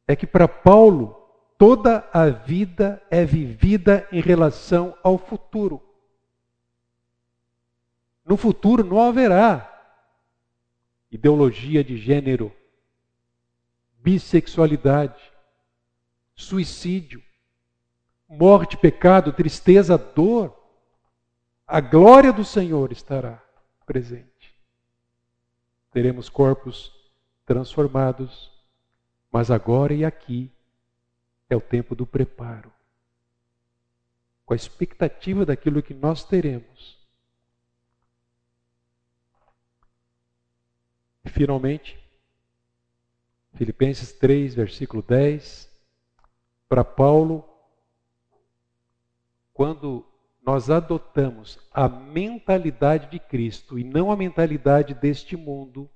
É 0.09 0.16
que 0.16 0.26
para 0.26 0.49
Paulo, 0.49 1.14
toda 1.57 2.05
a 2.12 2.28
vida 2.30 3.01
é 3.09 3.24
vivida 3.24 4.09
em 4.11 4.20
relação 4.20 4.93
ao 5.05 5.16
futuro. 5.18 5.80
No 8.24 8.37
futuro 8.37 8.82
não 8.82 9.01
haverá 9.01 9.76
ideologia 11.16 11.82
de 11.82 11.96
gênero, 11.96 12.54
bissexualidade, 13.98 15.20
suicídio, 16.34 17.22
morte, 18.28 18.76
pecado, 18.76 19.32
tristeza, 19.32 19.96
dor. 19.96 20.54
A 21.66 21.80
glória 21.80 22.32
do 22.32 22.44
Senhor 22.44 22.92
estará 22.92 23.42
presente. 23.84 24.54
Teremos 25.90 26.28
corpos 26.28 26.92
transformados, 27.44 28.52
mas 29.32 29.50
agora 29.50 29.94
e 29.94 30.04
aqui 30.04 30.52
é 31.48 31.56
o 31.56 31.60
tempo 31.60 31.94
do 31.94 32.06
preparo. 32.06 32.72
Com 34.44 34.52
a 34.52 34.56
expectativa 34.56 35.44
daquilo 35.46 35.82
que 35.82 35.94
nós 35.94 36.24
teremos. 36.24 36.96
E 41.26 41.26
finalmente, 41.37 41.99
Filipenses 43.53 44.11
3, 44.11 44.55
versículo 44.55 45.03
10, 45.03 45.70
para 46.66 46.82
Paulo, 46.82 47.47
quando 49.53 50.03
nós 50.43 50.70
adotamos 50.70 51.59
a 51.70 51.91
mentalidade 51.91 53.11
de 53.11 53.18
Cristo 53.18 53.78
e 53.78 53.84
não 53.84 54.11
a 54.11 54.16
mentalidade 54.16 54.95
deste 54.95 55.37
mundo, 55.37 55.91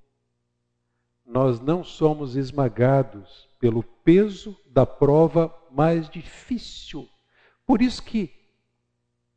nós 1.25 1.59
não 1.59 1.83
somos 1.83 2.35
esmagados 2.35 3.49
pelo 3.59 3.81
peso 3.81 4.55
da 4.67 4.85
prova 4.85 5.51
mais 5.71 6.07
difícil. 6.07 7.09
Por 7.65 7.81
isso 7.81 8.03
que, 8.03 8.31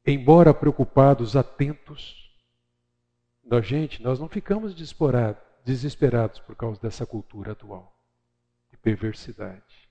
embora 0.05 0.53
preocupados, 0.53 1.35
atentos, 1.35 2.31
nós, 3.43 3.67
gente, 3.67 4.03
nós 4.03 4.21
não 4.21 4.29
ficamos 4.29 4.75
desesperados 5.65 6.39
por 6.41 6.55
causa 6.55 6.81
dessa 6.81 7.07
cultura 7.07 7.53
atual 7.53 7.97
de 8.71 8.77
perversidade. 8.77 9.89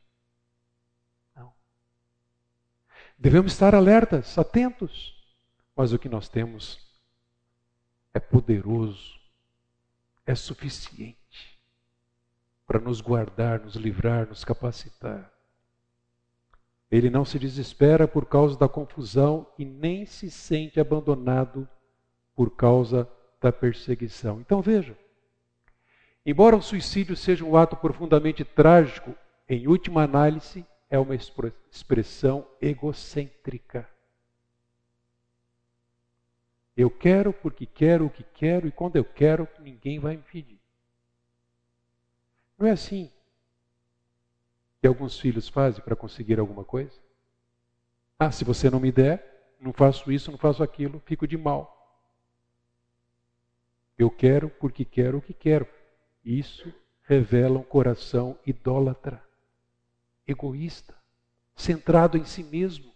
Não. 1.36 1.51
Devemos 3.17 3.53
estar 3.53 3.74
alertas, 3.74 4.38
atentos, 4.38 5.19
mas 5.76 5.91
o 5.91 5.99
que 5.99 6.07
nós 6.07 6.30
temos 6.30 6.80
é 8.13 8.19
poderoso, 8.19 9.19
é 10.26 10.36
suficiente 10.36 11.59
para 12.67 12.80
nos 12.80 13.01
guardar, 13.01 13.59
nos 13.59 13.76
livrar, 13.76 14.28
nos 14.28 14.45
capacitar. 14.45 15.32
Ele 16.89 17.09
não 17.09 17.26
se 17.26 17.39
desespera 17.39 18.07
por 18.07 18.28
causa 18.28 18.57
da 18.57 18.69
confusão 18.69 19.51
e 19.57 19.65
nem 19.65 20.05
se 20.05 20.30
sente 20.30 20.80
abandonado 20.80 21.67
por 22.36 22.55
causa 22.55 23.09
da 23.41 23.51
perseguição. 23.51 24.39
Então 24.39 24.61
veja, 24.61 24.95
embora 26.26 26.55
o 26.55 26.61
suicídio 26.61 27.15
seja 27.15 27.43
um 27.43 27.55
ato 27.55 27.76
profundamente 27.76 28.43
trágico 28.43 29.15
em 29.47 29.67
última 29.67 30.03
análise, 30.03 30.65
é 30.89 30.97
uma 30.97 31.15
expressão 31.15 32.47
egocêntrica. 32.61 33.89
Eu 36.76 36.89
quero 36.89 37.32
porque 37.32 37.65
quero 37.65 38.05
o 38.05 38.09
que 38.09 38.24
quero 38.24 38.67
e 38.67 38.71
quando 38.71 38.95
eu 38.95 39.05
quero, 39.05 39.47
ninguém 39.59 39.99
vai 39.99 40.17
me 40.17 40.24
pedir. 40.24 40.59
Não 42.57 42.67
é 42.67 42.71
assim 42.71 43.11
que 44.80 44.88
alguns 44.88 45.19
filhos 45.19 45.47
fazem 45.47 45.84
para 45.84 45.95
conseguir 45.95 46.39
alguma 46.39 46.63
coisa? 46.63 46.99
Ah, 48.17 48.32
se 48.32 48.43
você 48.43 48.69
não 48.69 48.80
me 48.80 48.91
der, 48.91 49.55
não 49.59 49.71
faço 49.71 50.11
isso, 50.11 50.32
não 50.32 50.38
faço 50.38 50.63
aquilo, 50.63 51.01
fico 51.05 51.28
de 51.28 51.38
mal. 51.38 51.74
Eu 53.97 54.09
quero 54.09 54.49
porque 54.49 54.84
quero 54.84 55.19
o 55.19 55.21
que 55.21 55.34
quero. 55.34 55.67
Isso 56.24 56.74
revela 57.03 57.59
um 57.59 57.63
coração 57.63 58.38
idólatra, 58.45 59.21
egoísta, 60.26 60.95
centrado 61.55 62.17
em 62.17 62.26
si 62.26 62.43
mesmo. 62.43 62.91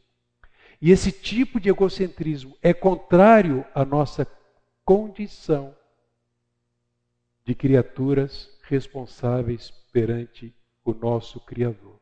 E 0.82 0.91
esse 0.91 1.11
tipo 1.11 1.59
de 1.59 1.69
egocentrismo 1.69 2.57
é 2.61 2.73
contrário 2.73 3.65
à 3.73 3.84
nossa 3.84 4.25
condição 4.86 5.75
de 7.43 7.55
criaturas 7.55 8.49
responsáveis 8.63 9.71
perante 9.91 10.53
o 10.84 10.93
nosso 10.93 11.39
Criador. 11.39 11.99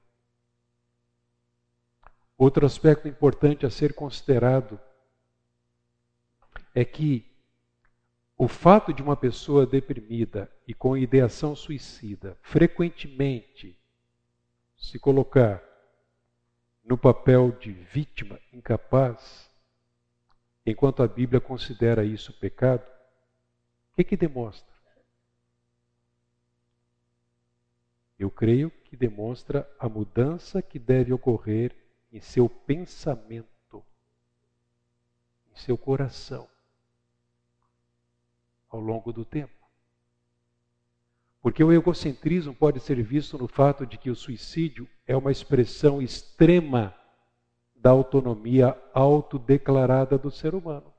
Outro 2.37 2.65
aspecto 2.65 3.07
importante 3.07 3.65
a 3.65 3.69
ser 3.69 3.93
considerado 3.93 4.79
é 6.73 6.83
que 6.83 7.25
o 8.37 8.47
fato 8.47 8.93
de 8.93 9.01
uma 9.01 9.15
pessoa 9.15 9.65
deprimida 9.65 10.51
e 10.67 10.73
com 10.73 10.97
ideação 10.97 11.55
suicida 11.55 12.37
frequentemente 12.41 13.79
se 14.75 14.99
colocar 14.99 15.63
no 16.83 16.97
papel 16.97 17.51
de 17.53 17.71
vítima 17.71 18.39
incapaz, 18.51 19.49
enquanto 20.65 21.01
a 21.01 21.07
Bíblia 21.07 21.39
considera 21.39 22.03
isso 22.03 22.33
pecado, 22.33 22.85
o 23.91 23.95
que, 23.95 24.03
que 24.03 24.17
demonstra? 24.17 24.75
Eu 28.19 28.29
creio 28.29 28.69
que 28.69 28.95
demonstra 28.95 29.69
a 29.79 29.87
mudança 29.89 30.61
que 30.61 30.77
deve 30.77 31.11
ocorrer 31.11 31.75
em 32.11 32.19
seu 32.19 32.47
pensamento, 32.47 33.83
em 35.51 35.55
seu 35.55 35.77
coração 35.77 36.47
ao 38.69 38.79
longo 38.79 39.11
do 39.13 39.23
tempo. 39.23 39.53
Porque 41.41 41.63
o 41.63 41.71
egocentrismo 41.71 42.55
pode 42.55 42.79
ser 42.79 43.01
visto 43.03 43.37
no 43.37 43.47
fato 43.47 43.85
de 43.85 43.97
que 43.97 44.09
o 44.09 44.15
suicídio 44.15 44.87
é 45.05 45.15
uma 45.15 45.31
expressão 45.31 46.01
extrema 46.01 46.93
da 47.75 47.91
autonomia 47.91 48.75
autodeclarada 48.93 50.17
do 50.17 50.31
ser 50.31 50.55
humano. 50.55 50.91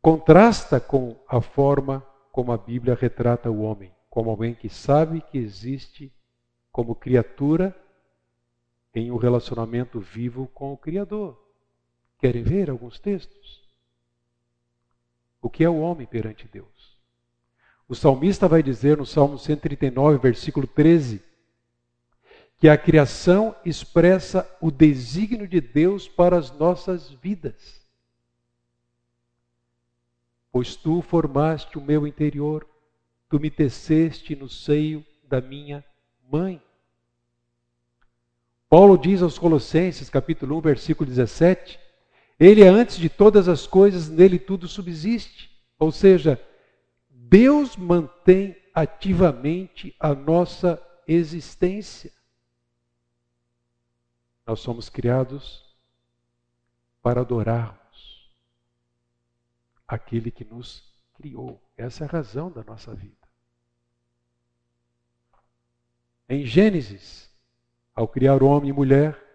Contrasta 0.00 0.80
com 0.80 1.16
a 1.28 1.40
forma 1.40 2.06
como 2.32 2.50
a 2.50 2.56
Bíblia 2.56 2.94
retrata 2.94 3.50
o 3.50 3.60
homem, 3.62 3.92
como 4.08 4.30
alguém 4.30 4.54
que 4.54 4.68
sabe 4.68 5.20
que 5.20 5.38
existe 5.38 6.12
como 6.72 6.94
criatura 6.94 7.76
em 8.94 9.10
um 9.10 9.16
relacionamento 9.16 10.00
vivo 10.00 10.46
com 10.48 10.72
o 10.72 10.78
Criador. 10.78 11.38
Querem 12.18 12.42
ver 12.42 12.70
alguns 12.70 12.98
textos? 12.98 13.63
O 15.44 15.50
que 15.50 15.62
é 15.62 15.68
o 15.68 15.80
homem 15.80 16.06
perante 16.06 16.48
Deus? 16.50 16.96
O 17.86 17.94
salmista 17.94 18.48
vai 18.48 18.62
dizer 18.62 18.96
no 18.96 19.04
Salmo 19.04 19.38
139, 19.38 20.16
versículo 20.16 20.66
13, 20.66 21.22
que 22.56 22.66
a 22.66 22.78
criação 22.78 23.54
expressa 23.62 24.50
o 24.58 24.70
desígnio 24.70 25.46
de 25.46 25.60
Deus 25.60 26.08
para 26.08 26.38
as 26.38 26.50
nossas 26.50 27.10
vidas. 27.10 27.86
Pois 30.50 30.76
tu 30.76 31.02
formaste 31.02 31.76
o 31.76 31.82
meu 31.82 32.06
interior, 32.06 32.66
tu 33.28 33.38
me 33.38 33.50
teceste 33.50 34.34
no 34.34 34.48
seio 34.48 35.04
da 35.28 35.42
minha 35.42 35.84
mãe. 36.26 36.62
Paulo 38.66 38.96
diz 38.96 39.20
aos 39.20 39.38
Colossenses, 39.38 40.08
capítulo 40.08 40.56
1, 40.56 40.60
versículo 40.62 41.06
17, 41.06 41.83
ele 42.38 42.62
é 42.62 42.68
antes 42.68 42.96
de 42.96 43.08
todas 43.08 43.48
as 43.48 43.66
coisas, 43.66 44.08
nele 44.08 44.38
tudo 44.38 44.66
subsiste. 44.66 45.50
Ou 45.78 45.92
seja, 45.92 46.40
Deus 47.08 47.76
mantém 47.76 48.56
ativamente 48.74 49.94
a 50.00 50.14
nossa 50.14 50.82
existência. 51.06 52.12
Nós 54.46 54.60
somos 54.60 54.88
criados 54.88 55.64
para 57.02 57.20
adorarmos 57.20 58.34
aquele 59.86 60.30
que 60.30 60.44
nos 60.44 60.92
criou. 61.14 61.62
Essa 61.76 62.04
é 62.04 62.06
a 62.06 62.10
razão 62.10 62.50
da 62.50 62.64
nossa 62.64 62.94
vida. 62.94 63.14
Em 66.28 66.44
Gênesis, 66.44 67.30
ao 67.94 68.08
criar 68.08 68.42
homem 68.42 68.70
e 68.70 68.72
mulher, 68.72 69.33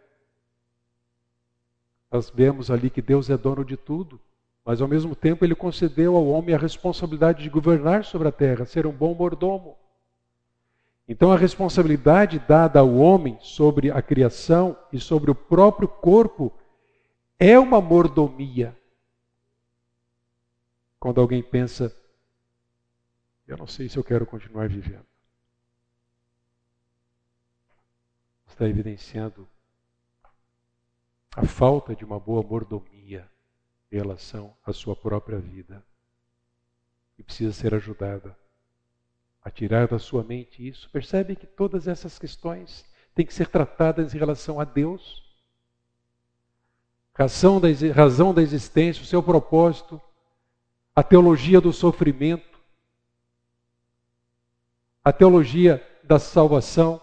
nós 2.11 2.29
vemos 2.29 2.71
ali 2.71 2.89
que 2.89 3.01
Deus 3.01 3.29
é 3.29 3.37
dono 3.37 3.63
de 3.63 3.77
tudo, 3.77 4.19
mas 4.65 4.81
ao 4.81 4.87
mesmo 4.87 5.15
tempo 5.15 5.45
ele 5.45 5.55
concedeu 5.55 6.15
ao 6.15 6.27
homem 6.27 6.55
a 6.55 6.57
responsabilidade 6.57 7.43
de 7.43 7.49
governar 7.49 8.03
sobre 8.03 8.27
a 8.27 8.31
terra, 8.31 8.65
ser 8.65 8.85
um 8.87 8.91
bom 8.91 9.13
mordomo. 9.13 9.77
Então 11.07 11.31
a 11.31 11.37
responsabilidade 11.37 12.39
dada 12.39 12.79
ao 12.79 12.95
homem 12.95 13.37
sobre 13.41 13.89
a 13.89 14.01
criação 14.01 14.77
e 14.91 14.99
sobre 14.99 15.31
o 15.31 15.35
próprio 15.35 15.87
corpo 15.87 16.53
é 17.39 17.57
uma 17.57 17.81
mordomia. 17.81 18.77
Quando 20.99 21.21
alguém 21.21 21.41
pensa, 21.41 21.95
eu 23.47 23.57
não 23.57 23.65
sei 23.65 23.87
se 23.87 23.97
eu 23.97 24.03
quero 24.03 24.25
continuar 24.25 24.67
vivendo. 24.67 25.05
Está 28.47 28.67
evidenciando 28.67 29.47
a 31.35 31.45
falta 31.45 31.95
de 31.95 32.03
uma 32.03 32.19
boa 32.19 32.41
mordomia 32.41 33.29
em 33.91 33.97
relação 33.97 34.55
à 34.65 34.73
sua 34.73 34.95
própria 34.95 35.39
vida. 35.39 35.83
E 37.17 37.23
precisa 37.23 37.53
ser 37.53 37.73
ajudada 37.73 38.37
a 39.41 39.49
tirar 39.49 39.87
da 39.87 39.99
sua 39.99 40.23
mente 40.23 40.67
isso. 40.67 40.89
Percebe 40.89 41.35
que 41.35 41.47
todas 41.47 41.87
essas 41.87 42.17
questões 42.17 42.85
têm 43.13 43.25
que 43.25 43.33
ser 43.33 43.47
tratadas 43.47 44.13
em 44.13 44.17
relação 44.17 44.59
a 44.59 44.63
Deus. 44.63 45.23
Razão 47.13 47.59
da, 47.59 47.67
razão 47.93 48.33
da 48.33 48.41
existência, 48.41 49.03
o 49.03 49.05
seu 49.05 49.21
propósito, 49.21 50.01
a 50.95 51.03
teologia 51.03 51.59
do 51.59 51.73
sofrimento, 51.73 52.59
a 55.03 55.11
teologia 55.11 55.85
da 56.03 56.17
salvação, 56.17 57.01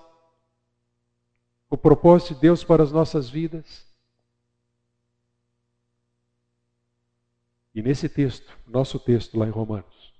o 1.68 1.76
propósito 1.76 2.34
de 2.34 2.40
Deus 2.40 2.64
para 2.64 2.82
as 2.82 2.92
nossas 2.92 3.28
vidas. 3.28 3.85
E 7.76 7.82
nesse 7.82 8.08
texto, 8.08 8.58
nosso 8.66 8.98
texto 8.98 9.38
lá 9.38 9.46
em 9.46 9.50
Romanos, 9.50 10.14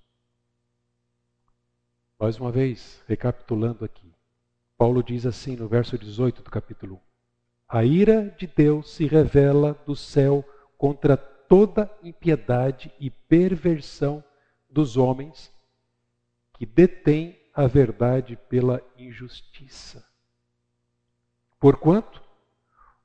mais 2.20 2.38
uma 2.38 2.52
vez, 2.52 3.02
recapitulando 3.08 3.82
aqui, 3.82 4.12
Paulo 4.76 5.02
diz 5.02 5.24
assim 5.24 5.56
no 5.56 5.66
verso 5.66 5.96
18 5.96 6.42
do 6.42 6.50
capítulo 6.50 6.96
1: 6.96 7.00
A 7.66 7.82
ira 7.82 8.36
de 8.38 8.46
Deus 8.46 8.90
se 8.90 9.06
revela 9.06 9.72
do 9.86 9.96
céu 9.96 10.44
contra 10.76 11.16
toda 11.16 11.90
impiedade 12.02 12.92
e 13.00 13.08
perversão 13.08 14.22
dos 14.68 14.98
homens 14.98 15.50
que 16.58 16.66
detêm 16.66 17.40
a 17.54 17.66
verdade 17.66 18.36
pela 18.50 18.82
injustiça. 18.98 20.06
Porquanto, 21.58 22.22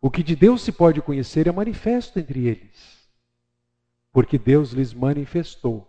o 0.02 0.12
que 0.12 0.22
de 0.22 0.36
Deus 0.36 0.62
se 0.62 0.74
pode 0.74 1.02
conhecer 1.02 1.48
é 1.48 1.54
manifesto 1.54 2.20
entre 2.20 2.48
eles 2.50 3.01
porque 4.12 4.38
Deus 4.38 4.72
lhes 4.72 4.94
manifestou. 4.94 5.88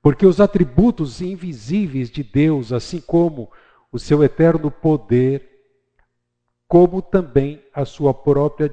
Porque 0.00 0.24
os 0.24 0.40
atributos 0.40 1.20
invisíveis 1.20 2.10
de 2.10 2.22
Deus, 2.22 2.72
assim 2.72 3.00
como 3.00 3.50
o 3.90 3.98
seu 3.98 4.22
eterno 4.22 4.70
poder, 4.70 5.56
como 6.68 7.02
também 7.02 7.62
a 7.74 7.84
sua 7.84 8.14
própria 8.14 8.72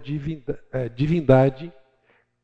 eh, 0.72 0.90
divindade, 0.90 1.74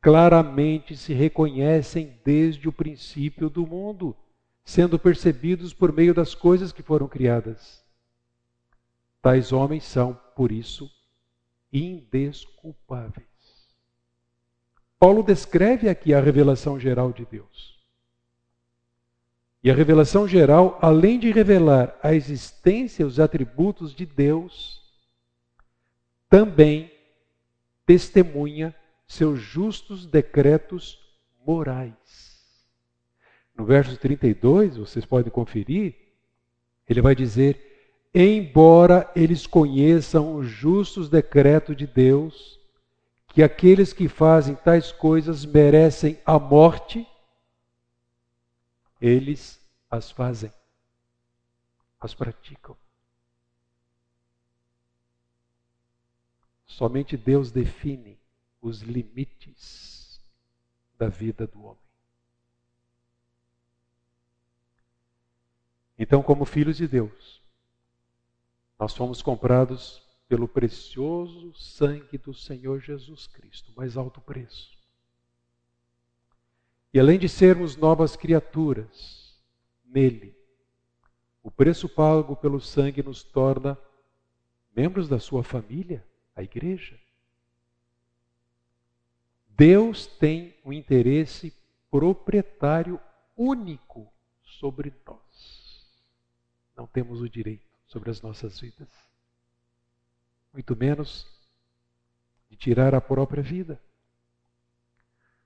claramente 0.00 0.96
se 0.96 1.12
reconhecem 1.12 2.18
desde 2.24 2.68
o 2.68 2.72
princípio 2.72 3.50
do 3.50 3.66
mundo, 3.66 4.16
sendo 4.64 4.98
percebidos 4.98 5.74
por 5.74 5.92
meio 5.92 6.14
das 6.14 6.34
coisas 6.34 6.72
que 6.72 6.82
foram 6.82 7.06
criadas. 7.06 7.84
Tais 9.20 9.52
homens 9.52 9.84
são, 9.84 10.18
por 10.34 10.50
isso, 10.50 10.90
indesculpáveis. 11.72 13.29
Paulo 15.00 15.22
descreve 15.22 15.88
aqui 15.88 16.12
a 16.12 16.20
revelação 16.20 16.78
geral 16.78 17.10
de 17.10 17.24
Deus. 17.24 17.80
E 19.64 19.70
a 19.70 19.74
revelação 19.74 20.28
geral, 20.28 20.78
além 20.82 21.18
de 21.18 21.30
revelar 21.30 21.98
a 22.02 22.14
existência 22.14 23.02
e 23.02 23.06
os 23.06 23.18
atributos 23.18 23.94
de 23.94 24.04
Deus, 24.04 24.78
também 26.28 26.92
testemunha 27.86 28.74
seus 29.06 29.40
justos 29.40 30.04
decretos 30.04 30.98
morais. 31.46 32.46
No 33.56 33.64
verso 33.64 33.96
32, 33.96 34.76
vocês 34.76 35.06
podem 35.06 35.32
conferir, 35.32 35.94
ele 36.86 37.00
vai 37.00 37.14
dizer: 37.14 38.04
Embora 38.14 39.10
eles 39.16 39.46
conheçam 39.46 40.36
os 40.36 40.46
justos 40.46 41.08
decretos 41.08 41.74
de 41.74 41.86
Deus, 41.86 42.59
que 43.30 43.42
aqueles 43.42 43.92
que 43.92 44.08
fazem 44.08 44.56
tais 44.56 44.90
coisas 44.90 45.44
merecem 45.44 46.20
a 46.26 46.38
morte, 46.38 47.06
eles 49.00 49.60
as 49.88 50.10
fazem, 50.10 50.52
as 52.00 52.12
praticam. 52.12 52.76
Somente 56.66 57.16
Deus 57.16 57.50
define 57.52 58.18
os 58.60 58.82
limites 58.82 60.20
da 60.98 61.08
vida 61.08 61.46
do 61.46 61.62
homem. 61.62 61.78
Então, 65.98 66.22
como 66.22 66.44
filhos 66.44 66.76
de 66.76 66.88
Deus, 66.88 67.42
nós 68.78 68.96
fomos 68.96 69.22
comprados 69.22 70.02
pelo 70.30 70.46
precioso 70.46 71.52
sangue 71.54 72.16
do 72.16 72.32
Senhor 72.32 72.80
Jesus 72.80 73.26
Cristo, 73.26 73.72
mais 73.76 73.96
alto 73.96 74.20
preço. 74.20 74.78
E 76.94 77.00
além 77.00 77.18
de 77.18 77.28
sermos 77.28 77.76
novas 77.76 78.14
criaturas 78.14 79.36
nele, 79.84 80.32
o 81.42 81.50
preço 81.50 81.88
pago 81.88 82.36
pelo 82.36 82.60
sangue 82.60 83.02
nos 83.02 83.24
torna 83.24 83.76
membros 84.74 85.08
da 85.08 85.18
sua 85.18 85.42
família, 85.42 86.06
a 86.36 86.44
igreja. 86.44 86.96
Deus 89.48 90.06
tem 90.06 90.54
um 90.64 90.72
interesse 90.72 91.52
proprietário 91.90 93.00
único 93.36 94.06
sobre 94.44 94.94
nós. 95.04 95.90
Não 96.76 96.86
temos 96.86 97.20
o 97.20 97.28
direito 97.28 97.66
sobre 97.88 98.10
as 98.10 98.22
nossas 98.22 98.60
vidas 98.60 99.09
muito 100.52 100.76
menos 100.76 101.26
de 102.48 102.56
tirar 102.56 102.94
a 102.94 103.00
própria 103.00 103.42
vida. 103.42 103.80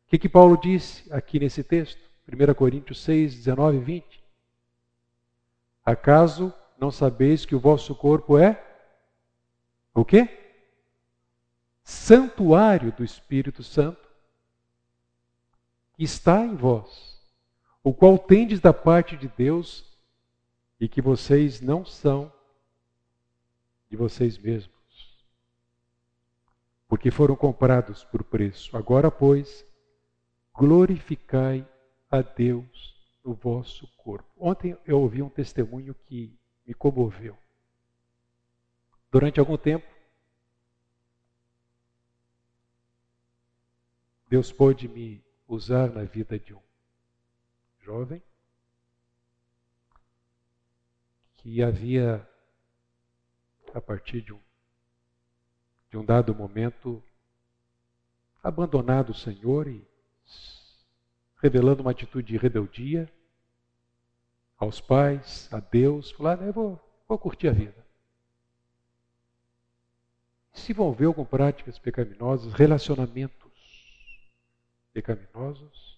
O 0.07 0.11
que, 0.11 0.19
que 0.19 0.29
Paulo 0.29 0.57
disse 0.57 1.13
aqui 1.13 1.39
nesse 1.39 1.63
texto? 1.63 2.01
1 2.27 2.55
Coríntios 2.55 3.01
6, 3.03 3.35
19 3.35 3.77
e 3.77 3.81
20. 3.81 4.25
Acaso 5.85 6.53
não 6.79 6.91
sabeis 6.91 7.45
que 7.45 7.55
o 7.55 7.61
vosso 7.61 7.95
corpo 7.95 8.39
é 8.39 8.63
o 9.93 10.05
quê? 10.05 10.29
Santuário 11.83 12.91
do 12.93 13.05
Espírito 13.05 13.63
Santo, 13.63 14.09
que 15.93 16.03
está 16.03 16.41
em 16.43 16.57
vós, 16.57 17.23
o 17.83 17.93
qual 17.93 18.19
tendes 18.19 18.59
da 18.59 18.73
parte 18.73 19.17
de 19.17 19.29
Deus 19.29 19.85
e 20.81 20.89
que 20.89 21.03
vocês 21.03 21.61
não 21.61 21.85
são 21.85 22.33
de 23.91 23.97
vocês 23.97 24.39
mesmos 24.39 24.74
porque 26.95 27.11
foram 27.11 27.35
comprados 27.35 28.05
por 28.05 28.23
preço. 28.23 28.77
Agora, 28.77 29.11
pois, 29.11 29.67
glorificai 30.55 31.69
a 32.09 32.23
Deus 32.23 32.95
no 33.25 33.35
vosso 33.35 33.89
corpo. 33.97 34.31
Ontem 34.39 34.79
eu 34.87 35.01
ouvi 35.01 35.21
um 35.21 35.29
testemunho 35.29 35.93
que 36.07 36.39
me 36.65 36.73
comoveu. 36.73 37.37
Durante 39.11 39.41
algum 39.41 39.57
tempo, 39.57 39.85
Deus 44.29 44.53
pôde 44.53 44.87
me 44.87 45.21
usar 45.49 45.91
na 45.91 46.05
vida 46.05 46.39
de 46.39 46.55
um 46.55 46.63
jovem 47.81 48.23
que 51.39 51.61
havia, 51.61 52.25
a 53.75 53.81
partir 53.81 54.21
de 54.21 54.33
um 54.33 54.44
de 55.95 55.99
um 55.99 56.05
dado 56.05 56.35
momento, 56.35 57.01
abandonado 58.43 59.11
o 59.11 59.15
Senhor 59.15 59.69
e 59.69 59.87
revelando 61.41 61.83
uma 61.83 61.93
atitude 61.93 62.33
de 62.33 62.37
rebeldia 62.37 63.09
aos 64.59 64.81
pais, 64.81 65.49
a 65.53 65.61
Deus, 65.61 66.11
falar, 66.11 66.43
eu 66.43 66.53
vou, 66.53 67.05
vou 67.07 67.17
curtir 67.17 67.47
a 67.47 67.53
vida. 67.53 67.87
Se 70.53 70.73
envolveu 70.73 71.15
com 71.15 71.25
práticas 71.25 71.79
pecaminosas, 71.79 72.53
relacionamentos 72.53 73.53
pecaminosos. 74.93 75.97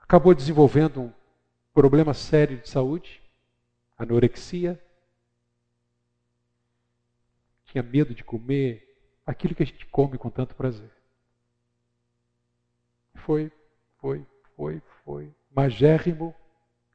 Acabou 0.00 0.34
desenvolvendo 0.34 1.02
um 1.02 1.12
problema 1.74 2.14
sério 2.14 2.58
de 2.58 2.70
saúde, 2.70 3.22
anorexia, 3.98 4.82
tinha 7.76 7.82
medo 7.82 8.14
de 8.14 8.24
comer 8.24 8.82
aquilo 9.26 9.54
que 9.54 9.62
a 9.62 9.66
gente 9.66 9.84
come 9.86 10.16
com 10.16 10.30
tanto 10.30 10.54
prazer. 10.54 10.90
Foi, 13.16 13.52
foi, 13.98 14.26
foi, 14.56 14.80
foi. 15.04 15.34
Magérrimo, 15.50 16.34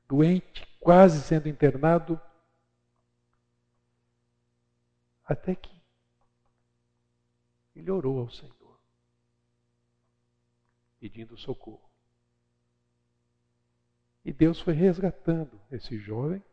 doente, 0.08 0.66
quase 0.80 1.22
sendo 1.22 1.48
internado. 1.48 2.20
Até 5.24 5.54
que 5.54 5.72
ele 7.76 7.92
orou 7.92 8.20
ao 8.20 8.32
Senhor, 8.32 8.80
pedindo 11.00 11.38
socorro. 11.38 11.90
E 14.26 14.34
Deus 14.34 14.60
foi 14.60 14.74
resgatando 14.74 15.62
esse 15.72 15.98
jovem 16.00 16.44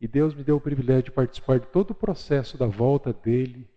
e 0.00 0.06
Deus 0.06 0.34
me 0.34 0.44
deu 0.44 0.56
o 0.56 0.60
privilégio 0.60 1.04
de 1.04 1.10
participar 1.10 1.58
de 1.58 1.66
todo 1.66 1.90
o 1.90 1.94
processo 1.94 2.56
da 2.56 2.66
volta 2.66 3.12
dele, 3.12 3.68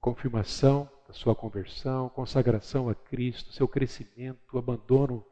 confirmação 0.00 0.88
da 1.08 1.14
sua 1.14 1.34
conversão, 1.34 2.08
consagração 2.10 2.88
a 2.88 2.94
Cristo, 2.94 3.52
seu 3.52 3.66
crescimento, 3.66 4.58
abandono 4.58 5.24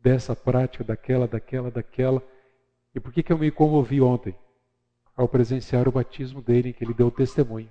dessa 0.00 0.36
prática, 0.36 0.84
daquela, 0.84 1.26
daquela, 1.26 1.70
daquela. 1.70 2.22
E 2.94 3.00
por 3.00 3.12
que, 3.12 3.22
que 3.22 3.32
eu 3.32 3.38
me 3.38 3.50
comovi 3.50 4.00
ontem? 4.00 4.34
Ao 5.16 5.26
presenciar 5.26 5.88
o 5.88 5.92
batismo 5.92 6.40
dele, 6.40 6.68
em 6.68 6.72
que 6.72 6.84
ele 6.84 6.94
deu 6.94 7.10
testemunho. 7.10 7.70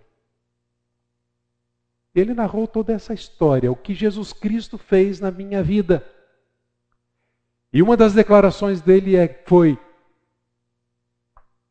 Ele 2.14 2.34
narrou 2.34 2.68
toda 2.68 2.93
essa 2.93 3.14
história, 3.14 3.72
o 3.72 3.76
que 3.76 3.93
Jesus 3.93 4.34
Cristo 4.34 4.77
fez 4.77 5.19
na 5.19 5.31
minha 5.31 5.64
vida. 5.64 6.05
E 7.72 7.81
uma 7.81 7.97
das 7.97 8.14
declarações 8.14 8.81
dele 8.81 9.15
é, 9.15 9.43
foi: 9.45 9.77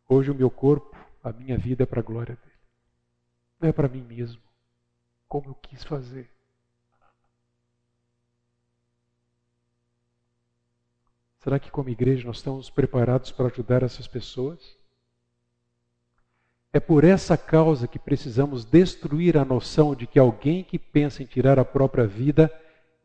Hoje 0.08 0.30
o 0.30 0.34
meu 0.34 0.50
corpo, 0.50 0.96
a 1.22 1.32
minha 1.32 1.56
vida 1.56 1.84
é 1.84 1.86
para 1.86 2.00
a 2.00 2.02
glória 2.02 2.36
dele. 2.36 2.52
Não 3.60 3.68
é 3.68 3.72
para 3.72 3.88
mim 3.88 4.02
mesmo, 4.02 4.42
como 5.28 5.50
eu 5.50 5.54
quis 5.54 5.84
fazer. 5.84 6.28
Será 11.38 11.58
que, 11.58 11.70
como 11.70 11.88
igreja, 11.88 12.26
nós 12.26 12.36
estamos 12.36 12.70
preparados 12.70 13.32
para 13.32 13.46
ajudar 13.46 13.82
essas 13.82 14.06
pessoas? 14.06 14.76
É 16.72 16.78
por 16.78 17.04
essa 17.04 17.36
causa 17.36 17.88
que 17.88 17.98
precisamos 17.98 18.64
destruir 18.64 19.36
a 19.36 19.44
noção 19.44 19.94
de 19.94 20.06
que 20.06 20.18
alguém 20.18 20.62
que 20.62 20.78
pensa 20.78 21.22
em 21.22 21.26
tirar 21.26 21.58
a 21.58 21.64
própria 21.64 22.06
vida 22.06 22.52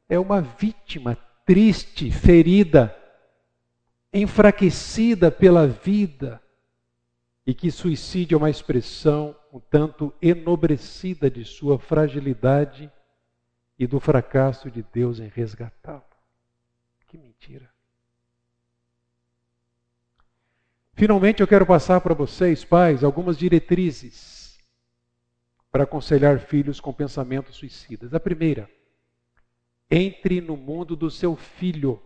é 0.07 0.17
uma 0.19 0.39
vítima 0.39 1.17
triste, 1.45 2.11
ferida, 2.11 2.95
enfraquecida 4.13 5.31
pela 5.31 5.67
vida 5.67 6.41
e 7.47 7.53
que 7.53 7.71
suicídio 7.71 8.35
é 8.35 8.37
uma 8.37 8.49
expressão 8.49 9.33
um 9.53 9.59
tanto 9.59 10.13
enobrecida 10.21 11.31
de 11.31 11.45
sua 11.45 11.79
fragilidade 11.79 12.91
e 13.79 13.87
do 13.87 14.01
fracasso 14.01 14.69
de 14.69 14.83
Deus 14.83 15.21
em 15.21 15.29
resgatá-lo. 15.29 16.03
Que 17.07 17.17
mentira. 17.17 17.71
Finalmente, 20.93 21.41
eu 21.41 21.47
quero 21.47 21.65
passar 21.65 22.01
para 22.01 22.13
vocês, 22.13 22.65
pais, 22.65 23.01
algumas 23.01 23.37
diretrizes 23.37 24.59
para 25.71 25.83
aconselhar 25.83 26.39
filhos 26.39 26.81
com 26.81 26.91
pensamentos 26.91 27.55
suicidas. 27.55 28.13
A 28.13 28.19
primeira, 28.19 28.69
entre 29.89 30.41
no 30.41 30.57
mundo 30.57 30.97
do 30.97 31.09
seu 31.09 31.37
filho. 31.37 32.03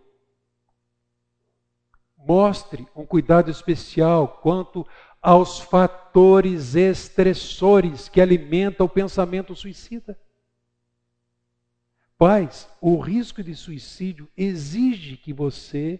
Mostre 2.15 2.87
um 2.95 3.03
cuidado 3.03 3.49
especial 3.49 4.27
quanto 4.43 4.85
aos 5.21 5.59
fatores 5.59 6.75
estressores 6.75 8.09
que 8.09 8.19
alimentam 8.19 8.85
o 8.85 8.89
pensamento 8.89 9.55
suicida. 9.55 10.17
Pais, 12.17 12.67
o 12.79 12.99
risco 12.99 13.43
de 13.43 13.55
suicídio 13.55 14.27
exige 14.35 15.17
que 15.17 15.33
você 15.33 15.99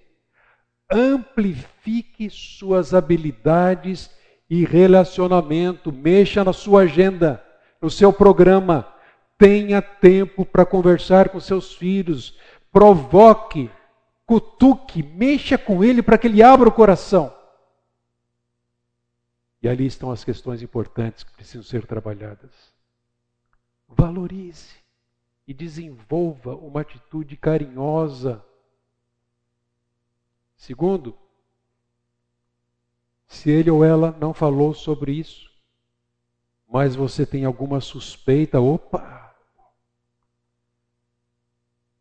amplifique 0.92 2.30
suas 2.30 2.94
habilidades 2.94 4.10
e 4.50 4.66
relacionamento, 4.66 5.92
mexa 5.92 6.44
na 6.44 6.52
sua 6.52 6.82
agenda, 6.82 7.44
no 7.82 7.90
seu 7.90 8.12
programa, 8.12 8.88
tenha 9.38 9.82
tempo 9.82 10.46
para 10.46 10.66
conversar 10.66 11.30
com 11.30 11.40
seus 11.40 11.74
filhos, 11.74 12.38
provoque, 12.72 13.72
cutuque, 14.26 15.02
mexa 15.02 15.58
com 15.58 15.84
ele 15.84 16.04
para 16.04 16.18
que 16.18 16.28
ele 16.28 16.44
abra 16.44 16.70
o 16.70 16.72
coração. 16.72 17.34
E 19.62 19.70
ali 19.70 19.86
estão 19.86 20.12
as 20.12 20.24
questões 20.24 20.62
importantes 20.62 21.24
que 21.24 21.32
precisam 21.34 21.64
ser 21.64 21.86
trabalhadas. 21.86 22.74
Valorize 23.88 24.76
e 25.48 25.54
desenvolva 25.54 26.56
uma 26.56 26.82
atitude 26.82 27.36
carinhosa. 27.38 28.44
Segundo, 30.56 31.16
se 33.28 33.50
ele 33.50 33.70
ou 33.70 33.84
ela 33.84 34.12
não 34.20 34.34
falou 34.34 34.74
sobre 34.74 35.14
isso, 35.14 35.52
mas 36.68 36.96
você 36.96 37.26
tem 37.26 37.44
alguma 37.44 37.82
suspeita, 37.82 38.60
opa! 38.60 39.36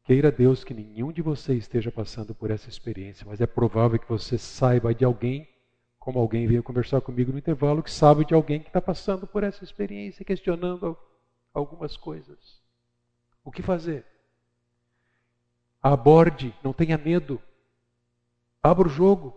Queira 0.05 0.31
Deus 0.33 0.65
que 0.65 0.75
nenhum 0.75 1.13
de 1.13 1.23
vocês 1.23 1.59
esteja 1.59 1.93
passando 1.93 2.35
por 2.35 2.51
essa 2.51 2.69
experiência, 2.69 3.27
mas 3.27 3.41
é 3.41 3.47
provável 3.47 3.99
que 3.99 4.09
você 4.09 4.37
saiba 4.37 4.95
de 4.95 5.05
alguém, 5.05 5.49
como 6.01 6.19
alguém 6.19 6.47
veio 6.47 6.63
conversar 6.63 7.03
comigo 7.03 7.31
no 7.31 7.39
intervalo, 7.39 7.83
que 7.83 7.91
sabe 7.91 8.25
de 8.25 8.33
alguém 8.33 8.59
que 8.59 8.69
está 8.69 8.81
passando 8.81 9.27
por 9.27 9.45
essa 9.45 9.63
experiência, 9.63 10.25
questionando 10.25 10.97
algumas 11.53 11.95
coisas. 11.95 12.59
O 13.45 13.53
que 13.53 13.61
fazer? 13.61 14.07
Aborde, 15.83 16.55
não 16.65 16.73
tenha 16.73 16.97
medo. 16.97 17.41
Abra 18.63 18.89
o 18.89 18.91
jogo. 18.91 19.37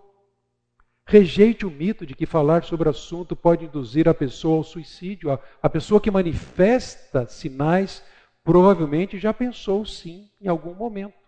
Rejeite 1.06 1.66
o 1.66 1.72
mito 1.72 2.06
de 2.06 2.16
que 2.16 2.26
falar 2.26 2.64
sobre 2.64 2.88
o 2.88 2.92
assunto 2.92 3.36
pode 3.36 3.66
induzir 3.66 4.08
a 4.08 4.14
pessoa 4.14 4.58
ao 4.58 4.64
suicídio. 4.64 5.32
A, 5.32 5.40
a 5.62 5.70
pessoa 5.70 6.00
que 6.00 6.10
manifesta 6.10 7.28
sinais 7.28 8.02
provavelmente 8.42 9.20
já 9.20 9.34
pensou 9.34 9.86
sim 9.86 10.30
em 10.40 10.48
algum 10.48 10.74
momento. 10.74 11.23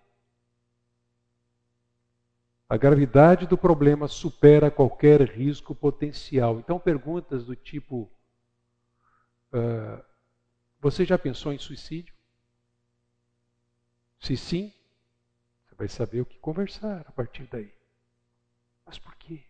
A 2.75 2.77
gravidade 2.77 3.47
do 3.47 3.57
problema 3.57 4.05
supera 4.05 4.69
qualquer 4.69 5.21
risco 5.21 5.73
potencial. 5.73 6.59
Então, 6.59 6.77
perguntas 6.77 7.45
do 7.45 7.55
tipo: 7.55 8.11
uh, 9.53 10.03
Você 10.81 11.05
já 11.05 11.17
pensou 11.17 11.53
em 11.53 11.57
suicídio? 11.57 12.13
Se 14.19 14.35
sim, 14.35 14.73
você 15.63 15.75
vai 15.75 15.87
saber 15.87 16.19
o 16.19 16.25
que 16.25 16.37
conversar 16.37 17.05
a 17.07 17.13
partir 17.13 17.47
daí. 17.49 17.73
Mas 18.85 18.99
por 18.99 19.15
quê? 19.15 19.45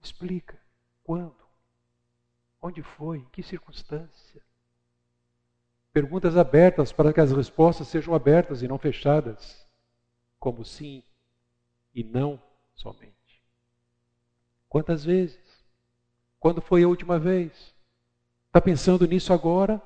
Explica. 0.00 0.56
Quando? 1.02 1.34
Onde 2.62 2.84
foi? 2.84 3.18
Em 3.18 3.28
que 3.32 3.42
circunstância? 3.42 4.40
Perguntas 5.92 6.36
abertas 6.36 6.92
para 6.92 7.12
que 7.12 7.20
as 7.20 7.32
respostas 7.32 7.88
sejam 7.88 8.14
abertas 8.14 8.62
e 8.62 8.68
não 8.68 8.78
fechadas, 8.78 9.66
como 10.38 10.64
sim 10.64 11.02
e 11.94 12.02
não 12.02 12.42
somente. 12.74 13.14
Quantas 14.68 15.04
vezes? 15.04 15.38
Quando 16.40 16.60
foi 16.60 16.82
a 16.82 16.88
última 16.88 17.18
vez? 17.18 17.74
Está 18.46 18.60
pensando 18.60 19.06
nisso 19.06 19.32
agora? 19.32 19.80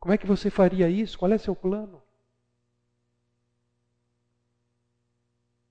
Como 0.00 0.12
é 0.12 0.18
que 0.18 0.26
você 0.26 0.50
faria 0.50 0.88
isso? 0.88 1.18
Qual 1.18 1.30
é 1.32 1.38
seu 1.38 1.54
plano? 1.54 2.02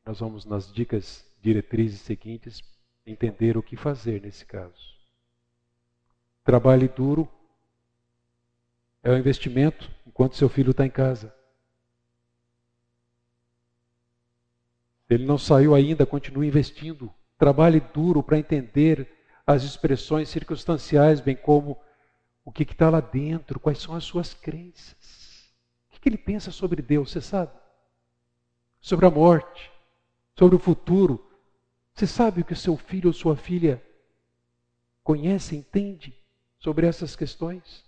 Nós 0.06 0.20
vamos 0.20 0.46
nas 0.46 0.72
dicas 0.72 1.26
diretrizes 1.42 2.02
seguintes 2.02 2.62
entender 3.06 3.58
o 3.58 3.64
que 3.64 3.76
fazer 3.76 4.22
nesse 4.22 4.46
caso. 4.46 4.94
Trabalhe 6.44 6.88
duro 6.88 7.30
é 9.02 9.12
um 9.12 9.18
investimento 9.18 9.92
enquanto 10.08 10.36
seu 10.36 10.48
filho 10.48 10.72
está 10.72 10.86
em 10.86 10.90
casa. 10.90 11.34
Ele 15.14 15.26
não 15.26 15.38
saiu 15.38 15.76
ainda, 15.76 16.06
continue 16.06 16.48
investindo. 16.48 17.14
Trabalhe 17.38 17.80
duro 17.80 18.24
para 18.24 18.40
entender 18.40 19.10
as 19.46 19.64
expressões 19.64 20.30
circunstanciais, 20.30 21.20
bem 21.20 21.36
como 21.36 21.80
o 22.46 22.52
que 22.52 22.64
está 22.64 22.90
lá 22.90 23.00
dentro, 23.00 23.60
quais 23.60 23.80
são 23.80 23.96
as 23.96 24.04
suas 24.04 24.34
crenças. 24.34 25.54
O 25.88 25.94
que, 25.94 26.00
que 26.00 26.10
ele 26.10 26.18
pensa 26.18 26.52
sobre 26.52 26.82
Deus, 26.82 27.12
você 27.12 27.22
sabe? 27.22 27.52
Sobre 28.82 29.06
a 29.06 29.10
morte, 29.10 29.72
sobre 30.38 30.56
o 30.56 30.60
futuro, 30.60 31.30
você 31.94 32.08
sabe 32.08 32.42
o 32.42 32.46
que 32.46 32.56
seu 32.56 32.76
filho 32.76 33.08
ou 33.08 33.14
sua 33.14 33.36
filha 33.36 33.82
conhece, 35.04 35.56
entende 35.56 36.18
sobre 36.58 36.88
essas 36.88 37.16
questões? 37.16 37.86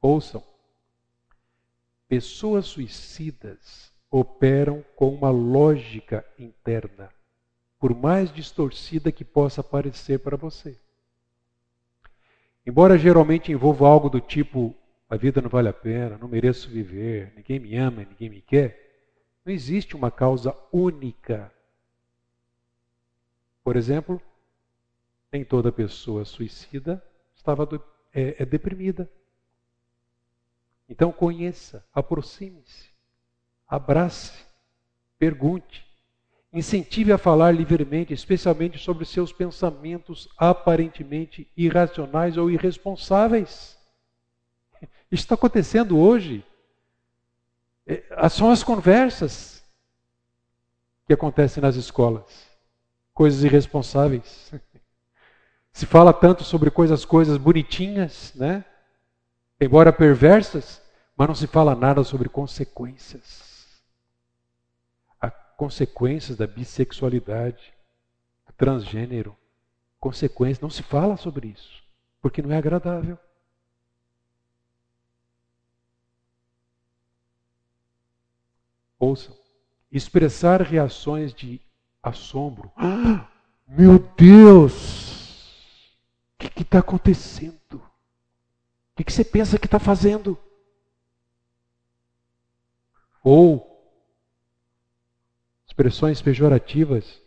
Ouçam. 0.00 0.42
Pessoas 2.08 2.66
suicidas 2.66 3.95
operam 4.10 4.84
com 4.94 5.14
uma 5.14 5.30
lógica 5.30 6.24
interna, 6.38 7.10
por 7.78 7.94
mais 7.94 8.32
distorcida 8.32 9.12
que 9.12 9.24
possa 9.24 9.62
parecer 9.62 10.18
para 10.18 10.36
você. 10.36 10.78
Embora 12.66 12.98
geralmente 12.98 13.52
envolva 13.52 13.86
algo 13.86 14.08
do 14.08 14.20
tipo: 14.20 14.74
a 15.08 15.16
vida 15.16 15.40
não 15.40 15.48
vale 15.48 15.68
a 15.68 15.72
pena, 15.72 16.18
não 16.18 16.28
mereço 16.28 16.68
viver, 16.68 17.32
ninguém 17.36 17.58
me 17.58 17.76
ama, 17.76 18.04
ninguém 18.04 18.30
me 18.30 18.40
quer, 18.40 19.38
não 19.44 19.52
existe 19.52 19.94
uma 19.94 20.10
causa 20.10 20.56
única 20.72 21.52
por 23.66 23.74
exemplo, 23.74 24.22
nem 25.32 25.44
toda 25.44 25.72
pessoa 25.72 26.24
suicida 26.24 27.04
estava 27.34 27.68
é, 28.14 28.40
é 28.40 28.46
deprimida. 28.46 29.10
Então 30.88 31.10
conheça, 31.10 31.84
aproxime-se, 31.92 32.88
abrace, 33.68 34.32
pergunte, 35.18 35.84
incentive 36.52 37.12
a 37.12 37.18
falar 37.18 37.52
livremente, 37.52 38.12
especialmente 38.12 38.78
sobre 38.78 39.04
seus 39.04 39.32
pensamentos 39.32 40.28
aparentemente 40.36 41.50
irracionais 41.56 42.36
ou 42.36 42.50
irresponsáveis. 42.50 43.76
Isso 45.10 45.24
está 45.24 45.34
acontecendo 45.34 45.98
hoje. 45.98 46.44
É, 47.86 48.28
são 48.28 48.50
as 48.50 48.62
conversas 48.62 49.64
que 51.06 51.12
acontecem 51.12 51.62
nas 51.62 51.76
escolas 51.76 52.46
coisas 53.16 53.42
irresponsáveis. 53.42 54.52
Se 55.72 55.86
fala 55.86 56.12
tanto 56.12 56.44
sobre 56.44 56.70
coisas, 56.70 57.02
coisas 57.06 57.38
bonitinhas, 57.38 58.34
né? 58.34 58.62
Embora 59.58 59.90
perversas, 59.90 60.82
mas 61.16 61.26
não 61.26 61.34
se 61.34 61.46
fala 61.46 61.74
nada 61.74 62.04
sobre 62.04 62.28
consequências. 62.28 63.45
As 65.56 65.58
consequências 65.58 66.36
da 66.36 66.46
bissexualidade, 66.46 67.72
transgênero, 68.58 69.34
consequências, 69.98 70.60
não 70.60 70.68
se 70.68 70.82
fala 70.82 71.16
sobre 71.16 71.48
isso, 71.48 71.82
porque 72.20 72.42
não 72.42 72.52
é 72.52 72.58
agradável. 72.58 73.18
Ouçam, 78.98 79.34
expressar 79.90 80.60
reações 80.60 81.32
de 81.32 81.58
assombro. 82.02 82.70
Ah, 82.76 83.26
meu 83.66 83.98
Deus! 84.14 85.96
O 86.34 86.50
que 86.50 86.62
está 86.62 86.80
acontecendo? 86.80 87.76
O 87.76 88.96
que, 88.96 89.04
que 89.04 89.12
você 89.12 89.24
pensa 89.24 89.58
que 89.58 89.66
está 89.66 89.78
fazendo? 89.78 90.38
Ou 93.24 93.75
expressões 95.76 96.22
pejorativas. 96.22 97.20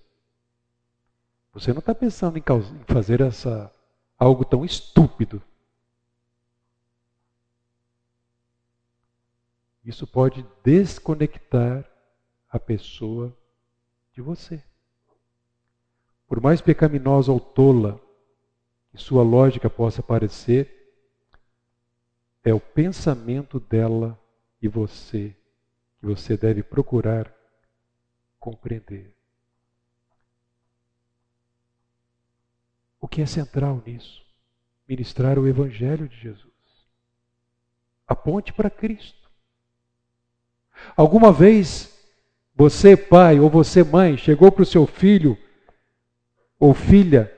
Você 1.54 1.72
não 1.72 1.80
está 1.80 1.94
pensando 1.94 2.36
em, 2.36 2.44
fazer 2.88 3.22
essa 3.22 3.72
algo 4.18 4.44
tão 4.44 4.66
estúpido. 4.66 5.40
Isso 9.86 10.08
pode 10.08 10.44
desconectar 10.64 11.88
a 12.50 12.60
pessoa 12.60 13.32
de 14.14 14.22
você. 14.22 14.64
Por 16.28 16.42
mais 16.42 16.60
pecaminosa 16.60 17.32
ou 17.32 17.40
tola 17.40 18.02
que 18.90 18.98
sua 18.98 19.22
lógica 19.22 19.70
possa 19.70 20.02
parecer, 20.02 20.76
é 22.44 22.52
o 22.52 22.60
pensamento 22.60 23.60
dela 23.60 24.20
e 24.60 24.68
você 24.68 25.36
que 26.00 26.06
você 26.08 26.36
deve 26.36 26.64
procurar 26.64 27.39
compreender. 28.40 29.14
O 33.00 33.08
que 33.08 33.22
é 33.22 33.26
central 33.26 33.82
nisso? 33.86 34.24
Ministrar 34.88 35.38
o 35.38 35.48
Evangelho 35.48 36.08
de 36.08 36.18
Jesus. 36.18 36.50
Aponte 38.08 38.52
para 38.52 38.70
Cristo. 38.70 39.30
Alguma 40.96 41.32
vez 41.32 41.98
você, 42.56 42.98
pai, 42.98 43.40
ou 43.40 43.50
você, 43.50 43.84
mãe, 43.84 44.18
chegou 44.18 44.52
para 44.52 44.64
o 44.64 44.66
seu 44.66 44.86
filho 44.86 45.38
ou 46.60 46.74
filha 46.74 47.34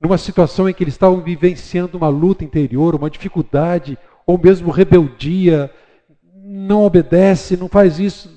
numa 0.00 0.18
situação 0.18 0.68
em 0.68 0.74
que 0.74 0.84
eles 0.84 0.94
estavam 0.94 1.22
vivenciando 1.22 1.96
uma 1.96 2.08
luta 2.08 2.44
interior, 2.44 2.94
uma 2.94 3.10
dificuldade, 3.10 3.98
ou 4.26 4.38
mesmo 4.38 4.70
rebeldia, 4.70 5.72
não 6.34 6.84
obedece, 6.84 7.56
não 7.56 7.68
faz 7.68 7.98
isso. 7.98 8.35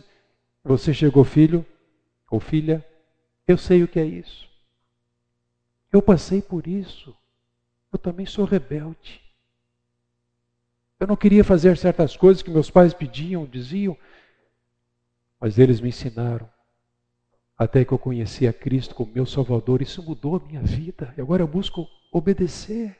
Você 0.69 0.93
chegou, 0.93 1.23
filho 1.23 1.65
ou 2.29 2.39
filha, 2.39 2.85
eu 3.47 3.57
sei 3.57 3.81
o 3.81 3.87
que 3.87 3.99
é 3.99 4.05
isso. 4.05 4.47
Eu 5.91 5.99
passei 5.99 6.43
por 6.43 6.67
isso. 6.67 7.17
Eu 7.91 7.97
também 7.97 8.27
sou 8.27 8.45
rebelde. 8.45 9.19
Eu 10.99 11.07
não 11.07 11.15
queria 11.15 11.43
fazer 11.43 11.75
certas 11.75 12.15
coisas 12.15 12.43
que 12.43 12.51
meus 12.51 12.69
pais 12.69 12.93
pediam, 12.93 13.47
diziam, 13.47 13.97
mas 15.39 15.57
eles 15.57 15.81
me 15.81 15.89
ensinaram. 15.89 16.47
Até 17.57 17.83
que 17.83 17.91
eu 17.91 17.97
conheci 17.97 18.47
a 18.47 18.53
Cristo 18.53 18.93
como 18.93 19.11
meu 19.11 19.25
Salvador, 19.25 19.81
isso 19.81 20.03
mudou 20.03 20.35
a 20.35 20.39
minha 20.39 20.61
vida. 20.61 21.11
E 21.17 21.21
agora 21.21 21.41
eu 21.41 21.47
busco 21.47 21.89
obedecer. 22.11 22.95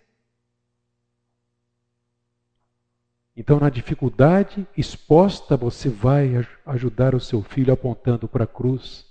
Então, 3.40 3.58
na 3.58 3.70
dificuldade 3.70 4.68
exposta, 4.76 5.56
você 5.56 5.88
vai 5.88 6.46
ajudar 6.66 7.16
o 7.16 7.22
seu 7.22 7.42
filho 7.42 7.74
apontando 7.74 8.28
para 8.28 8.44
a 8.44 8.48
cruz 8.48 9.06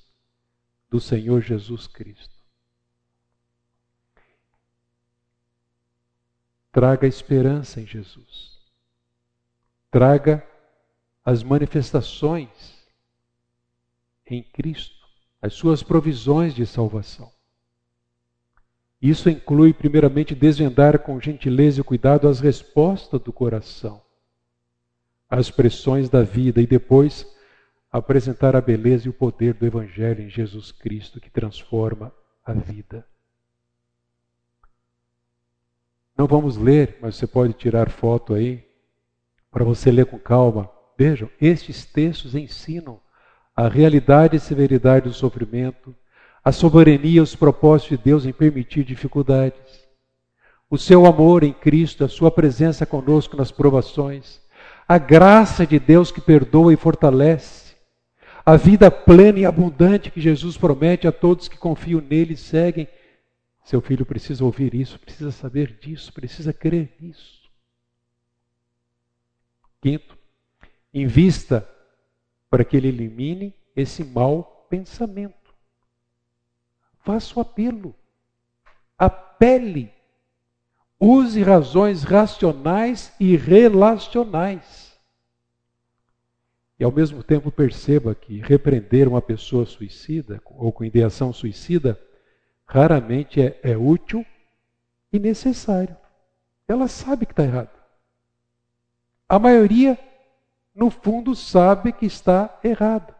do 0.90 1.00
Senhor 1.00 1.40
Jesus 1.40 1.86
Cristo. 1.86 2.36
Traga 6.70 7.06
esperança 7.06 7.80
em 7.80 7.86
Jesus. 7.86 8.58
Traga 9.90 10.46
as 11.24 11.42
manifestações 11.42 12.86
em 14.26 14.42
Cristo, 14.42 15.08
as 15.40 15.54
suas 15.54 15.82
provisões 15.82 16.54
de 16.54 16.66
salvação. 16.66 17.32
Isso 19.00 19.30
inclui, 19.30 19.72
primeiramente, 19.72 20.34
desvendar 20.34 20.98
com 20.98 21.18
gentileza 21.18 21.80
e 21.80 21.84
cuidado 21.84 22.28
as 22.28 22.40
respostas 22.40 23.22
do 23.22 23.32
coração 23.32 24.06
as 25.28 25.50
pressões 25.50 26.08
da 26.08 26.22
vida 26.22 26.60
e 26.60 26.66
depois 26.66 27.26
apresentar 27.92 28.56
a 28.56 28.60
beleza 28.60 29.06
e 29.06 29.10
o 29.10 29.14
poder 29.14 29.54
do 29.54 29.66
Evangelho 29.66 30.22
em 30.22 30.30
Jesus 30.30 30.72
Cristo 30.72 31.20
que 31.20 31.30
transforma 31.30 32.12
a 32.44 32.52
vida. 32.52 33.06
Não 36.16 36.26
vamos 36.26 36.56
ler, 36.56 36.98
mas 37.00 37.16
você 37.16 37.26
pode 37.26 37.52
tirar 37.52 37.90
foto 37.90 38.34
aí 38.34 38.66
para 39.50 39.64
você 39.64 39.90
ler 39.90 40.06
com 40.06 40.18
calma. 40.18 40.68
Vejam, 40.98 41.30
estes 41.40 41.84
textos 41.84 42.34
ensinam 42.34 43.00
a 43.54 43.68
realidade 43.68 44.36
e 44.36 44.40
severidade 44.40 45.08
do 45.08 45.14
sofrimento, 45.14 45.94
a 46.44 46.50
soberania 46.50 47.18
e 47.18 47.20
os 47.20 47.36
propósitos 47.36 47.96
de 47.96 48.04
Deus 48.04 48.24
em 48.24 48.32
permitir 48.32 48.84
dificuldades, 48.84 49.86
o 50.70 50.76
seu 50.76 51.06
amor 51.06 51.44
em 51.44 51.52
Cristo, 51.52 52.04
a 52.04 52.08
sua 52.08 52.30
presença 52.30 52.84
conosco 52.84 53.36
nas 53.36 53.50
provações 53.50 54.40
a 54.88 54.96
graça 54.96 55.66
de 55.66 55.78
Deus 55.78 56.10
que 56.10 56.20
perdoa 56.20 56.72
e 56.72 56.76
fortalece, 56.76 57.76
a 58.44 58.56
vida 58.56 58.90
plena 58.90 59.40
e 59.40 59.44
abundante 59.44 60.10
que 60.10 60.18
Jesus 60.18 60.56
promete 60.56 61.06
a 61.06 61.12
todos 61.12 61.48
que 61.48 61.58
confiam 61.58 62.00
nele 62.00 62.32
e 62.32 62.36
seguem. 62.38 62.88
Seu 63.62 63.82
filho 63.82 64.06
precisa 64.06 64.42
ouvir 64.42 64.74
isso, 64.74 64.98
precisa 64.98 65.30
saber 65.30 65.78
disso, 65.78 66.10
precisa 66.10 66.50
crer 66.54 66.96
nisso. 66.98 67.46
Quinto, 69.82 70.16
invista 70.94 71.68
para 72.48 72.64
que 72.64 72.78
ele 72.78 72.88
elimine 72.88 73.54
esse 73.76 74.02
mau 74.02 74.66
pensamento. 74.70 75.54
Faça 77.00 77.38
o 77.38 77.42
apelo. 77.42 77.94
Apele 78.96 79.92
Use 81.00 81.40
razões 81.42 82.02
racionais 82.02 83.12
e 83.20 83.36
relacionais. 83.36 84.98
E 86.78 86.84
ao 86.84 86.92
mesmo 86.92 87.22
tempo 87.22 87.50
perceba 87.50 88.14
que 88.14 88.40
repreender 88.40 89.08
uma 89.08 89.22
pessoa 89.22 89.66
suicida 89.66 90.40
ou 90.44 90.72
com 90.72 90.84
ideação 90.84 91.32
suicida 91.32 92.00
raramente 92.66 93.40
é, 93.40 93.58
é 93.62 93.76
útil 93.76 94.24
e 95.12 95.18
necessário. 95.18 95.96
Ela 96.66 96.86
sabe 96.86 97.26
que 97.26 97.32
está 97.32 97.44
errado. 97.44 97.70
A 99.28 99.38
maioria, 99.38 99.98
no 100.74 100.90
fundo, 100.90 101.34
sabe 101.34 101.92
que 101.92 102.06
está 102.06 102.58
errado. 102.62 103.14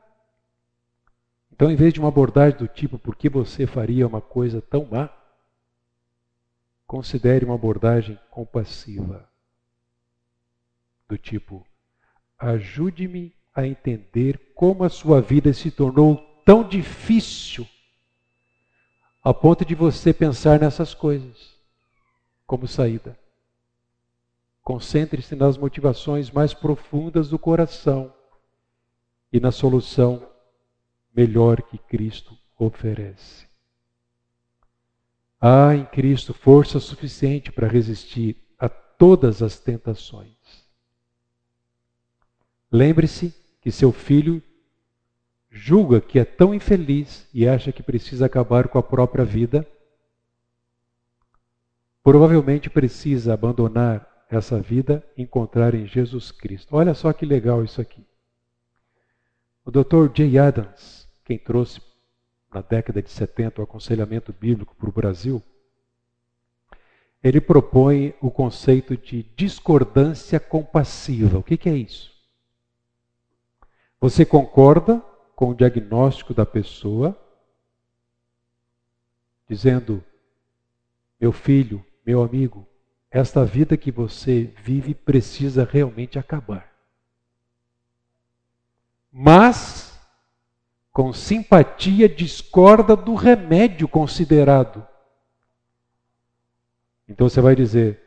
Então, 1.53 1.71
em 1.71 1.77
vez 1.77 1.93
de 1.93 1.99
uma 1.99 2.09
abordagem 2.09 2.59
do 2.59 2.69
tipo, 2.69 2.99
por 2.99 3.17
que 3.17 3.29
você 3.29 3.67
faria 3.67 4.07
uma 4.07 4.21
coisa 4.21 4.63
tão 4.63 4.87
má? 4.87 5.11
Considere 6.89 7.45
uma 7.45 7.55
abordagem 7.55 8.19
compassiva, 8.31 9.31
do 11.07 11.19
tipo: 11.19 11.67
ajude-me 12.39 13.37
a 13.55 13.67
entender 13.67 14.53
como 14.55 14.85
a 14.85 14.89
sua 14.89 15.21
vida 15.21 15.53
se 15.53 15.71
tornou 15.71 16.17
tão 16.47 16.67
difícil 16.67 17.69
a 19.23 19.35
ponto 19.35 19.67
de 19.67 19.75
você 19.75 20.15
pensar 20.15 20.59
nessas 20.59 20.95
coisas 20.95 21.55
como 22.47 22.67
saída. 22.67 23.19
Concentre-se 24.63 25.37
nas 25.37 25.59
motivações 25.59 26.31
mais 26.31 26.55
profundas 26.55 27.29
do 27.29 27.39
coração 27.39 28.15
e 29.31 29.39
na 29.39 29.53
solução 29.53 30.27
melhor 31.15 31.61
que 31.61 31.77
Cristo 31.77 32.35
oferece. 32.59 33.48
Há 35.41 35.75
em 35.75 35.85
Cristo 35.85 36.35
força 36.35 36.81
suficiente 36.81 37.53
para 37.53 37.69
resistir 37.69 38.37
a 38.59 38.69
todas 38.69 39.43
as 39.43 39.59
tentações. 39.59 40.37
Lembre-se 42.71 43.35
que 43.61 43.71
seu 43.71 43.93
filho 43.93 44.43
julga 45.51 46.01
que 46.01 46.19
é 46.19 46.25
tão 46.25 46.55
infeliz 46.55 47.29
e 47.33 47.49
acha 47.49 47.73
que 47.73 47.83
precisa 47.83 48.27
acabar 48.27 48.69
com 48.69 48.79
a 48.79 48.83
própria 48.83 49.25
vida. 49.25 49.67
Provavelmente 52.03 52.69
precisa 52.69 53.35
abandonar 53.35 54.07
essa 54.29 54.61
vida 54.61 55.05
e 55.17 55.23
encontrar 55.23 55.75
em 55.75 55.87
Jesus 55.87 56.31
Cristo. 56.31 56.77
Olha 56.77 56.95
só 56.95 57.13
que 57.13 57.25
legal 57.25 57.65
isso 57.65 57.81
aqui. 57.81 58.05
O 59.65 59.71
Dr. 59.71 60.11
Jay 60.15 60.39
Adams, 60.39 61.09
quem 61.25 61.39
trouxe 61.39 61.81
na 62.53 62.61
década 62.61 63.03
de 63.03 63.11
70, 63.11 63.61
o 63.61 63.65
aconselhamento 63.65 64.33
bíblico 64.33 64.75
para 64.75 64.89
o 64.89 64.93
Brasil, 64.93 65.43
ele 67.23 67.41
propõe 67.41 68.15
o 68.21 68.31
conceito 68.31 68.97
de 68.97 69.25
discordância 69.37 70.39
compassiva. 70.39 71.39
O 71.39 71.43
que, 71.43 71.57
que 71.57 71.69
é 71.69 71.77
isso? 71.77 72.13
Você 74.01 74.25
concorda 74.25 75.03
com 75.35 75.51
o 75.51 75.55
diagnóstico 75.55 76.33
da 76.33 76.47
pessoa, 76.47 77.19
dizendo: 79.49 80.03
meu 81.21 81.33
filho, 81.33 81.85
meu 82.07 82.23
amigo, 82.23 82.67
esta 83.11 83.45
vida 83.45 83.77
que 83.77 83.91
você 83.91 84.45
vive 84.63 84.95
precisa 84.95 85.65
realmente 85.65 86.19
acabar. 86.19 86.73
Mas 89.11 89.88
com 90.99 91.13
simpatia 91.13 92.09
discorda 92.09 92.97
do 92.97 93.15
remédio 93.15 93.87
considerado. 93.87 94.85
Então 97.09 97.29
você 97.29 97.41
vai 97.41 97.55
dizer: 97.55 98.03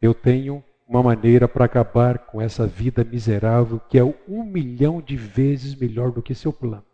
Eu 0.00 0.14
tenho 0.14 0.62
uma 0.86 1.02
maneira 1.02 1.48
para 1.48 1.64
acabar 1.64 2.20
com 2.20 2.40
essa 2.40 2.68
vida 2.68 3.02
miserável 3.02 3.80
que 3.80 3.98
é 3.98 4.04
um 4.04 4.44
milhão 4.44 5.02
de 5.02 5.16
vezes 5.16 5.74
melhor 5.74 6.12
do 6.12 6.22
que 6.22 6.36
seu 6.36 6.52
plano. 6.52 6.86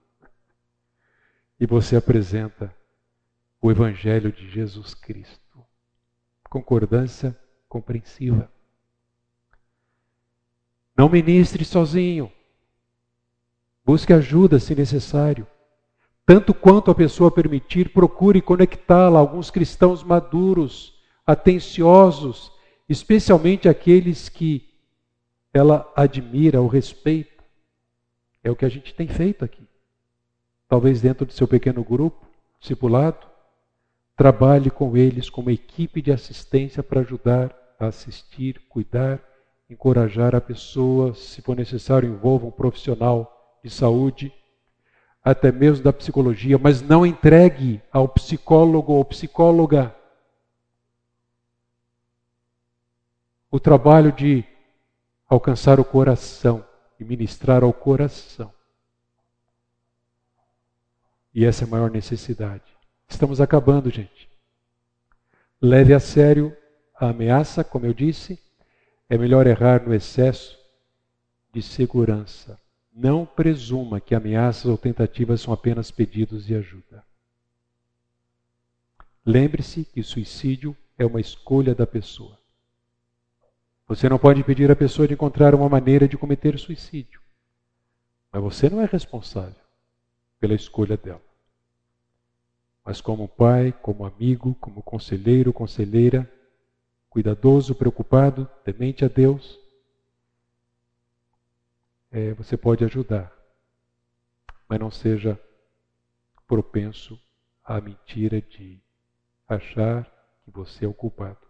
E 1.60 1.66
você 1.66 1.94
apresenta 1.94 2.74
o 3.60 3.70
Evangelho 3.70 4.32
de 4.32 4.48
Jesus 4.48 4.94
Cristo. 4.94 5.66
Concordância 6.48 7.38
compreensiva. 7.68 8.50
Não 10.96 11.10
ministre 11.10 11.62
sozinho. 11.62 12.32
Busque 13.86 14.12
ajuda 14.12 14.58
se 14.58 14.74
necessário. 14.74 15.46
Tanto 16.26 16.52
quanto 16.52 16.90
a 16.90 16.94
pessoa 16.94 17.30
permitir, 17.30 17.90
procure 17.90 18.42
conectá-la 18.42 19.18
a 19.18 19.20
alguns 19.20 19.48
cristãos 19.48 20.02
maduros, 20.02 21.00
atenciosos, 21.24 22.50
especialmente 22.88 23.68
aqueles 23.68 24.28
que 24.28 24.68
ela 25.54 25.88
admira 25.94 26.60
ou 26.60 26.66
respeita. 26.66 27.44
É 28.42 28.50
o 28.50 28.56
que 28.56 28.64
a 28.64 28.68
gente 28.68 28.92
tem 28.92 29.06
feito 29.06 29.44
aqui. 29.44 29.62
Talvez 30.68 31.00
dentro 31.00 31.24
do 31.24 31.32
seu 31.32 31.46
pequeno 31.46 31.84
grupo, 31.84 32.26
discipulado, 32.58 33.24
trabalhe 34.16 34.68
com 34.68 34.96
eles 34.96 35.30
como 35.30 35.48
equipe 35.48 36.02
de 36.02 36.10
assistência 36.10 36.82
para 36.82 37.02
ajudar 37.02 37.54
assistir, 37.78 38.60
cuidar, 38.68 39.22
encorajar 39.68 40.34
a 40.34 40.40
pessoa, 40.40 41.14
se 41.14 41.42
for 41.42 41.56
necessário, 41.56 42.08
envolva 42.08 42.46
um 42.46 42.50
profissional 42.50 43.35
de 43.66 43.70
saúde, 43.72 44.32
até 45.24 45.50
mesmo 45.50 45.82
da 45.82 45.92
psicologia, 45.92 46.56
mas 46.56 46.80
não 46.80 47.04
entregue 47.04 47.82
ao 47.90 48.08
psicólogo 48.08 48.92
ou 48.92 49.04
psicóloga 49.04 49.92
o 53.50 53.58
trabalho 53.58 54.12
de 54.12 54.44
alcançar 55.28 55.80
o 55.80 55.84
coração 55.84 56.64
e 57.00 57.04
ministrar 57.04 57.64
ao 57.64 57.72
coração. 57.72 58.52
E 61.34 61.44
essa 61.44 61.64
é 61.64 61.66
a 61.66 61.70
maior 61.70 61.90
necessidade. 61.90 62.62
Estamos 63.08 63.40
acabando, 63.40 63.90
gente. 63.90 64.30
Leve 65.60 65.92
a 65.92 65.98
sério 65.98 66.56
a 66.94 67.08
ameaça, 67.08 67.64
como 67.64 67.84
eu 67.84 67.92
disse, 67.92 68.38
é 69.10 69.18
melhor 69.18 69.44
errar 69.44 69.82
no 69.82 69.92
excesso 69.92 70.56
de 71.52 71.60
segurança. 71.60 72.56
Não 72.98 73.26
presuma 73.26 74.00
que 74.00 74.14
ameaças 74.14 74.64
ou 74.64 74.78
tentativas 74.78 75.42
são 75.42 75.52
apenas 75.52 75.90
pedidos 75.90 76.46
de 76.46 76.54
ajuda. 76.54 77.04
Lembre-se 79.22 79.84
que 79.84 80.02
suicídio 80.02 80.74
é 80.96 81.04
uma 81.04 81.20
escolha 81.20 81.74
da 81.74 81.86
pessoa. 81.86 82.38
Você 83.86 84.08
não 84.08 84.18
pode 84.18 84.42
pedir 84.44 84.70
à 84.70 84.74
pessoa 84.74 85.06
de 85.06 85.12
encontrar 85.12 85.54
uma 85.54 85.68
maneira 85.68 86.08
de 86.08 86.16
cometer 86.16 86.58
suicídio. 86.58 87.20
Mas 88.32 88.42
você 88.42 88.70
não 88.70 88.80
é 88.80 88.86
responsável 88.86 89.60
pela 90.40 90.54
escolha 90.54 90.96
dela. 90.96 91.20
Mas 92.82 93.02
como 93.02 93.28
pai, 93.28 93.72
como 93.82 94.06
amigo, 94.06 94.54
como 94.58 94.82
conselheiro, 94.82 95.52
conselheira, 95.52 96.26
cuidadoso, 97.10 97.74
preocupado, 97.74 98.48
temente 98.64 99.04
a 99.04 99.08
Deus, 99.08 99.65
é, 102.16 102.32
você 102.32 102.56
pode 102.56 102.82
ajudar. 102.82 103.30
Mas 104.66 104.80
não 104.80 104.90
seja 104.90 105.38
propenso 106.46 107.20
à 107.62 107.78
mentira 107.78 108.40
de 108.40 108.80
achar 109.46 110.04
que 110.42 110.50
você 110.50 110.86
é 110.86 110.88
o 110.88 110.94
culpado. 110.94 111.46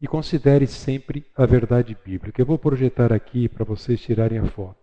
E 0.00 0.08
considere 0.08 0.66
sempre 0.66 1.24
a 1.36 1.46
verdade 1.46 1.96
bíblica. 2.04 2.42
Eu 2.42 2.46
vou 2.46 2.58
projetar 2.58 3.12
aqui 3.12 3.48
para 3.48 3.64
vocês 3.64 4.00
tirarem 4.00 4.38
a 4.38 4.46
foto. 4.46 4.82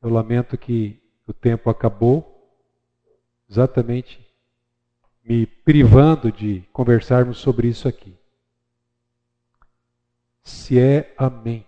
Eu 0.00 0.10
lamento 0.10 0.56
que 0.56 1.02
o 1.26 1.32
tempo 1.32 1.68
acabou, 1.68 2.56
exatamente 3.48 4.24
me 5.24 5.44
privando 5.44 6.30
de 6.30 6.60
conversarmos 6.72 7.38
sobre 7.38 7.66
isso 7.66 7.88
aqui. 7.88 8.19
Se 10.42 10.78
é 10.78 11.14
a 11.16 11.28
mente, 11.28 11.66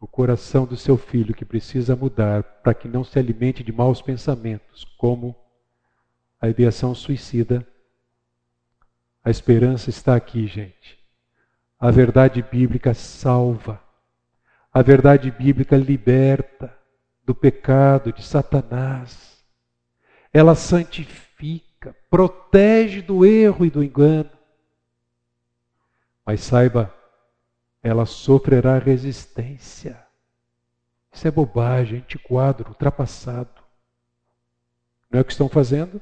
o 0.00 0.06
coração 0.06 0.64
do 0.64 0.76
seu 0.76 0.96
filho 0.96 1.34
que 1.34 1.44
precisa 1.44 1.96
mudar 1.96 2.42
para 2.42 2.74
que 2.74 2.88
não 2.88 3.02
se 3.02 3.18
alimente 3.18 3.62
de 3.62 3.72
maus 3.72 4.00
pensamentos, 4.00 4.84
como 4.96 5.34
a 6.40 6.48
ideação 6.48 6.94
suicida, 6.94 7.66
a 9.24 9.30
esperança 9.30 9.90
está 9.90 10.14
aqui, 10.14 10.46
gente. 10.46 10.98
A 11.78 11.90
verdade 11.90 12.42
bíblica 12.42 12.94
salva. 12.94 13.82
A 14.72 14.82
verdade 14.82 15.30
bíblica 15.30 15.76
liberta 15.76 16.76
do 17.24 17.34
pecado, 17.34 18.12
de 18.12 18.22
Satanás. 18.22 19.44
Ela 20.32 20.54
santifica, 20.54 21.94
protege 22.08 23.02
do 23.02 23.24
erro 23.24 23.66
e 23.66 23.70
do 23.70 23.82
engano. 23.82 24.30
Mas 26.24 26.40
saiba, 26.40 26.94
ela 27.88 28.04
sofrerá 28.04 28.78
resistência. 28.78 29.98
Isso 31.10 31.26
é 31.26 31.30
bobagem, 31.30 31.98
antiquado, 31.98 32.64
ultrapassado. 32.68 33.62
Não 35.10 35.18
é 35.18 35.22
o 35.22 35.24
que 35.24 35.32
estão 35.32 35.48
fazendo? 35.48 36.00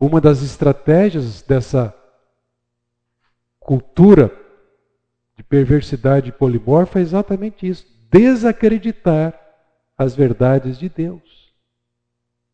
Uma 0.00 0.20
das 0.20 0.42
estratégias 0.42 1.42
dessa 1.42 1.94
cultura 3.60 4.36
de 5.36 5.42
perversidade 5.42 6.32
polimorfa 6.32 6.98
é 6.98 7.02
exatamente 7.02 7.68
isso: 7.68 7.86
desacreditar 8.10 9.38
as 9.96 10.14
verdades 10.14 10.78
de 10.78 10.88
Deus. 10.88 11.52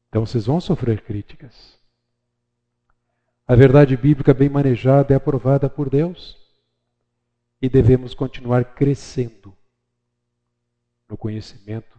Então 0.09 0.27
vocês 0.27 0.47
vão 0.47 0.60
sofrer 0.60 1.02
críticas. 1.02 1.78
A 3.47 3.55
verdade 3.55 3.97
bíblica 3.97 4.35
bem 4.35 4.48
manejada 4.48 5.15
é 5.15 5.16
aprovada 5.16 5.70
por 5.70 5.89
Deus 5.89 6.48
e 7.60 7.68
devemos 7.68 8.14
continuar 8.14 8.74
crescendo 8.74 9.56
no 11.09 11.16
conhecimento 11.16 11.98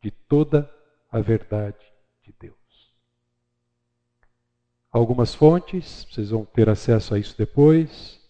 de 0.00 0.10
toda 0.10 0.72
a 1.10 1.20
verdade 1.20 1.92
algumas 4.92 5.34
fontes, 5.34 6.04
vocês 6.04 6.28
vão 6.28 6.44
ter 6.44 6.68
acesso 6.68 7.14
a 7.14 7.18
isso 7.18 7.36
depois. 7.36 8.20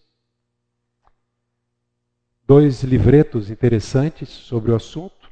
Dois 2.47 2.83
livretos 2.83 3.49
interessantes 3.49 4.29
sobre 4.29 4.71
o 4.71 4.75
assunto, 4.75 5.29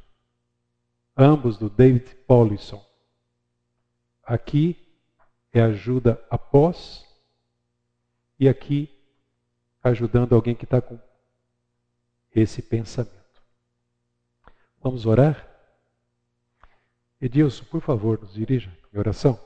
ambos 1.16 1.56
do 1.56 1.70
David 1.70 2.14
Paulison. 2.26 2.84
Aqui 4.22 4.76
é 5.52 5.60
ajuda 5.60 6.22
após, 6.30 7.06
e 8.38 8.48
aqui 8.48 8.90
ajudando 9.82 10.34
alguém 10.34 10.54
que 10.54 10.64
está 10.64 10.80
com 10.80 10.98
esse 12.34 12.62
pensamento. 12.62 13.12
Vamos 14.82 15.06
orar? 15.06 15.48
Edilson, 17.20 17.64
por 17.64 17.80
favor, 17.80 18.20
nos 18.20 18.34
dirija 18.34 18.76
em 18.92 18.98
oração. 18.98 19.38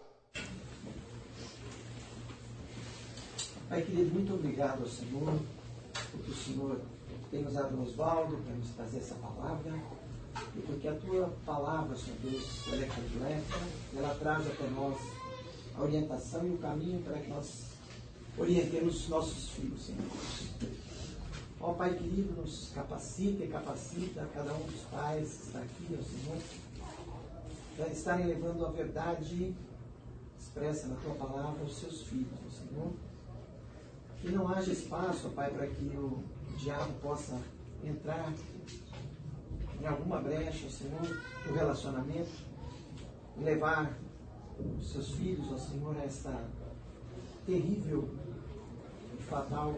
Pai 3.68 3.82
querido, 3.82 4.14
muito 4.14 4.32
obrigado 4.32 4.80
ao 4.82 4.88
Senhor, 4.88 5.38
porque 6.10 6.30
o 6.30 6.34
Senhor 6.34 6.80
tem 7.30 7.46
usado 7.46 7.76
o 7.76 7.82
Oswaldo 7.82 8.36
para 8.38 8.54
nos 8.54 8.70
trazer 8.70 8.98
essa 8.98 9.16
palavra, 9.16 9.78
e 10.56 10.60
porque 10.60 10.88
a 10.88 10.94
tua 10.94 11.28
palavra, 11.44 11.96
Senhor 11.96 12.16
Deus, 12.22 12.72
ela 12.72 12.84
é 12.84 12.88
completa, 12.88 13.58
ela 13.96 14.14
traz 14.14 14.46
até 14.46 14.66
nós 14.70 14.96
a 15.76 15.82
orientação 15.82 16.46
e 16.46 16.50
o 16.54 16.58
caminho 16.58 17.02
para 17.02 17.18
que 17.18 17.28
nós 17.28 17.66
orientemos 18.38 19.08
nossos 19.08 19.50
filhos, 19.50 19.84
Senhor 19.84 20.00
Deus. 20.60 20.85
Ó 21.60 21.72
Pai 21.72 21.94
querido, 21.94 22.40
nos 22.40 22.70
capacita 22.74 23.44
e 23.44 23.48
capacita 23.48 24.28
cada 24.34 24.52
um 24.52 24.66
dos 24.66 24.82
pais 24.90 25.28
que 25.28 25.46
está 25.46 25.58
aqui, 25.60 25.98
ó 25.98 26.02
Senhor, 26.02 26.42
para 27.76 27.88
estarem 27.88 28.26
levando 28.26 28.66
a 28.66 28.70
verdade 28.70 29.54
expressa 30.38 30.86
na 30.86 30.96
tua 30.96 31.14
palavra 31.14 31.62
aos 31.62 31.76
seus 31.76 32.02
filhos, 32.02 32.32
ó 32.46 32.50
Senhor. 32.50 32.92
Que 34.20 34.30
não 34.30 34.48
haja 34.48 34.72
espaço, 34.72 35.30
Pai, 35.30 35.50
para 35.50 35.66
que 35.66 35.84
o 35.96 36.22
diabo 36.58 36.92
possa 37.00 37.38
entrar 37.84 38.32
em 39.80 39.86
alguma 39.86 40.20
brecha, 40.20 40.68
Senhor, 40.70 41.22
no 41.46 41.54
relacionamento, 41.54 42.30
e 43.38 43.42
levar 43.42 43.98
os 44.78 44.90
seus 44.90 45.10
filhos, 45.12 45.46
ó 45.52 45.58
Senhor, 45.58 45.96
a 45.96 46.04
esta 46.04 46.44
terrível 47.44 48.08
e 49.18 49.22
fatal 49.22 49.74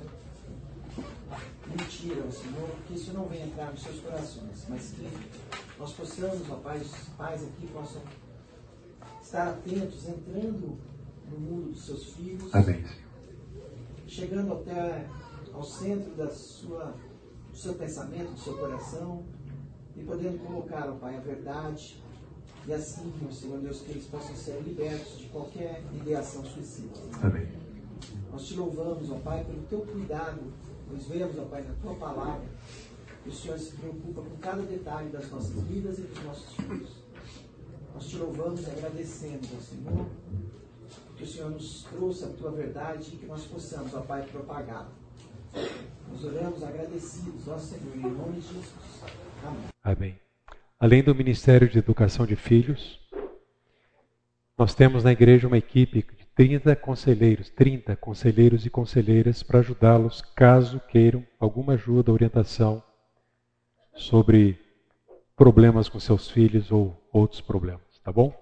mentira, 1.67 2.25
ó 2.27 2.31
Senhor, 2.31 2.71
que 2.87 2.95
isso 2.95 3.13
não 3.13 3.27
venha 3.27 3.47
entrar 3.47 3.71
nos 3.71 3.83
seus 3.83 4.01
corações, 4.01 4.67
mas 4.69 4.93
que 4.93 5.09
nós 5.79 5.93
possamos, 5.93 6.51
ó 6.51 6.57
Pai, 6.57 6.79
os 6.79 6.93
pais 7.17 7.43
aqui 7.43 7.67
possam 7.69 8.03
estar 9.23 9.49
atentos, 9.49 10.09
entrando 10.09 10.79
no 11.31 11.39
mundo 11.39 11.73
dos 11.73 11.85
seus 11.85 12.05
filhos. 12.15 12.55
Amém 12.55 12.85
chegando 14.09 14.55
até 14.55 15.07
ao 15.53 15.63
centro 15.63 16.11
da 16.17 16.31
sua, 16.31 16.95
do 17.51 17.57
seu 17.57 17.75
pensamento, 17.75 18.33
do 18.33 18.41
seu 18.41 18.57
coração, 18.57 19.23
e 19.97 20.03
podendo 20.03 20.39
colocar, 20.45 20.89
ó 20.89 20.95
Pai, 20.95 21.17
a 21.17 21.21
verdade, 21.21 22.03
e 22.67 22.73
assim, 22.73 23.13
meu 23.21 23.31
Senhor 23.31 23.61
Deus, 23.61 23.81
que 23.81 23.91
eles 23.91 24.07
possam 24.07 24.35
ser 24.35 24.61
libertos 24.63 25.19
de 25.19 25.27
qualquer 25.27 25.83
ideação 25.93 26.45
suicida. 26.45 26.99
Amém. 27.23 27.49
Nós 28.33 28.47
te 28.47 28.55
louvamos, 28.55 29.11
ó 29.11 29.17
Pai, 29.17 29.45
pelo 29.45 29.63
teu 29.65 29.81
cuidado. 29.81 30.41
Nós 30.91 31.07
vemos, 31.07 31.39
ó 31.39 31.45
Pai, 31.45 31.63
na 31.63 31.75
tua 31.75 31.95
palavra, 31.95 32.47
que 33.23 33.29
o 33.29 33.33
Senhor 33.33 33.59
se 33.59 33.73
preocupa 33.73 34.23
com 34.23 34.37
cada 34.39 34.63
detalhe 34.63 35.11
das 35.11 35.31
nossas 35.31 35.63
vidas 35.63 35.99
e 35.99 36.03
dos 36.03 36.25
nossos 36.25 36.55
filhos. 36.55 36.91
Nós 37.95 38.07
te 38.07 38.17
louvamos 38.17 38.67
e 38.67 38.71
agradecemos, 38.71 39.49
ó 39.57 39.61
Senhor, 39.61 40.07
que 41.17 41.25
o 41.25 41.27
Senhor 41.27 41.51
nos 41.51 41.83
trouxe 41.85 42.25
a 42.25 42.29
tua 42.29 42.51
verdade 42.53 43.11
e 43.13 43.17
que 43.17 43.27
nós 43.27 43.45
possamos, 43.45 43.93
ó 43.95 44.01
Pai, 44.01 44.23
propagá-la. 44.27 44.91
Nós 46.11 46.25
oramos 46.25 46.63
agradecidos, 46.63 47.49
ó 47.49 47.59
Senhor, 47.59 47.97
em 47.97 48.01
nome 48.01 48.41
de 48.41 48.49
Jesus. 48.49 48.73
Amém. 49.45 49.65
Amém. 49.83 50.21
Além 50.81 51.03
do 51.03 51.15
Ministério 51.15 51.69
de 51.69 51.79
Educação 51.79 52.25
de 52.25 52.37
Filhos, 52.37 53.01
nós 54.57 54.75
temos 54.75 55.05
na 55.05 55.13
igreja 55.13 55.47
uma 55.47 55.59
equipe 55.59 56.03
30 56.39 56.77
conselheiros, 56.77 57.51
30 57.51 57.97
conselheiros 57.97 58.65
e 58.65 58.71
conselheiras 58.71 59.43
para 59.43 59.59
ajudá-los 59.59 60.23
caso 60.37 60.81
queiram 60.89 61.27
alguma 61.37 61.73
ajuda, 61.73 62.13
orientação 62.13 62.81
sobre 63.93 64.57
problemas 65.35 65.89
com 65.89 65.99
seus 65.99 66.31
filhos 66.31 66.71
ou 66.71 66.97
outros 67.13 67.41
problemas, 67.41 67.83
tá 68.05 68.13
bom? 68.13 68.33